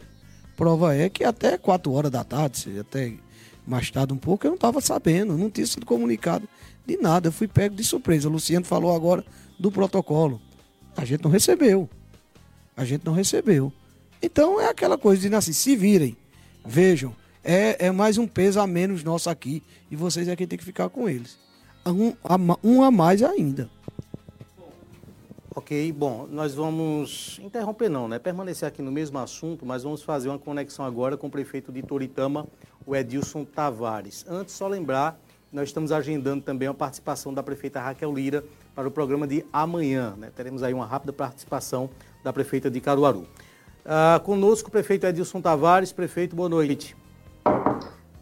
Prova 0.55 0.95
é 0.95 1.09
que 1.09 1.23
até 1.23 1.57
4 1.57 1.91
horas 1.91 2.11
da 2.11 2.23
tarde, 2.23 2.79
até 2.79 3.13
mais 3.67 3.91
tarde 3.91 4.13
um 4.13 4.17
pouco, 4.17 4.45
eu 4.45 4.51
não 4.51 4.55
estava 4.55 4.79
sabendo, 4.79 5.37
não 5.37 5.49
tinha 5.49 5.67
sido 5.67 5.85
comunicado 5.85 6.47
de 6.85 6.97
nada. 6.97 7.27
Eu 7.27 7.31
fui 7.31 7.47
pego 7.47 7.75
de 7.75 7.83
surpresa. 7.83 8.29
O 8.29 8.31
Luciano 8.31 8.65
falou 8.65 8.95
agora 8.95 9.25
do 9.59 9.71
protocolo. 9.71 10.41
A 10.95 11.03
gente 11.03 11.23
não 11.23 11.31
recebeu. 11.31 11.89
A 12.77 12.85
gente 12.85 13.05
não 13.05 13.13
recebeu. 13.13 13.71
Então 14.21 14.59
é 14.59 14.67
aquela 14.67 14.97
coisa 14.97 15.27
de 15.27 15.35
assim, 15.35 15.53
se 15.53 15.75
virem, 15.75 16.17
vejam, 16.65 17.15
é, 17.43 17.87
é 17.87 17.91
mais 17.91 18.17
um 18.17 18.27
peso 18.27 18.59
a 18.59 18.65
menos 18.65 19.03
nosso 19.03 19.29
aqui 19.29 19.61
e 19.91 19.95
vocês 19.95 20.27
é 20.27 20.35
quem 20.35 20.47
tem 20.47 20.57
que 20.57 20.65
ficar 20.65 20.89
com 20.89 21.07
eles. 21.07 21.37
Um 21.85 22.13
a, 22.23 22.37
um 22.63 22.83
a 22.83 22.89
mais 22.89 23.21
ainda. 23.21 23.69
Ok, 25.57 25.91
bom, 25.93 26.27
nós 26.29 26.53
vamos 26.53 27.39
interromper 27.41 27.87
não, 27.87 28.09
né? 28.09 28.19
Permanecer 28.19 28.67
aqui 28.67 28.81
no 28.81 28.91
mesmo 28.91 29.17
assunto, 29.19 29.65
mas 29.65 29.83
vamos 29.83 30.01
fazer 30.01 30.27
uma 30.27 30.37
conexão 30.37 30.83
agora 30.83 31.15
com 31.15 31.27
o 31.27 31.29
prefeito 31.31 31.71
de 31.71 31.81
Toritama, 31.81 32.45
o 32.85 32.93
Edilson 32.93 33.45
Tavares. 33.45 34.25
Antes, 34.27 34.53
só 34.53 34.67
lembrar, 34.67 35.17
nós 35.53 35.69
estamos 35.69 35.93
agendando 35.93 36.43
também 36.43 36.67
a 36.67 36.73
participação 36.73 37.33
da 37.33 37.41
prefeita 37.41 37.79
Raquel 37.79 38.13
Lira 38.13 38.43
para 38.75 38.85
o 38.85 38.91
programa 38.91 39.25
de 39.25 39.45
amanhã, 39.53 40.13
né? 40.17 40.29
Teremos 40.35 40.61
aí 40.61 40.73
uma 40.73 40.85
rápida 40.85 41.13
participação 41.13 41.89
da 42.21 42.33
prefeita 42.33 42.69
de 42.69 42.81
Caruaru. 42.81 43.25
Ah, 43.85 44.19
conosco 44.23 44.69
o 44.69 44.71
prefeito 44.71 45.05
Edilson 45.05 45.39
Tavares. 45.39 45.91
Prefeito, 45.91 46.35
boa 46.35 46.49
noite. 46.49 46.95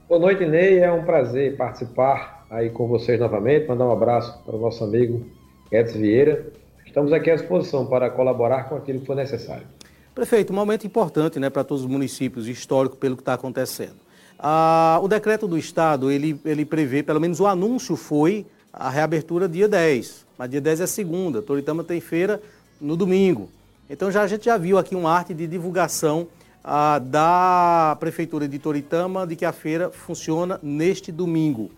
Boa 0.10 0.20
noite, 0.20 0.46
Ney. 0.46 0.80
É 0.80 0.92
um 0.92 1.06
prazer 1.06 1.56
participar 1.56 2.46
aí 2.50 2.70
com 2.70 2.88
vocês 2.88 3.20
novamente. 3.20 3.68
Mandar 3.68 3.86
um 3.86 3.92
abraço 3.92 4.44
para 4.44 4.56
o 4.56 4.60
nosso 4.60 4.84
amigo 4.84 5.26
Edson 5.72 6.00
Vieira 6.00 6.46
Estamos 6.94 7.12
aqui 7.12 7.32
à 7.32 7.36
disposição 7.36 7.88
para 7.88 8.08
colaborar 8.12 8.70
com 8.70 8.76
aquilo 8.76 9.00
que 9.00 9.08
for 9.08 9.16
necessário. 9.16 9.66
Prefeito, 10.14 10.54
um 10.54 10.56
momento 10.56 10.86
importante 10.86 11.40
né, 11.40 11.50
para 11.50 11.64
todos 11.64 11.84
os 11.84 11.90
municípios, 11.90 12.48
histórico 12.48 12.96
pelo 12.96 13.16
que 13.16 13.24
está 13.24 13.34
acontecendo. 13.34 13.96
Ah, 14.38 15.00
o 15.02 15.08
decreto 15.08 15.48
do 15.48 15.58
Estado, 15.58 16.12
ele, 16.12 16.40
ele 16.46 16.64
prevê, 16.64 17.02
pelo 17.02 17.20
menos 17.20 17.40
o 17.40 17.48
anúncio 17.48 17.96
foi 17.96 18.46
a 18.72 18.92
reabertura 18.92 19.50
dia 19.50 19.68
10, 19.68 20.24
mas 20.38 20.52
dia 20.52 20.62
10 20.62 20.82
é 20.82 20.86
segunda, 20.86 21.42
Toritama 21.42 21.84
tem 21.84 22.00
feira 22.00 22.40
no 22.80 22.96
domingo. 22.96 23.50
Então 23.90 24.12
já, 24.12 24.22
a 24.22 24.28
gente 24.28 24.46
já 24.46 24.58
viu 24.58 24.78
aqui 24.78 24.96
uma 24.96 25.12
arte 25.12 25.34
de 25.34 25.46
divulgação 25.46 26.28
ah, 26.64 27.00
da 27.00 27.98
Prefeitura 28.00 28.48
de 28.48 28.58
Toritama 28.58 29.28
de 29.28 29.36
que 29.36 29.46
a 29.46 29.52
feira 29.52 29.92
funciona 29.92 30.60
neste 30.64 31.12
domingo. 31.12 31.70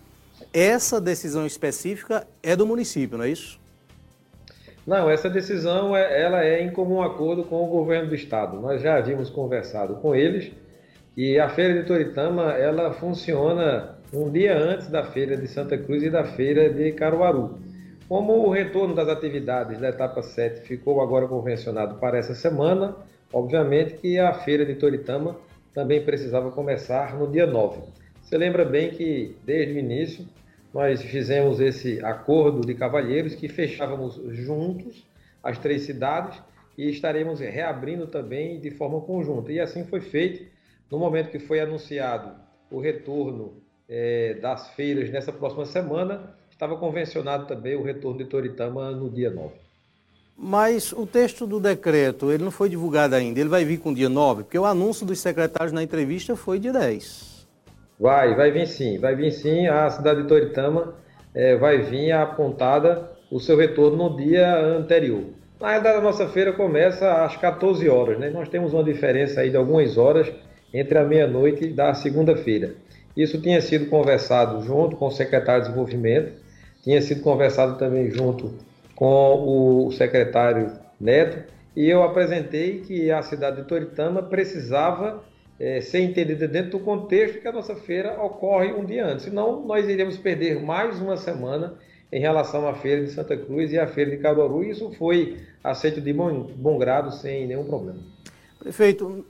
Essa 0.52 1.00
decisão 1.00 1.44
específica 1.46 2.26
é 2.42 2.54
do 2.54 2.66
município, 2.66 3.18
não 3.18 3.24
é 3.24 3.30
isso? 3.30 3.58
Não, 4.86 5.10
essa 5.10 5.28
decisão 5.28 5.96
é, 5.96 6.22
ela 6.22 6.44
é 6.44 6.62
em 6.62 6.70
comum 6.70 7.02
acordo 7.02 7.42
com 7.42 7.64
o 7.64 7.66
governo 7.66 8.08
do 8.08 8.14
estado. 8.14 8.60
Nós 8.60 8.80
já 8.80 8.96
havíamos 8.96 9.28
conversado 9.28 9.96
com 9.96 10.14
eles 10.14 10.52
e 11.16 11.40
a 11.40 11.48
feira 11.48 11.74
de 11.74 11.88
Toritama 11.88 12.52
ela 12.52 12.92
funciona 12.92 13.96
um 14.12 14.30
dia 14.30 14.56
antes 14.56 14.86
da 14.86 15.02
feira 15.02 15.36
de 15.36 15.48
Santa 15.48 15.76
Cruz 15.76 16.04
e 16.04 16.10
da 16.10 16.24
feira 16.24 16.70
de 16.70 16.92
Caruaru. 16.92 17.58
Como 18.08 18.46
o 18.46 18.50
retorno 18.50 18.94
das 18.94 19.08
atividades 19.08 19.80
da 19.80 19.88
etapa 19.88 20.22
7 20.22 20.60
ficou 20.60 21.00
agora 21.00 21.26
convencionado 21.26 21.96
para 21.96 22.16
essa 22.16 22.36
semana, 22.36 22.94
obviamente 23.32 23.94
que 23.94 24.16
a 24.16 24.32
feira 24.32 24.64
de 24.64 24.76
Toritama 24.76 25.36
também 25.74 26.04
precisava 26.04 26.52
começar 26.52 27.18
no 27.18 27.26
dia 27.26 27.46
9. 27.46 27.80
Você 28.22 28.38
lembra 28.38 28.64
bem 28.64 28.90
que 28.90 29.34
desde 29.44 29.74
o 29.74 29.78
início 29.78 30.24
nós 30.72 31.02
fizemos 31.02 31.58
esse 31.58 31.98
acordo 32.04 32.60
de 32.60 32.74
cavalheiros 32.74 33.34
que 33.34 33.48
fechávamos 33.48 34.20
juntos 34.36 35.04
as 35.42 35.58
três 35.58 35.82
cidades 35.82 36.40
e 36.78 36.88
estaremos 36.88 37.40
reabrindo 37.40 38.06
também 38.06 38.60
de 38.60 38.70
forma 38.70 39.00
conjunta. 39.00 39.50
E 39.50 39.58
assim 39.58 39.84
foi 39.84 40.00
feito 40.00 40.46
no 40.88 40.98
momento 40.98 41.30
que 41.30 41.40
foi 41.40 41.58
anunciado 41.58 42.36
o 42.70 42.78
retorno 42.78 43.54
é, 43.88 44.34
das 44.34 44.70
feiras 44.74 45.10
nessa 45.10 45.32
próxima 45.32 45.64
semana, 45.64 46.35
estava 46.56 46.74
convencionado 46.76 47.44
também 47.44 47.76
o 47.76 47.82
retorno 47.82 48.16
de 48.16 48.24
Toritama 48.24 48.90
no 48.90 49.10
dia 49.10 49.30
9. 49.30 49.50
Mas 50.38 50.90
o 50.92 51.06
texto 51.06 51.46
do 51.46 51.60
decreto, 51.60 52.32
ele 52.32 52.42
não 52.42 52.50
foi 52.50 52.70
divulgado 52.70 53.14
ainda, 53.14 53.38
ele 53.38 53.48
vai 53.48 53.62
vir 53.62 53.78
com 53.78 53.90
o 53.90 53.94
dia 53.94 54.08
9, 54.08 54.44
porque 54.44 54.58
o 54.58 54.64
anúncio 54.64 55.04
dos 55.04 55.18
secretários 55.20 55.72
na 55.72 55.82
entrevista 55.82 56.34
foi 56.34 56.58
dia 56.58 56.72
10. 56.72 57.46
Vai, 58.00 58.34
vai 58.34 58.50
vir 58.50 58.66
sim, 58.66 58.98
vai 58.98 59.14
vir 59.14 59.32
sim. 59.32 59.66
A 59.66 59.90
cidade 59.90 60.22
de 60.22 60.28
Toritama 60.28 60.94
é, 61.34 61.56
vai 61.56 61.82
vir 61.82 62.12
apontada 62.12 63.10
o 63.30 63.38
seu 63.38 63.56
retorno 63.56 64.08
no 64.08 64.16
dia 64.16 64.58
anterior. 64.58 65.24
Na 65.60 65.68
realidade, 65.68 65.98
a 65.98 66.02
nossa 66.02 66.26
feira 66.28 66.54
começa 66.54 67.24
às 67.24 67.36
14 67.36 67.86
horas, 67.88 68.18
né? 68.18 68.30
Nós 68.30 68.48
temos 68.48 68.72
uma 68.72 68.84
diferença 68.84 69.40
aí 69.40 69.50
de 69.50 69.56
algumas 69.56 69.98
horas 69.98 70.30
entre 70.72 70.98
a 70.98 71.04
meia-noite 71.04 71.68
da 71.68 71.92
segunda-feira. 71.94 72.74
Isso 73.16 73.40
tinha 73.40 73.60
sido 73.62 73.86
conversado 73.86 74.62
junto 74.62 74.96
com 74.96 75.06
o 75.06 75.10
secretário 75.10 75.62
de 75.62 75.68
Desenvolvimento, 75.68 76.45
tinha 76.86 77.02
sido 77.02 77.20
conversado 77.20 77.76
também 77.78 78.12
junto 78.12 78.54
com 78.94 79.88
o 79.88 79.90
secretário 79.90 80.70
Neto, 81.00 81.52
e 81.74 81.90
eu 81.90 82.00
apresentei 82.04 82.78
que 82.78 83.10
a 83.10 83.22
cidade 83.22 83.56
de 83.56 83.66
Toritama 83.66 84.22
precisava 84.22 85.24
é, 85.58 85.80
ser 85.80 85.98
entendida 85.98 86.46
dentro 86.46 86.78
do 86.78 86.80
contexto 86.80 87.40
que 87.40 87.48
a 87.48 87.50
nossa 87.50 87.74
feira 87.74 88.22
ocorre 88.22 88.72
um 88.72 88.84
dia 88.84 89.04
antes. 89.04 89.24
Senão, 89.24 89.66
nós 89.66 89.88
iríamos 89.88 90.16
perder 90.16 90.62
mais 90.62 91.00
uma 91.00 91.16
semana 91.16 91.74
em 92.12 92.20
relação 92.20 92.68
à 92.68 92.74
feira 92.74 93.04
de 93.04 93.10
Santa 93.10 93.36
Cruz 93.36 93.72
e 93.72 93.78
à 93.80 93.88
feira 93.88 94.12
de 94.12 94.18
Caruaru, 94.18 94.62
e 94.62 94.70
isso 94.70 94.92
foi 94.92 95.38
aceito 95.64 96.00
de 96.00 96.12
bom, 96.12 96.46
bom 96.54 96.78
grado, 96.78 97.10
sem 97.10 97.48
nenhum 97.48 97.64
problema. 97.64 97.98
Prefeito, 98.60 99.26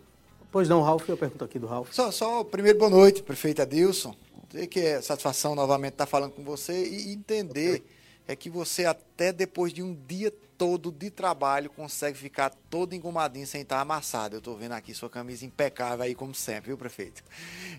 pois 0.50 0.68
não, 0.68 0.82
Ralf, 0.82 1.08
eu 1.08 1.16
pergunto 1.16 1.44
aqui 1.44 1.58
do 1.58 1.66
Ralf. 1.66 1.92
Só, 1.92 2.10
só 2.10 2.44
primeiro, 2.44 2.78
boa 2.78 2.90
noite, 2.90 3.22
prefeito 3.22 3.62
Adilson. 3.62 4.14
Dizer 4.48 4.66
que 4.68 4.80
é 4.80 5.00
satisfação 5.00 5.54
novamente 5.54 5.92
estar 5.92 6.06
falando 6.06 6.32
com 6.32 6.44
você 6.44 6.86
e 6.86 7.12
entender 7.12 7.84
é 8.28 8.34
que 8.34 8.50
você 8.50 8.84
até 8.84 9.32
depois 9.32 9.72
de 9.72 9.82
um 9.82 9.94
dia 9.94 10.32
todo 10.58 10.90
de 10.90 11.10
trabalho 11.10 11.70
consegue 11.70 12.16
ficar 12.16 12.50
todo 12.70 12.94
engomadinho 12.94 13.46
sem 13.46 13.62
estar 13.62 13.80
amassado. 13.80 14.36
Eu 14.36 14.38
estou 14.38 14.56
vendo 14.56 14.72
aqui 14.72 14.94
sua 14.94 15.10
camisa 15.10 15.44
impecável 15.44 16.04
aí, 16.04 16.14
como 16.14 16.34
sempre, 16.34 16.68
viu, 16.68 16.78
prefeito? 16.78 17.22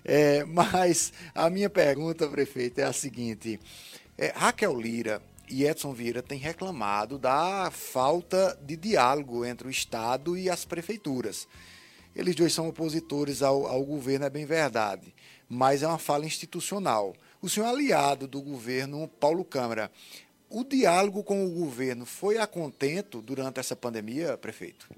É, 0.06 0.44
mas 0.46 1.12
a 1.34 1.50
minha 1.50 1.70
pergunta, 1.70 2.28
prefeito, 2.28 2.80
é 2.80 2.84
a 2.84 2.94
seguinte: 2.94 3.60
é, 4.18 4.32
Raquel 4.36 4.80
Lira 4.80 5.22
e 5.50 5.66
Edson 5.66 5.94
Vieira 5.94 6.22
têm 6.22 6.38
reclamado 6.38 7.18
da 7.18 7.72
falta 7.72 8.58
de 8.62 8.76
diálogo 8.76 9.46
entre 9.46 9.68
o 9.68 9.72
Estado 9.72 10.38
e 10.38 10.50
as 10.50 10.66
prefeituras. 10.66 11.48
Eles 12.18 12.36
dois 12.36 12.52
são 12.52 12.68
opositores 12.68 13.42
ao, 13.42 13.68
ao 13.68 13.86
governo, 13.86 14.26
é 14.26 14.30
bem 14.30 14.46
verdade, 14.46 15.14
mas 15.48 15.84
é 15.84 15.88
uma 15.88 16.00
fala 16.00 16.26
institucional. 16.26 17.14
O 17.42 17.48
senhor 17.48 17.68
é 17.68 17.70
aliado 17.70 18.28
do 18.28 18.42
governo 18.42 19.08
Paulo 19.08 19.46
Câmara 19.46 19.92
o 20.50 20.64
diálogo 20.64 21.24
com 21.24 21.46
o 21.46 21.52
governo 21.52 22.06
foi 22.06 22.38
a 22.38 22.48
contento 22.48 23.22
durante 23.22 23.60
essa 23.60 23.76
pandemia, 23.76 24.38
prefeito? 24.38 24.90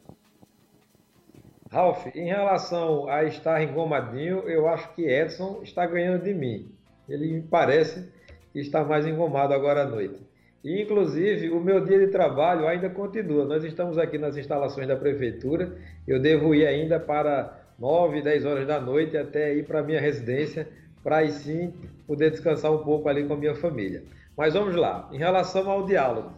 Ralf, 1.71 2.05
em 2.15 2.27
relação 2.27 3.07
a 3.09 3.23
estar 3.23 3.61
engomadinho, 3.61 4.47
eu 4.47 4.67
acho 4.67 4.93
que 4.93 5.07
Edson 5.07 5.61
está 5.63 5.85
ganhando 5.85 6.23
de 6.23 6.33
mim. 6.33 6.71
Ele 7.07 7.33
me 7.33 7.41
parece 7.41 8.11
que 8.51 8.59
está 8.59 8.83
mais 8.83 9.05
engomado 9.07 9.53
agora 9.53 9.83
à 9.83 9.85
noite. 9.85 10.21
Inclusive, 10.63 11.49
o 11.49 11.59
meu 11.59 11.83
dia 11.83 11.99
de 11.99 12.07
trabalho 12.07 12.67
ainda 12.67 12.89
continua. 12.89 13.45
Nós 13.45 13.63
estamos 13.63 13.97
aqui 13.97 14.17
nas 14.17 14.35
instalações 14.35 14.87
da 14.87 14.95
prefeitura. 14.95 15.71
Eu 16.07 16.19
devo 16.19 16.53
ir 16.53 16.67
ainda 16.67 16.99
para 16.99 17.59
9, 17.79 18.21
10 18.21 18.45
horas 18.45 18.67
da 18.67 18.79
noite 18.79 19.15
até 19.15 19.53
ir 19.55 19.63
para 19.65 19.79
a 19.79 19.83
minha 19.83 20.01
residência, 20.01 20.67
para 21.01 21.17
aí 21.17 21.31
sim 21.31 21.73
poder 22.05 22.31
descansar 22.31 22.73
um 22.73 22.79
pouco 22.79 23.07
ali 23.07 23.23
com 23.23 23.33
a 23.33 23.37
minha 23.37 23.55
família. 23.55 24.03
Mas 24.35 24.53
vamos 24.53 24.75
lá, 24.75 25.09
em 25.13 25.17
relação 25.17 25.69
ao 25.69 25.85
diálogo. 25.85 26.31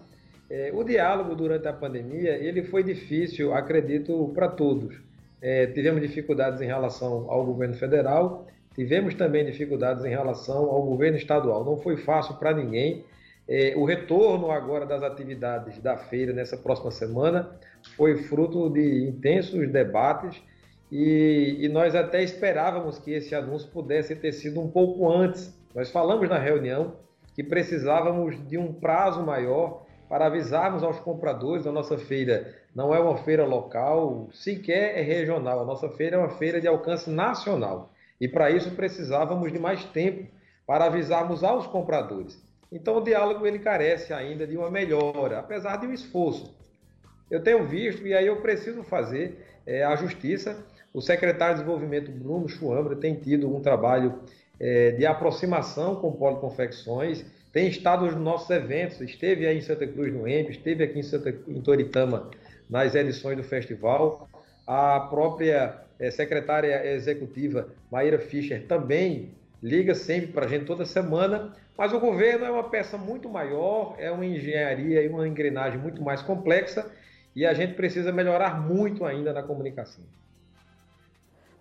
É, 0.50 0.70
o 0.74 0.84
diálogo 0.84 1.34
durante 1.34 1.68
a 1.68 1.74
pandemia 1.74 2.36
ele 2.36 2.64
foi 2.64 2.84
difícil, 2.84 3.54
acredito, 3.54 4.32
para 4.36 4.50
todos. 4.50 4.96
É, 5.42 5.66
tivemos 5.68 6.02
dificuldades 6.02 6.62
em 6.62 6.66
relação 6.66 7.26
ao 7.30 7.44
governo 7.44 7.74
federal, 7.74 8.46
tivemos 8.76 9.16
também 9.16 9.46
dificuldades 9.46 10.06
em 10.06 10.10
relação 10.10 10.70
ao 10.70 10.84
governo 10.84 11.18
estadual. 11.18 11.66
Não 11.66 11.78
foi 11.78 11.98
fácil 11.98 12.36
para 12.36 12.54
ninguém. 12.54 13.04
É, 13.54 13.74
o 13.76 13.84
retorno 13.84 14.49
agora 14.49 14.86
das 14.86 15.04
atividades 15.04 15.78
da 15.80 15.97
feira 15.97 16.32
nessa 16.32 16.56
próxima 16.56 16.89
semana 16.89 17.52
foi 17.97 18.24
fruto 18.24 18.70
de 18.70 19.10
intensos 19.10 19.70
debates 19.70 20.41
e, 20.89 21.58
e 21.60 21.68
nós 21.68 21.93
até 21.93 22.24
esperávamos 22.24 22.97
que 22.97 23.12
esse 23.12 23.36
anúncio 23.36 23.70
pudesse 23.70 24.16
ter 24.16 24.32
sido 24.32 24.62
um 24.62 24.70
pouco 24.70 25.12
antes. 25.12 25.54
Nós 25.76 25.91
falamos 25.91 26.30
na 26.30 26.39
reunião 26.39 26.95
que 27.36 27.43
precisávamos 27.43 28.38
de 28.47 28.58
um 28.58 28.72
prazo 28.72 29.22
maior 29.22 29.86
para 30.08 30.28
avisarmos 30.28 30.82
aos 30.82 31.02
compradores. 31.02 31.68
A 31.68 31.74
nossa 31.74 31.97
feira 31.97 32.56
não 32.74 32.95
é 32.95 33.02
uma 33.02 33.18
feira 33.18 33.45
local, 33.45 34.30
sequer 34.32 34.97
é 34.97 35.02
regional. 35.02 35.60
A 35.60 35.66
nossa 35.66 35.89
feira 35.89 36.16
é 36.16 36.20
uma 36.20 36.38
feira 36.38 36.62
de 36.62 36.70
alcance 36.70 37.10
nacional. 37.10 37.91
E 38.18 38.30
para 38.30 38.49
isso 38.49 38.72
precisávamos 38.72 39.52
de 39.52 39.60
mais 39.60 39.84
tempo 39.84 40.26
para 40.66 40.86
avisarmos 40.86 41.43
aos 41.43 41.68
compradores. 41.68 42.49
Então 42.72 42.98
o 42.98 43.04
diálogo 43.04 43.46
ele 43.46 43.60
carece 43.60 44.14
ainda 44.14 44.48
de 44.48 44.56
uma 44.58 44.72
melhora, 44.72 45.40
apesar 45.40 45.78
de 45.78 45.88
um 45.88 45.94
esforço. 45.94 46.56
Eu 47.30 47.44
tenho 47.44 47.68
visto, 47.68 48.06
e 48.08 48.14
aí 48.14 48.28
eu 48.28 48.38
preciso 48.38 48.84
fazer 48.84 49.46
é, 49.66 49.84
a 49.84 49.96
justiça, 49.96 50.58
O 50.94 51.02
secretário 51.02 51.56
de 51.56 51.62
Desenvolvimento, 51.62 52.12
Bruno 52.12 52.50
Chuambra, 52.50 52.96
tem 52.96 53.16
tido 53.16 53.54
um 53.54 53.62
trabalho 53.62 54.20
é, 54.60 54.92
de 54.92 55.06
aproximação 55.06 55.96
com 55.96 56.10
o 56.10 56.12
Polo 56.12 56.38
Confecções, 56.38 57.26
tem 57.54 57.68
estado 57.68 58.06
nos 58.06 58.16
nossos 58.16 58.50
eventos, 58.50 59.02
esteve 59.02 59.46
aí 59.46 59.58
em 59.58 59.62
Santa 59.62 59.86
Cruz 59.88 60.14
no 60.14 60.28
EMP, 60.28 60.52
esteve 60.52 60.84
aqui 60.84 61.00
em, 61.00 61.04
Santa, 61.04 61.30
em 61.30 61.62
Toritama 61.62 62.30
nas 62.70 62.96
edições 62.96 63.36
do 63.36 63.44
festival. 63.44 64.30
A 64.66 65.00
própria 65.02 65.82
é, 66.00 66.10
secretária 66.12 66.86
executiva, 66.94 67.70
Maíra 67.92 68.20
Fischer, 68.20 68.66
também 68.68 69.34
liga 69.62 69.93
sempre 69.93 70.28
para 70.28 70.45
a 70.45 70.49
gente 70.49 70.66
toda 70.66 70.86
semana, 70.86 71.53
mas 71.78 71.93
o 71.93 71.99
governo 71.99 72.45
é 72.45 72.51
uma 72.51 72.70
peça 72.70 72.97
muito 72.97 73.30
maior, 73.30 73.95
é 73.99 74.12
uma 74.12 74.26
engenharia 74.26 75.03
e 75.03 75.07
uma 75.07 75.28
engrenagem 75.28 75.80
muito 75.80 76.01
mais 76.01 76.22
complexa 76.22 76.91
e 77.36 77.45
a 77.45 77.53
gente 77.53 77.74
precisa 77.74 78.12
melhorar 78.12 78.59
muito 78.59 79.05
ainda 79.05 79.32
na 79.32 79.43
comunicação. 79.43 80.03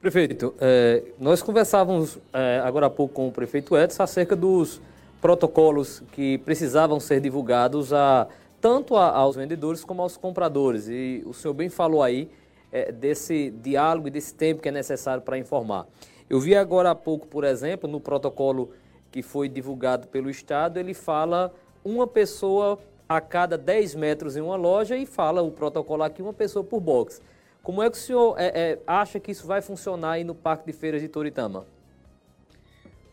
Prefeito, 0.00 0.54
é, 0.58 1.02
nós 1.18 1.42
conversávamos 1.42 2.18
é, 2.32 2.60
agora 2.64 2.86
há 2.86 2.90
pouco 2.90 3.14
com 3.14 3.28
o 3.28 3.32
prefeito 3.32 3.76
Edson 3.76 4.02
acerca 4.02 4.34
dos 4.34 4.80
protocolos 5.20 6.02
que 6.12 6.38
precisavam 6.38 6.98
ser 6.98 7.20
divulgados 7.20 7.92
a, 7.92 8.26
tanto 8.60 8.96
aos 8.96 9.36
vendedores 9.36 9.84
como 9.84 10.00
aos 10.00 10.16
compradores. 10.16 10.88
E 10.88 11.22
o 11.26 11.34
senhor 11.34 11.52
bem 11.52 11.68
falou 11.68 12.02
aí 12.02 12.30
é, 12.72 12.90
desse 12.90 13.50
diálogo 13.50 14.08
e 14.08 14.10
desse 14.10 14.34
tempo 14.34 14.62
que 14.62 14.70
é 14.70 14.72
necessário 14.72 15.22
para 15.22 15.36
informar. 15.36 15.86
Eu 16.30 16.38
vi 16.38 16.54
agora 16.54 16.92
há 16.92 16.94
pouco, 16.94 17.26
por 17.26 17.42
exemplo, 17.42 17.90
no 17.90 18.00
protocolo 18.00 18.70
que 19.10 19.20
foi 19.20 19.48
divulgado 19.48 20.06
pelo 20.06 20.30
Estado, 20.30 20.78
ele 20.78 20.94
fala 20.94 21.52
uma 21.84 22.06
pessoa 22.06 22.78
a 23.08 23.20
cada 23.20 23.58
10 23.58 23.96
metros 23.96 24.36
em 24.36 24.40
uma 24.40 24.54
loja 24.54 24.96
e 24.96 25.04
fala 25.04 25.42
o 25.42 25.50
protocolo 25.50 26.04
aqui, 26.04 26.22
uma 26.22 26.32
pessoa 26.32 26.64
por 26.64 26.78
box. 26.78 27.20
Como 27.64 27.82
é 27.82 27.90
que 27.90 27.96
o 27.96 28.00
senhor 28.00 28.36
é, 28.38 28.46
é, 28.54 28.78
acha 28.86 29.18
que 29.18 29.32
isso 29.32 29.44
vai 29.44 29.60
funcionar 29.60 30.12
aí 30.12 30.22
no 30.22 30.32
Parque 30.32 30.64
de 30.66 30.72
Feiras 30.72 31.02
de 31.02 31.08
Toritama? 31.08 31.66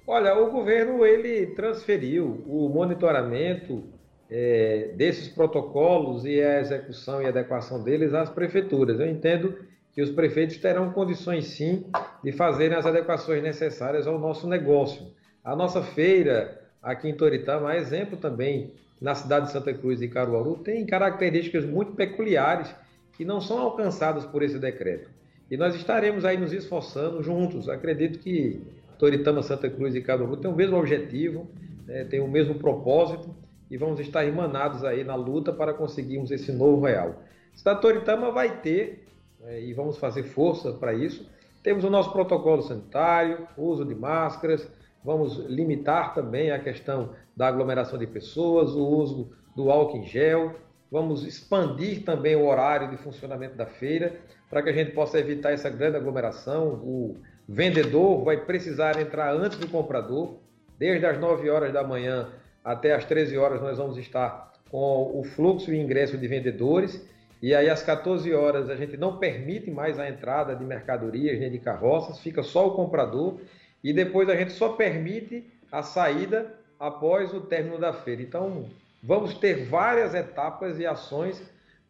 Olha, 0.05 0.37
o 0.37 0.51
governo 0.51 1.03
ele 1.03 1.47
transferiu 1.47 2.43
o 2.45 2.69
monitoramento 2.69 3.83
é, 4.29 4.91
desses 4.95 5.27
protocolos 5.27 6.23
e 6.23 6.39
a 6.39 6.59
execução 6.59 7.19
e 7.19 7.25
adequação 7.25 7.83
deles 7.83 8.13
às 8.13 8.29
prefeituras. 8.29 8.99
Eu 8.99 9.09
entendo 9.09 9.57
que 9.97 10.01
os 10.03 10.11
prefeitos 10.11 10.57
terão 10.57 10.91
condições 10.91 11.47
sim 11.47 11.87
de 12.23 12.31
fazerem 12.31 12.77
as 12.77 12.85
adequações 12.85 13.41
necessárias 13.41 14.05
ao 14.05 14.19
nosso 14.19 14.47
negócio. 14.47 15.07
A 15.43 15.55
nossa 15.55 15.81
feira 15.81 16.61
aqui 16.83 17.09
em 17.09 17.15
Toritama 17.15 17.75
exemplo 17.75 18.15
também 18.15 18.75
na 19.01 19.15
cidade 19.15 19.47
de 19.47 19.53
Santa 19.53 19.73
Cruz 19.73 19.99
e 19.99 20.07
Caruaru, 20.07 20.57
tem 20.57 20.85
características 20.85 21.65
muito 21.65 21.93
peculiares 21.93 22.71
que 23.13 23.25
não 23.25 23.41
são 23.41 23.57
alcançadas 23.57 24.23
por 24.23 24.43
esse 24.43 24.59
decreto. 24.59 25.09
E 25.49 25.57
nós 25.57 25.73
estaremos 25.73 26.25
aí 26.25 26.37
nos 26.37 26.53
esforçando 26.53 27.23
juntos. 27.23 27.67
Acredito 27.67 28.19
que 28.19 28.61
Toritama, 28.99 29.41
Santa 29.41 29.67
Cruz 29.67 29.95
e 29.95 30.01
Caruaru 30.01 30.37
têm 30.37 30.51
o 30.51 30.55
mesmo 30.55 30.77
objetivo, 30.77 31.47
né, 31.87 32.03
têm 32.03 32.19
o 32.19 32.27
mesmo 32.27 32.53
propósito 32.59 33.33
e 33.71 33.75
vamos 33.77 33.99
estar 33.99 34.23
emanados 34.27 34.83
aí 34.83 35.03
na 35.03 35.15
luta 35.15 35.51
para 35.51 35.73
conseguirmos 35.73 36.29
esse 36.29 36.51
novo 36.51 36.85
real. 36.85 37.23
A 37.51 37.57
cidade 37.57 37.77
de 37.77 37.81
Toritama 37.81 38.29
vai 38.29 38.61
ter, 38.61 39.06
né, 39.47 39.61
e 39.61 39.73
vamos 39.73 39.97
fazer 39.97 40.23
força 40.23 40.71
para 40.73 40.93
isso, 40.93 41.29
temos 41.63 41.83
o 41.83 41.89
nosso 41.89 42.11
protocolo 42.11 42.61
sanitário, 42.61 43.47
uso 43.57 43.83
de 43.85 43.95
máscaras, 43.95 44.69
vamos 45.03 45.37
limitar 45.47 46.13
também 46.13 46.51
a 46.51 46.59
questão 46.59 47.11
da 47.35 47.47
aglomeração 47.47 47.97
de 47.97 48.05
pessoas, 48.05 48.71
o 48.71 48.85
uso 48.85 49.31
do 49.55 49.71
álcool 49.71 49.97
em 49.97 50.05
gel, 50.05 50.55
Vamos 50.89 51.25
expandir 51.25 52.03
também 52.03 52.35
o 52.35 52.45
horário 52.45 52.89
de 52.89 52.97
funcionamento 52.97 53.55
da 53.55 53.65
feira 53.65 54.15
para 54.49 54.61
que 54.61 54.69
a 54.69 54.73
gente 54.73 54.91
possa 54.91 55.19
evitar 55.19 55.51
essa 55.51 55.69
grande 55.69 55.97
aglomeração. 55.97 56.75
O 56.75 57.17
vendedor 57.47 58.23
vai 58.23 58.37
precisar 58.37 58.97
entrar 58.99 59.33
antes 59.33 59.57
do 59.57 59.67
comprador. 59.67 60.37
Desde 60.79 61.05
as 61.05 61.19
9 61.19 61.49
horas 61.49 61.73
da 61.73 61.83
manhã 61.83 62.29
até 62.63 62.93
as 62.93 63.03
13 63.03 63.37
horas 63.37 63.61
nós 63.61 63.77
vamos 63.77 63.97
estar 63.97 64.53
com 64.69 65.19
o 65.19 65.23
fluxo 65.23 65.73
e 65.73 65.77
ingresso 65.77 66.17
de 66.17 66.27
vendedores. 66.27 67.05
E 67.41 67.53
aí 67.53 67.69
às 67.69 67.83
14 67.83 68.33
horas 68.33 68.69
a 68.69 68.75
gente 68.75 68.97
não 68.97 69.17
permite 69.17 69.69
mais 69.69 69.99
a 69.99 70.09
entrada 70.09 70.55
de 70.55 70.63
mercadorias 70.65 71.39
nem 71.39 71.51
de 71.51 71.59
carroças, 71.59 72.19
fica 72.19 72.41
só 72.41 72.67
o 72.67 72.75
comprador 72.75 73.39
e 73.83 73.93
depois 73.93 74.27
a 74.29 74.35
gente 74.35 74.53
só 74.53 74.69
permite 74.69 75.45
a 75.71 75.83
saída 75.83 76.53
após 76.79 77.33
o 77.33 77.41
término 77.41 77.79
da 77.79 77.93
feira. 77.93 78.21
Então, 78.21 78.65
vamos 79.03 79.35
ter 79.35 79.65
várias 79.65 80.13
etapas 80.13 80.79
e 80.79 80.85
ações 80.85 81.41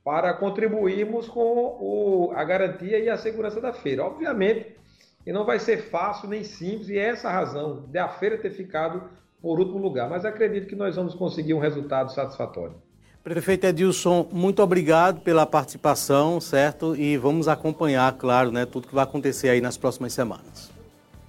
para 0.03 0.33
contribuirmos 0.33 1.27
com 1.27 1.77
o, 1.79 2.31
a 2.35 2.43
garantia 2.43 2.99
e 2.99 3.09
a 3.09 3.17
segurança 3.17 3.59
da 3.59 3.73
feira. 3.73 4.05
Obviamente, 4.05 4.75
e 5.25 5.33
não 5.33 5.45
vai 5.45 5.59
ser 5.59 5.89
fácil 5.89 6.29
nem 6.29 6.43
simples, 6.43 6.87
e 6.87 6.97
é 6.97 7.09
essa 7.09 7.27
a 7.27 7.33
razão 7.33 7.85
de 7.89 7.97
a 7.99 8.07
feira 8.07 8.37
ter 8.37 8.51
ficado 8.51 9.03
por 9.41 9.59
último 9.59 9.79
lugar. 9.79 10.09
Mas 10.09 10.23
acredito 10.23 10.67
que 10.67 10.75
nós 10.75 10.95
vamos 10.95 11.13
conseguir 11.13 11.53
um 11.53 11.59
resultado 11.59 12.13
satisfatório. 12.13 12.75
Prefeito 13.27 13.65
Edilson, 13.65 14.25
muito 14.31 14.63
obrigado 14.63 15.19
pela 15.19 15.45
participação, 15.45 16.39
certo? 16.39 16.95
E 16.95 17.17
vamos 17.17 17.49
acompanhar, 17.49 18.09
claro, 18.13 18.53
né, 18.53 18.65
tudo 18.65 18.87
que 18.87 18.95
vai 18.95 19.03
acontecer 19.03 19.49
aí 19.49 19.59
nas 19.59 19.75
próximas 19.75 20.13
semanas. 20.13 20.71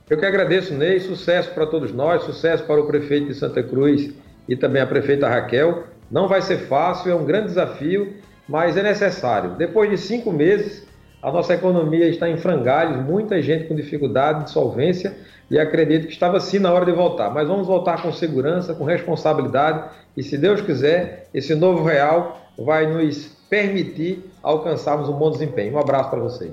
Eu 0.08 0.16
que 0.16 0.24
agradeço, 0.24 0.72
Ney. 0.74 1.00
Sucesso 1.00 1.52
para 1.52 1.66
todos 1.66 1.92
nós, 1.92 2.22
sucesso 2.22 2.62
para 2.62 2.80
o 2.80 2.86
prefeito 2.86 3.26
de 3.26 3.34
Santa 3.34 3.64
Cruz 3.64 4.14
e 4.48 4.54
também 4.54 4.80
a 4.80 4.86
prefeita 4.86 5.28
Raquel. 5.28 5.88
Não 6.08 6.28
vai 6.28 6.40
ser 6.40 6.68
fácil, 6.68 7.10
é 7.10 7.14
um 7.16 7.24
grande 7.24 7.48
desafio, 7.48 8.14
mas 8.48 8.76
é 8.76 8.82
necessário. 8.84 9.56
Depois 9.56 9.90
de 9.90 9.98
cinco 9.98 10.30
meses, 10.30 10.86
a 11.20 11.32
nossa 11.32 11.54
economia 11.54 12.08
está 12.08 12.30
em 12.30 12.36
frangalhos, 12.36 13.04
muita 13.04 13.42
gente 13.42 13.66
com 13.66 13.74
dificuldade 13.74 14.44
de 14.44 14.50
solvência 14.52 15.16
e 15.50 15.58
acredito 15.58 16.06
que 16.06 16.12
estava 16.12 16.38
sim 16.40 16.58
na 16.58 16.72
hora 16.72 16.84
de 16.84 16.92
voltar. 16.92 17.30
Mas 17.30 17.48
vamos 17.48 17.66
voltar 17.66 18.02
com 18.02 18.12
segurança, 18.12 18.74
com 18.74 18.84
responsabilidade 18.84 19.90
e, 20.16 20.22
se 20.22 20.36
Deus 20.36 20.60
quiser, 20.60 21.28
esse 21.32 21.54
novo 21.54 21.84
real 21.84 22.40
vai 22.58 22.86
nos 22.86 23.30
permitir 23.48 24.30
alcançarmos 24.42 25.08
um 25.08 25.12
bom 25.12 25.30
desempenho. 25.30 25.74
Um 25.74 25.78
abraço 25.78 26.10
para 26.10 26.20
vocês. 26.20 26.52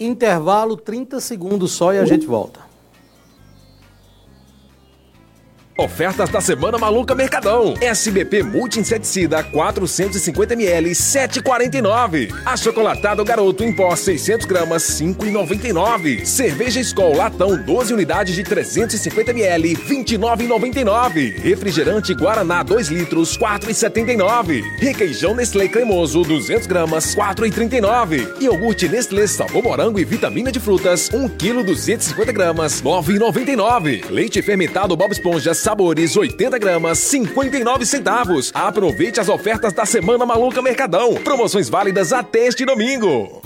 Intervalo 0.00 0.76
30 0.76 1.20
segundos 1.20 1.72
só 1.72 1.92
e 1.92 1.98
a 1.98 2.04
gente 2.04 2.26
volta. 2.26 2.67
Ofertas 5.80 6.28
da 6.28 6.40
Semana 6.40 6.76
Maluca 6.76 7.14
Mercadão. 7.14 7.74
SBP 7.80 8.42
Multi-Inseticida 8.42 9.44
450ml 9.44 10.90
7,49. 10.90 12.34
Achocolatado 12.44 13.24
Garoto 13.24 13.62
em 13.62 13.72
pó 13.72 13.94
600 13.94 14.44
gramas 14.44 14.82
5,99. 14.82 16.24
Cerveja 16.24 16.80
Skol 16.80 17.14
Latão 17.14 17.56
12 17.56 17.94
unidades 17.94 18.34
de 18.34 18.42
350ml 18.42 19.76
29,99. 19.76 21.38
Refrigerante 21.40 22.12
Guaraná 22.12 22.64
2 22.64 22.88
litros 22.88 23.38
4,79. 23.38 24.64
Requeijão 24.80 25.32
Nestlé 25.36 25.68
Cremoso 25.68 26.22
200 26.24 26.66
gramas 26.66 27.14
4,39. 27.14 28.42
Iogurte 28.42 28.88
Nestlé 28.88 29.28
Sabor 29.28 29.62
Morango 29.62 30.00
e 30.00 30.04
Vitamina 30.04 30.50
de 30.50 30.58
Frutas 30.58 31.08
1 31.14 31.28
kg 31.28 31.62
250 31.62 32.32
gramas 32.32 32.82
9,99. 32.82 34.10
Leite 34.10 34.42
fermentado 34.42 34.96
Bob 34.96 35.12
Esponja 35.12 35.54
sabores 35.68 36.16
80 36.16 36.58
gramas, 36.58 36.98
59 36.98 37.84
centavos. 37.84 38.50
Aproveite 38.54 39.20
as 39.20 39.28
ofertas 39.28 39.70
da 39.70 39.84
Semana 39.84 40.24
Maluca 40.24 40.62
Mercadão. 40.62 41.16
Promoções 41.16 41.68
válidas 41.68 42.10
até 42.10 42.46
este 42.46 42.64
domingo. 42.64 43.42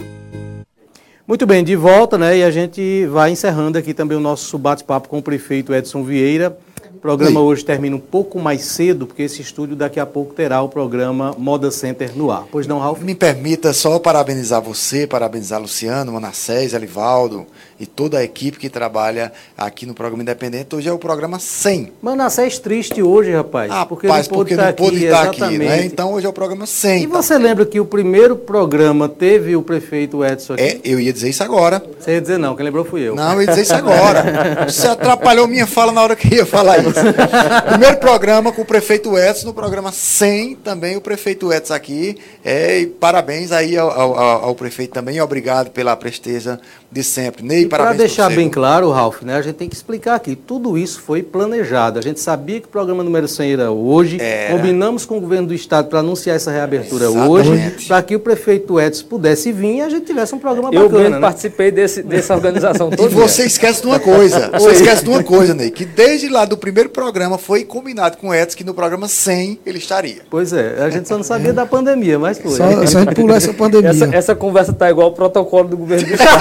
Muito 1.27 1.45
bem, 1.47 1.65
de 1.65 1.75
volta, 1.75 2.17
né? 2.17 2.39
E 2.39 2.45
a 2.45 2.51
gente 2.53 3.07
vai 3.07 3.33
encerrando 3.33 3.77
aqui 3.77 3.93
também 3.93 4.17
o 4.17 4.21
nosso 4.21 4.57
bate-papo 4.57 5.09
com 5.09 5.19
o 5.19 5.23
prefeito 5.23 5.75
Edson 5.75 6.05
Vieira. 6.05 6.57
O 7.03 7.11
programa 7.13 7.41
Oi. 7.41 7.47
hoje 7.47 7.65
termina 7.65 7.97
um 7.97 7.99
pouco 7.99 8.39
mais 8.39 8.63
cedo, 8.63 9.09
porque 9.09 9.25
esse 9.25 9.43
estúdio 9.43 9.75
daqui 9.75 9.99
a 9.99 10.07
pouco 10.07 10.35
terá 10.35 10.63
o 10.63 10.69
programa 10.69 11.35
Moda 11.37 11.69
Center 11.73 12.17
no 12.17 12.31
ar. 12.31 12.45
Pois 12.49 12.65
não, 12.65 12.79
Ralf? 12.79 13.01
Me 13.01 13.13
permita 13.13 13.73
só 13.73 13.99
parabenizar 13.99 14.63
você, 14.63 15.05
parabenizar 15.05 15.61
Luciano, 15.61 16.13
Manassés, 16.13 16.75
Elivaldo 16.75 17.45
e 17.81 17.87
toda 17.87 18.19
a 18.19 18.23
equipe 18.23 18.57
que 18.57 18.71
trabalha 18.71 19.33
aqui 19.59 19.85
no 19.85 19.95
programa 19.95 20.23
Independente. 20.23 20.77
Hoje 20.77 20.89
é 20.89 20.93
o 20.93 20.99
programa 20.99 21.41
100. 21.41 21.93
Manassés 22.01 22.61
triste 22.61 23.03
hoje, 23.03 23.33
rapaz. 23.33 23.73
Ah, 23.73 23.85
porque 23.85 24.07
rapaz, 24.07 24.29
não 24.29 24.39
porque 24.39 24.55
não 24.55 24.63
tá 24.63 24.73
pôde 24.73 25.05
estar 25.05 25.23
aqui, 25.25 25.43
aqui 25.43 25.59
né? 25.59 25.85
Então 25.85 26.13
hoje 26.13 26.27
é 26.27 26.29
o 26.29 26.33
programa 26.33 26.67
100. 26.67 27.03
E 27.03 27.07
você 27.09 27.37
lembra 27.37 27.67
que 27.67 27.81
o 27.81 27.85
primeiro 27.85 28.37
programa 28.37 29.09
teve 29.09 29.57
o 29.57 29.63
prefeito 29.63 30.25
Edson 30.25 30.53
aqui? 30.53 30.63
É, 30.63 30.81
eu 30.85 31.01
ia 31.01 31.13
dizer 31.13 31.31
isso 31.31 31.43
agora. 31.43 31.83
Você 31.99 32.13
ia 32.13 32.21
dizer 32.21 32.39
não, 32.39 32.55
quem 32.55 32.65
lembrou 32.65 32.85
fui 32.85 33.01
eu. 33.01 33.17
Não, 33.17 33.33
eu 33.33 33.41
ia 33.41 33.49
dizer 33.49 33.63
isso 33.63 33.75
agora. 33.75 34.67
Você 34.71 34.87
atrapalhou 34.87 35.49
minha 35.49 35.67
fala 35.67 35.91
na 35.91 36.01
hora 36.01 36.15
que 36.15 36.33
ia 36.33 36.47
falar 36.47 36.79
isso. 36.79 36.92
Primeiro 37.69 37.97
programa 37.99 38.53
com 38.53 38.63
o 38.63 38.65
prefeito 38.65 39.17
Edson, 39.19 39.47
no 39.47 39.55
programa 39.55 39.93
100, 39.93 40.57
também 40.57 40.97
o 40.97 41.01
prefeito 41.01 41.53
Edson 41.53 41.75
aqui. 41.75 42.17
É, 42.45 42.81
e 42.81 42.87
parabéns 42.87 43.53
aí 43.53 43.77
ao, 43.77 43.91
ao, 43.91 44.45
ao, 44.45 44.55
prefeito 44.55 44.93
também, 44.93 45.21
obrigado 45.21 45.71
pela 45.71 45.97
presteza 45.97 46.61
de 46.91 47.03
sempre. 47.03 47.43
Ney, 47.43 47.67
Para 47.67 47.93
deixar 47.93 48.31
bem 48.31 48.49
claro, 48.49 48.91
Ralf, 48.91 49.23
né, 49.23 49.37
a 49.37 49.43
gente 49.43 49.55
tem 49.55 49.69
que 49.69 49.75
explicar 49.75 50.15
aqui, 50.15 50.37
tudo 50.37 50.77
isso 50.77 51.01
foi 51.01 51.23
planejado. 51.23 51.99
A 51.99 52.03
gente 52.03 52.21
sabia 52.21 52.61
que 52.61 52.67
o 52.67 52.71
programa 52.71 53.03
número 53.03 53.27
100 53.27 53.53
era 53.53 53.71
hoje, 53.71 54.21
era. 54.21 54.55
combinamos 54.55 55.07
com 55.07 55.17
o 55.17 55.21
governo 55.21 55.49
do 55.49 55.55
estado 55.55 55.89
para 55.89 56.01
anunciar 56.01 56.37
essa 56.37 56.51
reabertura 56.51 57.07
Exatamente. 57.07 57.31
hoje, 57.31 57.87
para 57.87 58.03
que 58.03 58.15
o 58.15 58.21
prefeito 58.21 58.81
Edson 58.81 59.07
pudesse 59.07 59.53
vir 59.53 59.77
e 59.77 59.81
a 59.81 59.89
gente 59.89 60.05
tivesse 60.05 60.35
um 60.35 60.39
programa 60.39 60.71
Eu 60.73 60.89
bacana. 60.89 61.05
Eu 61.05 61.11
né? 61.11 61.21
participei 61.21 61.71
desse, 61.71 62.03
dessa 62.03 62.35
organização 62.35 62.91
toda. 62.91 63.03
E 63.03 63.15
você 63.15 63.45
esquece 63.47 63.81
de 63.81 63.87
uma 63.87 63.99
coisa, 63.99 64.51
você 64.59 64.73
esquece 64.73 65.05
de 65.05 65.11
uma 65.11 65.23
coisa, 65.23 65.55
Ney, 65.55 65.71
que 65.71 65.85
desde 65.85 66.29
lá 66.29 66.45
do 66.45 66.57
primeiro 66.57 66.82
programa 66.89 67.39
foi 67.39 67.65
combinado 67.65 68.17
com 68.17 68.29
o 68.29 68.35
Edson 68.35 68.57
que 68.57 68.65
no 68.65 68.75
programa 68.75 69.09
100 69.09 69.61
ele 69.65 69.79
estaria. 69.79 70.23
Pois 70.31 70.53
é, 70.53 70.83
a 70.83 70.91
gente 70.91 71.09
só 71.09 71.17
não 71.17 71.25
sabia 71.25 71.51
é. 71.51 71.53
da 71.53 71.67
pandemia, 71.67 72.19
mas 72.19 72.39
foi. 72.39 72.57
Só, 72.57 72.87
só 72.87 72.99
a 72.99 73.05
gente 73.05 73.15
pulou 73.15 73.37
essa 73.37 73.53
pandemia. 73.53 73.91
Essa, 73.91 74.15
essa 74.15 74.35
conversa 74.35 74.73
tá 74.73 74.91
igual 74.91 75.09
ao 75.09 75.15
protocolo 75.15 75.69
do 75.69 75.77
governo 75.77 76.07
do 76.07 76.15
estado. 76.15 76.41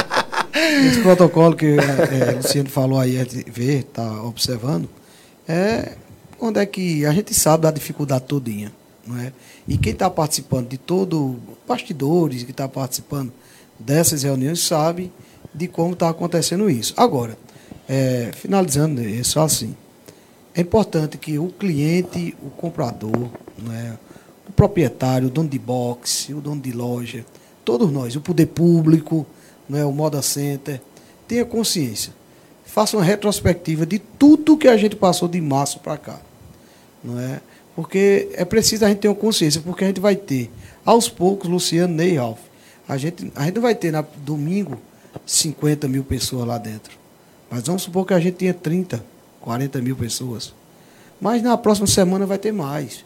Esse 0.86 1.00
protocolo 1.00 1.54
que 1.56 1.66
é, 1.66 2.28
é, 2.28 2.32
Luciano 2.32 2.68
falou 2.68 2.98
aí, 2.98 3.16
é 3.16 3.24
de 3.24 3.44
ver, 3.50 3.84
tá 3.84 4.22
observando, 4.22 4.88
é 5.48 5.92
onde 6.40 6.58
é 6.58 6.66
que 6.66 7.04
a 7.04 7.12
gente 7.12 7.34
sabe 7.34 7.64
da 7.64 7.70
dificuldade 7.70 8.24
todinha, 8.24 8.72
não 9.06 9.18
é? 9.18 9.32
E 9.68 9.76
quem 9.76 9.92
está 9.92 10.08
participando 10.08 10.68
de 10.68 10.78
todo, 10.78 11.38
bastidores 11.68 12.42
que 12.42 12.50
está 12.50 12.68
participando 12.68 13.32
dessas 13.78 14.22
reuniões 14.22 14.60
sabe 14.60 15.12
de 15.54 15.68
como 15.68 15.92
está 15.92 16.08
acontecendo 16.08 16.68
isso. 16.70 16.94
Agora, 16.96 17.36
é, 17.90 18.30
finalizando, 18.32 19.02
é 19.02 19.20
só 19.24 19.42
assim. 19.42 19.74
É 20.54 20.60
importante 20.60 21.18
que 21.18 21.40
o 21.40 21.48
cliente, 21.48 22.36
o 22.40 22.48
comprador, 22.48 23.28
né, 23.58 23.98
o 24.48 24.52
proprietário, 24.52 25.26
o 25.26 25.30
dono 25.30 25.48
de 25.48 25.58
boxe, 25.58 26.32
o 26.32 26.40
dono 26.40 26.60
de 26.60 26.70
loja, 26.70 27.26
todos 27.64 27.90
nós, 27.90 28.14
o 28.14 28.20
poder 28.20 28.46
público, 28.46 29.26
né, 29.68 29.84
o 29.84 29.90
Moda 29.90 30.22
Center, 30.22 30.80
tenha 31.26 31.44
consciência. 31.44 32.12
Faça 32.64 32.96
uma 32.96 33.02
retrospectiva 33.02 33.84
de 33.84 33.98
tudo 33.98 34.56
que 34.56 34.68
a 34.68 34.76
gente 34.76 34.94
passou 34.94 35.26
de 35.28 35.40
março 35.40 35.80
para 35.80 35.98
cá. 35.98 36.20
Não 37.02 37.18
é? 37.18 37.40
Porque 37.74 38.28
é 38.34 38.44
preciso 38.44 38.84
a 38.84 38.88
gente 38.88 38.98
ter 38.98 39.08
uma 39.08 39.16
consciência, 39.16 39.60
porque 39.60 39.82
a 39.82 39.88
gente 39.88 40.00
vai 40.00 40.14
ter, 40.14 40.48
aos 40.84 41.08
poucos, 41.08 41.50
Luciano, 41.50 41.92
Ney 41.92 42.16
Ralph, 42.16 42.38
a 42.88 42.96
gente, 42.96 43.32
a 43.34 43.46
gente 43.46 43.58
vai 43.58 43.74
ter 43.74 43.90
na 43.90 44.02
domingo 44.18 44.78
50 45.26 45.88
mil 45.88 46.04
pessoas 46.04 46.46
lá 46.46 46.56
dentro. 46.56 46.99
Mas 47.50 47.64
vamos 47.64 47.82
supor 47.82 48.06
que 48.06 48.14
a 48.14 48.20
gente 48.20 48.34
tenha 48.34 48.54
30, 48.54 49.04
40 49.40 49.80
mil 49.80 49.96
pessoas. 49.96 50.54
Mas 51.20 51.42
na 51.42 51.56
próxima 51.56 51.86
semana 51.86 52.24
vai 52.24 52.38
ter 52.38 52.52
mais. 52.52 53.04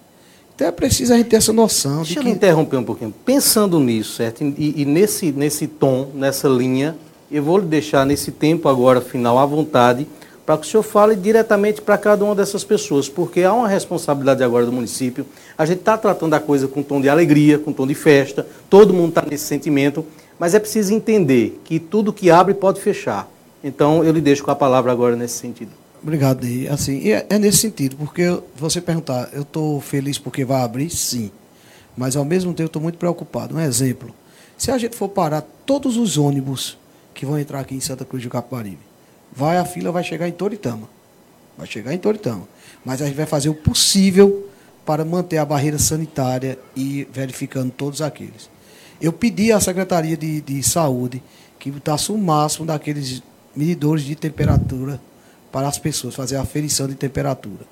Então 0.55 0.68
é 0.68 0.70
preciso 0.70 1.12
a 1.12 1.16
gente 1.16 1.28
ter 1.28 1.36
essa 1.36 1.53
noção. 1.53 2.03
Deixa 2.03 2.14
de 2.14 2.20
que... 2.20 2.28
eu 2.28 2.32
interromper 2.32 2.76
um 2.76 2.84
pouquinho. 2.84 3.12
Pensando 3.24 3.80
nisso, 3.80 4.16
certo? 4.16 4.45
E, 4.45 4.82
e, 4.82 4.84
nesse, 4.84 5.32
nesse 5.32 5.66
tom, 5.66 6.11
nessa 6.14 6.47
linha, 6.47 6.97
eu 7.30 7.42
vou 7.42 7.59
lhe 7.59 7.66
deixar 7.66 8.07
nesse 8.07 8.30
tempo 8.30 8.68
agora 8.68 9.01
final 9.01 9.38
à 9.38 9.47
vontade 9.47 10.07
para 10.47 10.59
que 10.59 10.66
o 10.66 10.70
senhor 10.70 10.82
fale 10.82 11.16
diretamente 11.16 11.80
para 11.80 11.97
cada 11.97 12.22
uma 12.22 12.34
dessas 12.34 12.62
pessoas, 12.62 13.09
porque 13.09 13.42
há 13.42 13.53
uma 13.53 13.66
responsabilidade 13.66 14.45
agora 14.45 14.66
do 14.66 14.72
município. 14.72 15.24
A 15.57 15.64
gente 15.64 15.78
está 15.78 15.97
tratando 15.97 16.34
a 16.34 16.40
coisa 16.40 16.68
com 16.68 16.82
tom 16.82 17.01
de 17.01 17.09
alegria, 17.09 17.59
com 17.59 17.72
tom 17.72 17.86
de 17.86 17.95
festa, 17.95 18.47
todo 18.68 18.92
mundo 18.92 19.09
está 19.09 19.22
nesse 19.22 19.45
sentimento, 19.47 20.05
mas 20.38 20.55
é 20.55 20.59
preciso 20.59 20.92
entender 20.92 21.61
que 21.64 21.80
tudo 21.80 22.12
que 22.12 22.30
abre 22.30 22.53
pode 22.53 22.80
fechar. 22.80 23.26
Então, 23.65 24.05
eu 24.05 24.12
lhe 24.12 24.21
deixo 24.21 24.45
com 24.45 24.51
a 24.51 24.55
palavra 24.55 24.93
agora 24.93 25.17
nesse 25.17 25.39
sentido. 25.39 25.71
Obrigado, 26.03 26.45
Ney. 26.45 26.69
Assim, 26.69 27.11
é, 27.11 27.27
é, 27.31 27.39
nesse 27.39 27.57
sentido, 27.59 27.97
porque 27.97 28.25
você 28.55 28.79
perguntar, 28.79 29.31
eu 29.33 29.41
estou 29.41 29.81
feliz 29.81 30.19
porque 30.19 30.45
vai 30.45 30.61
abrir? 30.61 30.91
Sim. 30.91 31.31
Mas, 31.97 32.15
ao 32.15 32.27
mesmo 32.27 32.53
tempo, 32.53 32.67
estou 32.67 32.83
muito 32.83 32.99
preocupado. 32.99 33.57
Um 33.57 33.61
exemplo, 33.61 34.15
se 34.59 34.71
a 34.71 34.77
gente 34.77 34.95
for 34.95 35.09
parar 35.09 35.41
todos 35.65 35.97
os 35.97 36.19
ônibus 36.19 36.77
que 37.15 37.25
vão 37.25 37.39
entrar 37.39 37.61
aqui 37.61 37.75
em 37.75 37.81
Santa 37.81 38.05
Cruz 38.05 38.23
do 38.23 38.29
Capibaribe, 38.29 38.81
vai 39.33 39.57
a 39.57 39.65
fila 39.65 39.91
vai 39.91 40.05
chegar 40.05 40.29
em 40.29 40.33
Toritama. 40.33 40.87
Vai 41.57 41.67
chegar 41.67 41.95
em 41.95 41.99
Toritama. 41.99 42.47
Mas 42.85 43.01
a 43.01 43.07
gente 43.07 43.17
vai 43.17 43.25
fazer 43.25 43.49
o 43.49 43.55
possível 43.55 44.47
para 44.85 45.07
manter 45.07 45.39
a 45.39 45.45
barreira 45.45 45.79
sanitária 45.79 46.59
e 46.77 47.09
verificando 47.11 47.71
todos 47.71 48.03
aqueles. 48.03 48.51
Eu 49.01 49.11
pedi 49.11 49.53
à 49.53 49.59
Secretaria 49.59 50.19
de, 50.19 50.43
de 50.43 50.62
Saúde 50.62 51.23
que 51.59 51.71
botasse 51.71 52.12
o 52.12 52.19
máximo 52.19 52.67
daqueles 52.67 53.23
medidores 53.57 54.05
de 54.05 54.15
temperatura 54.15 55.01
para 55.51 55.69
as 55.69 55.79
pessoas, 55.79 56.15
fazer 56.15 56.37
a 56.37 56.43
aferição 56.43 56.89
de 56.89 56.95
temperatura. 56.95 57.65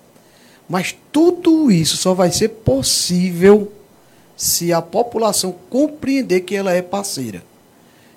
Mas 0.69 0.95
tudo 1.11 1.71
isso 1.71 1.97
só 1.97 2.15
vai 2.15 2.31
ser 2.31 2.49
possível 2.49 3.73
se 4.37 4.73
a 4.73 4.81
população 4.81 5.55
compreender 5.69 6.41
que 6.41 6.55
ela 6.55 6.73
é 6.73 6.81
parceira, 6.81 7.43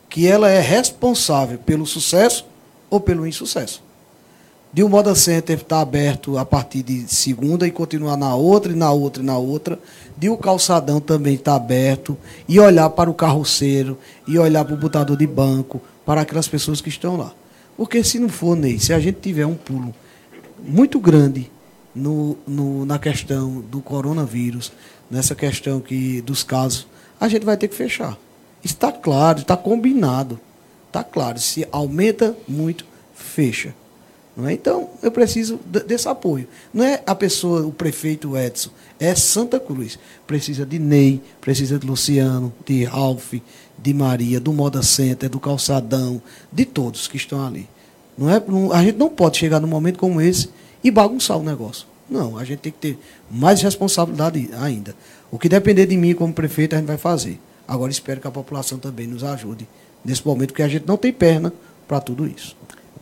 que 0.10 0.28
ela 0.28 0.50
é 0.50 0.62
responsável 0.62 1.58
pelo 1.58 1.86
sucesso 1.86 2.46
ou 2.90 3.00
pelo 3.00 3.28
insucesso. 3.28 3.84
De 4.76 4.84
um 4.84 4.90
Moda 4.90 5.16
Center 5.16 5.58
está 5.58 5.80
aberto 5.80 6.38
a 6.38 6.44
partir 6.44 6.84
de 6.84 7.08
segunda 7.08 7.66
e 7.66 7.72
continuar 7.72 8.18
na 8.18 8.36
outra, 8.36 8.74
e 8.74 8.76
na 8.76 8.92
outra, 8.92 9.24
e 9.24 9.26
na 9.26 9.38
outra. 9.38 9.80
De 10.18 10.30
um 10.30 10.36
calçadão 10.36 11.00
também 11.00 11.36
está 11.36 11.56
aberto. 11.56 12.18
E 12.46 12.60
olhar 12.60 12.90
para 12.90 13.10
o 13.10 13.14
carroceiro, 13.14 13.98
e 14.28 14.38
olhar 14.38 14.66
para 14.66 14.74
o 14.74 14.78
botador 14.78 15.16
de 15.16 15.26
banco, 15.26 15.82
para 16.06 16.20
aquelas 16.20 16.50
pessoas 16.50 16.82
que 16.82 16.90
estão 16.90 17.16
lá. 17.16 17.32
Porque 17.78 18.04
se 18.04 18.20
não 18.20 18.30
for, 18.30 18.56
Ney, 18.56 18.80
se 18.80 18.94
a 18.94 19.00
gente 19.00 19.20
tiver 19.20 19.46
um 19.46 19.56
pulo 19.56 19.94
muito 20.60 21.00
grande 21.00 21.52
no, 21.94 22.38
no, 22.48 22.86
na 22.86 22.98
questão 22.98 23.62
do 23.62 23.82
coronavírus, 23.82 24.72
nessa 25.10 25.36
questão 25.36 25.80
que, 25.80 26.22
dos 26.22 26.44
casos, 26.44 26.88
a 27.20 27.28
gente 27.28 27.46
vai 27.46 27.58
ter 27.58 27.68
que 27.68 27.76
fechar. 27.76 28.18
Está 28.64 28.92
claro, 28.92 29.40
está 29.40 29.56
combinado. 29.56 30.40
Está 30.88 31.04
claro. 31.04 31.40
Se 31.40 31.68
aumenta 31.72 32.36
muito, 32.48 32.86
fecha. 33.14 33.74
É? 34.44 34.52
Então, 34.52 34.90
eu 35.02 35.12
preciso 35.12 35.58
desse 35.66 36.10
apoio. 36.10 36.48
Não 36.74 36.84
é 36.84 37.02
a 37.06 37.16
pessoa, 37.16 37.66
o 37.66 37.72
prefeito 37.72 38.36
Edson, 38.36 38.70
é 39.00 39.16
Santa 39.16 39.60
Cruz. 39.60 39.98
Precisa 40.28 40.66
de 40.66 40.78
Ney, 40.78 41.22
precisa 41.40 41.80
de 41.80 41.88
Luciano, 41.88 42.54
de 42.66 42.84
Ralph, 42.84 43.36
de 43.78 43.94
Maria, 43.94 44.40
do 44.40 44.54
Moda 44.54 44.82
Center, 44.82 45.30
do 45.30 45.40
Calçadão, 45.40 46.22
de 46.52 46.66
todos 46.66 47.08
que 47.08 47.18
estão 47.18 47.46
ali. 47.46 47.68
Não 48.18 48.30
é, 48.30 48.42
a 48.74 48.84
gente 48.84 48.98
não 48.98 49.10
pode 49.10 49.38
chegar 49.38 49.60
num 49.60 49.68
momento 49.68 50.00
como 50.00 50.22
esse 50.22 50.50
e 50.84 50.90
bagunçar 50.90 51.38
o 51.38 51.44
negócio. 51.44 51.88
Não, 52.10 52.38
a 52.38 52.44
gente 52.44 52.60
tem 52.60 52.72
que 52.72 52.78
ter 52.78 53.00
mais 53.30 53.62
responsabilidade 53.62 54.50
ainda. 54.60 54.96
O 55.32 55.40
que 55.40 55.50
depender 55.50 55.86
de 55.86 55.98
mim 55.98 56.14
como 56.14 56.32
prefeito, 56.32 56.76
a 56.76 56.78
gente 56.78 56.88
vai 56.88 56.98
fazer. 56.98 57.40
Agora 57.68 57.92
espero 57.92 58.22
que 58.22 58.28
a 58.28 58.32
população 58.32 58.78
também 58.78 59.08
nos 59.08 59.24
ajude 59.24 59.68
nesse 60.04 60.26
momento, 60.26 60.50
porque 60.50 60.62
a 60.64 60.68
gente 60.68 60.88
não 60.88 60.98
tem 60.98 61.12
perna 61.12 61.52
para 61.88 62.00
tudo 62.00 62.28
isso. 62.28 62.56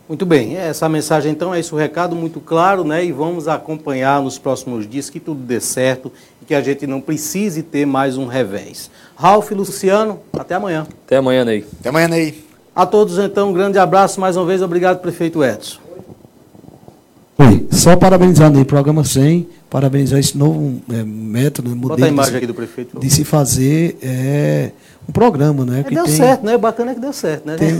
Muito 0.06 0.26
bem, 0.26 0.54
essa 0.56 0.86
mensagem 0.86 1.32
então 1.32 1.54
é 1.54 1.60
esse 1.60 1.74
o 1.74 1.78
recado 1.78 2.14
muito 2.14 2.38
claro, 2.38 2.84
né? 2.84 3.02
E 3.02 3.10
vamos 3.10 3.48
acompanhar 3.48 4.20
nos 4.20 4.36
próximos 4.36 4.86
dias 4.86 5.08
que 5.08 5.18
tudo 5.18 5.40
dê 5.40 5.58
certo 5.60 6.12
e 6.42 6.44
que 6.44 6.54
a 6.54 6.60
gente 6.60 6.86
não 6.86 7.00
precise 7.00 7.62
ter 7.62 7.86
mais 7.86 8.18
um 8.18 8.26
revés. 8.26 8.90
Ralf 9.16 9.50
e 9.50 9.54
Luciano, 9.54 10.20
até 10.34 10.56
amanhã. 10.56 10.86
Até 11.06 11.16
amanhã, 11.16 11.42
Ney. 11.42 11.64
Até 11.80 11.88
amanhã, 11.88 12.08
Ney. 12.08 12.44
A 12.76 12.84
todos 12.84 13.18
então, 13.18 13.48
um 13.48 13.52
grande 13.54 13.78
abraço 13.78 14.20
mais 14.20 14.36
uma 14.36 14.44
vez, 14.44 14.60
obrigado, 14.60 15.00
prefeito 15.00 15.42
Edson. 15.42 15.78
Oi, 17.38 17.66
só 17.70 17.96
parabenizar 17.96 18.50
Ney, 18.50 18.64
programa 18.66 19.04
100, 19.04 19.48
parabenizar 19.70 20.18
esse 20.18 20.36
novo 20.36 20.82
é, 20.92 21.02
método, 21.02 21.70
modelo 21.70 21.88
Bota 21.88 22.04
a 22.04 22.08
imagem 22.08 22.36
aqui 22.36 22.46
do 22.46 22.52
prefeito. 22.52 23.00
de 23.00 23.08
se 23.08 23.24
fazer 23.24 23.96
é, 24.02 24.70
um 25.08 25.12
programa, 25.12 25.64
né? 25.64 25.80
É, 25.80 25.82
que 25.84 25.94
deu 25.94 26.04
tem, 26.04 26.16
certo, 26.16 26.44
né? 26.44 26.56
Bacana 26.56 26.92
é 26.92 26.94
que 26.94 27.00
deu 27.00 27.12
certo, 27.12 27.46
né? 27.46 27.56
Tem 27.56 27.74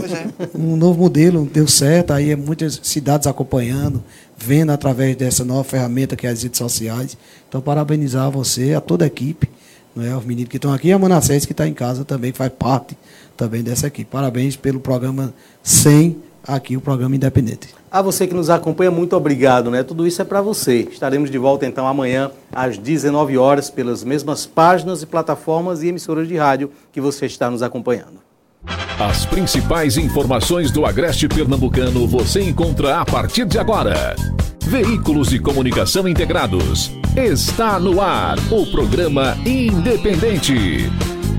um 0.53 0.75
novo 0.75 0.99
modelo, 0.99 1.49
deu 1.51 1.67
certo, 1.67 2.11
aí 2.11 2.31
é 2.31 2.35
muitas 2.35 2.79
cidades 2.83 3.27
acompanhando, 3.27 4.03
vendo 4.37 4.71
através 4.71 5.15
dessa 5.15 5.43
nova 5.43 5.63
ferramenta 5.63 6.15
que 6.15 6.27
é 6.27 6.29
as 6.29 6.43
redes 6.43 6.57
sociais. 6.57 7.17
Então, 7.49 7.61
parabenizar 7.61 8.29
você, 8.29 8.73
a 8.73 8.81
toda 8.81 9.05
a 9.05 9.07
equipe, 9.07 9.49
né? 9.95 10.15
os 10.15 10.25
meninos 10.25 10.49
que 10.49 10.57
estão 10.57 10.73
aqui 10.73 10.89
e 10.89 10.93
a 10.93 10.99
Manassés 10.99 11.45
que 11.45 11.53
está 11.53 11.67
em 11.67 11.73
casa 11.73 12.05
também, 12.05 12.31
faz 12.31 12.51
parte 12.51 12.97
também 13.35 13.63
dessa 13.63 13.87
equipe. 13.87 14.09
Parabéns 14.09 14.55
pelo 14.55 14.79
programa 14.79 15.33
100, 15.63 16.17
aqui 16.47 16.77
o 16.77 16.81
programa 16.81 17.15
Independente. 17.15 17.69
A 17.91 18.01
você 18.01 18.27
que 18.27 18.33
nos 18.33 18.49
acompanha, 18.49 18.91
muito 18.91 19.15
obrigado, 19.15 19.71
né? 19.71 19.83
Tudo 19.83 20.05
isso 20.05 20.21
é 20.21 20.25
para 20.25 20.41
você. 20.41 20.87
Estaremos 20.91 21.31
de 21.31 21.37
volta 21.37 21.65
então 21.65 21.87
amanhã 21.87 22.31
às 22.53 22.77
19 22.77 23.37
horas 23.37 23.69
pelas 23.69 24.03
mesmas 24.03 24.45
páginas 24.45 25.01
e 25.01 25.05
plataformas 25.05 25.81
e 25.81 25.87
emissoras 25.87 26.27
de 26.27 26.35
rádio 26.35 26.71
que 26.91 26.99
você 26.99 27.25
está 27.25 27.49
nos 27.49 27.63
acompanhando. 27.63 28.25
As 28.99 29.25
principais 29.25 29.97
informações 29.97 30.71
do 30.71 30.85
Agreste 30.85 31.27
Pernambucano 31.27 32.07
você 32.07 32.41
encontra 32.41 32.99
a 32.99 33.05
partir 33.05 33.45
de 33.45 33.59
agora. 33.59 34.15
Veículos 34.65 35.29
de 35.29 35.39
comunicação 35.39 36.07
integrados. 36.07 36.91
Está 37.15 37.79
no 37.79 38.01
ar 38.01 38.37
o 38.51 38.65
programa 38.71 39.37
Independente. 39.45 40.89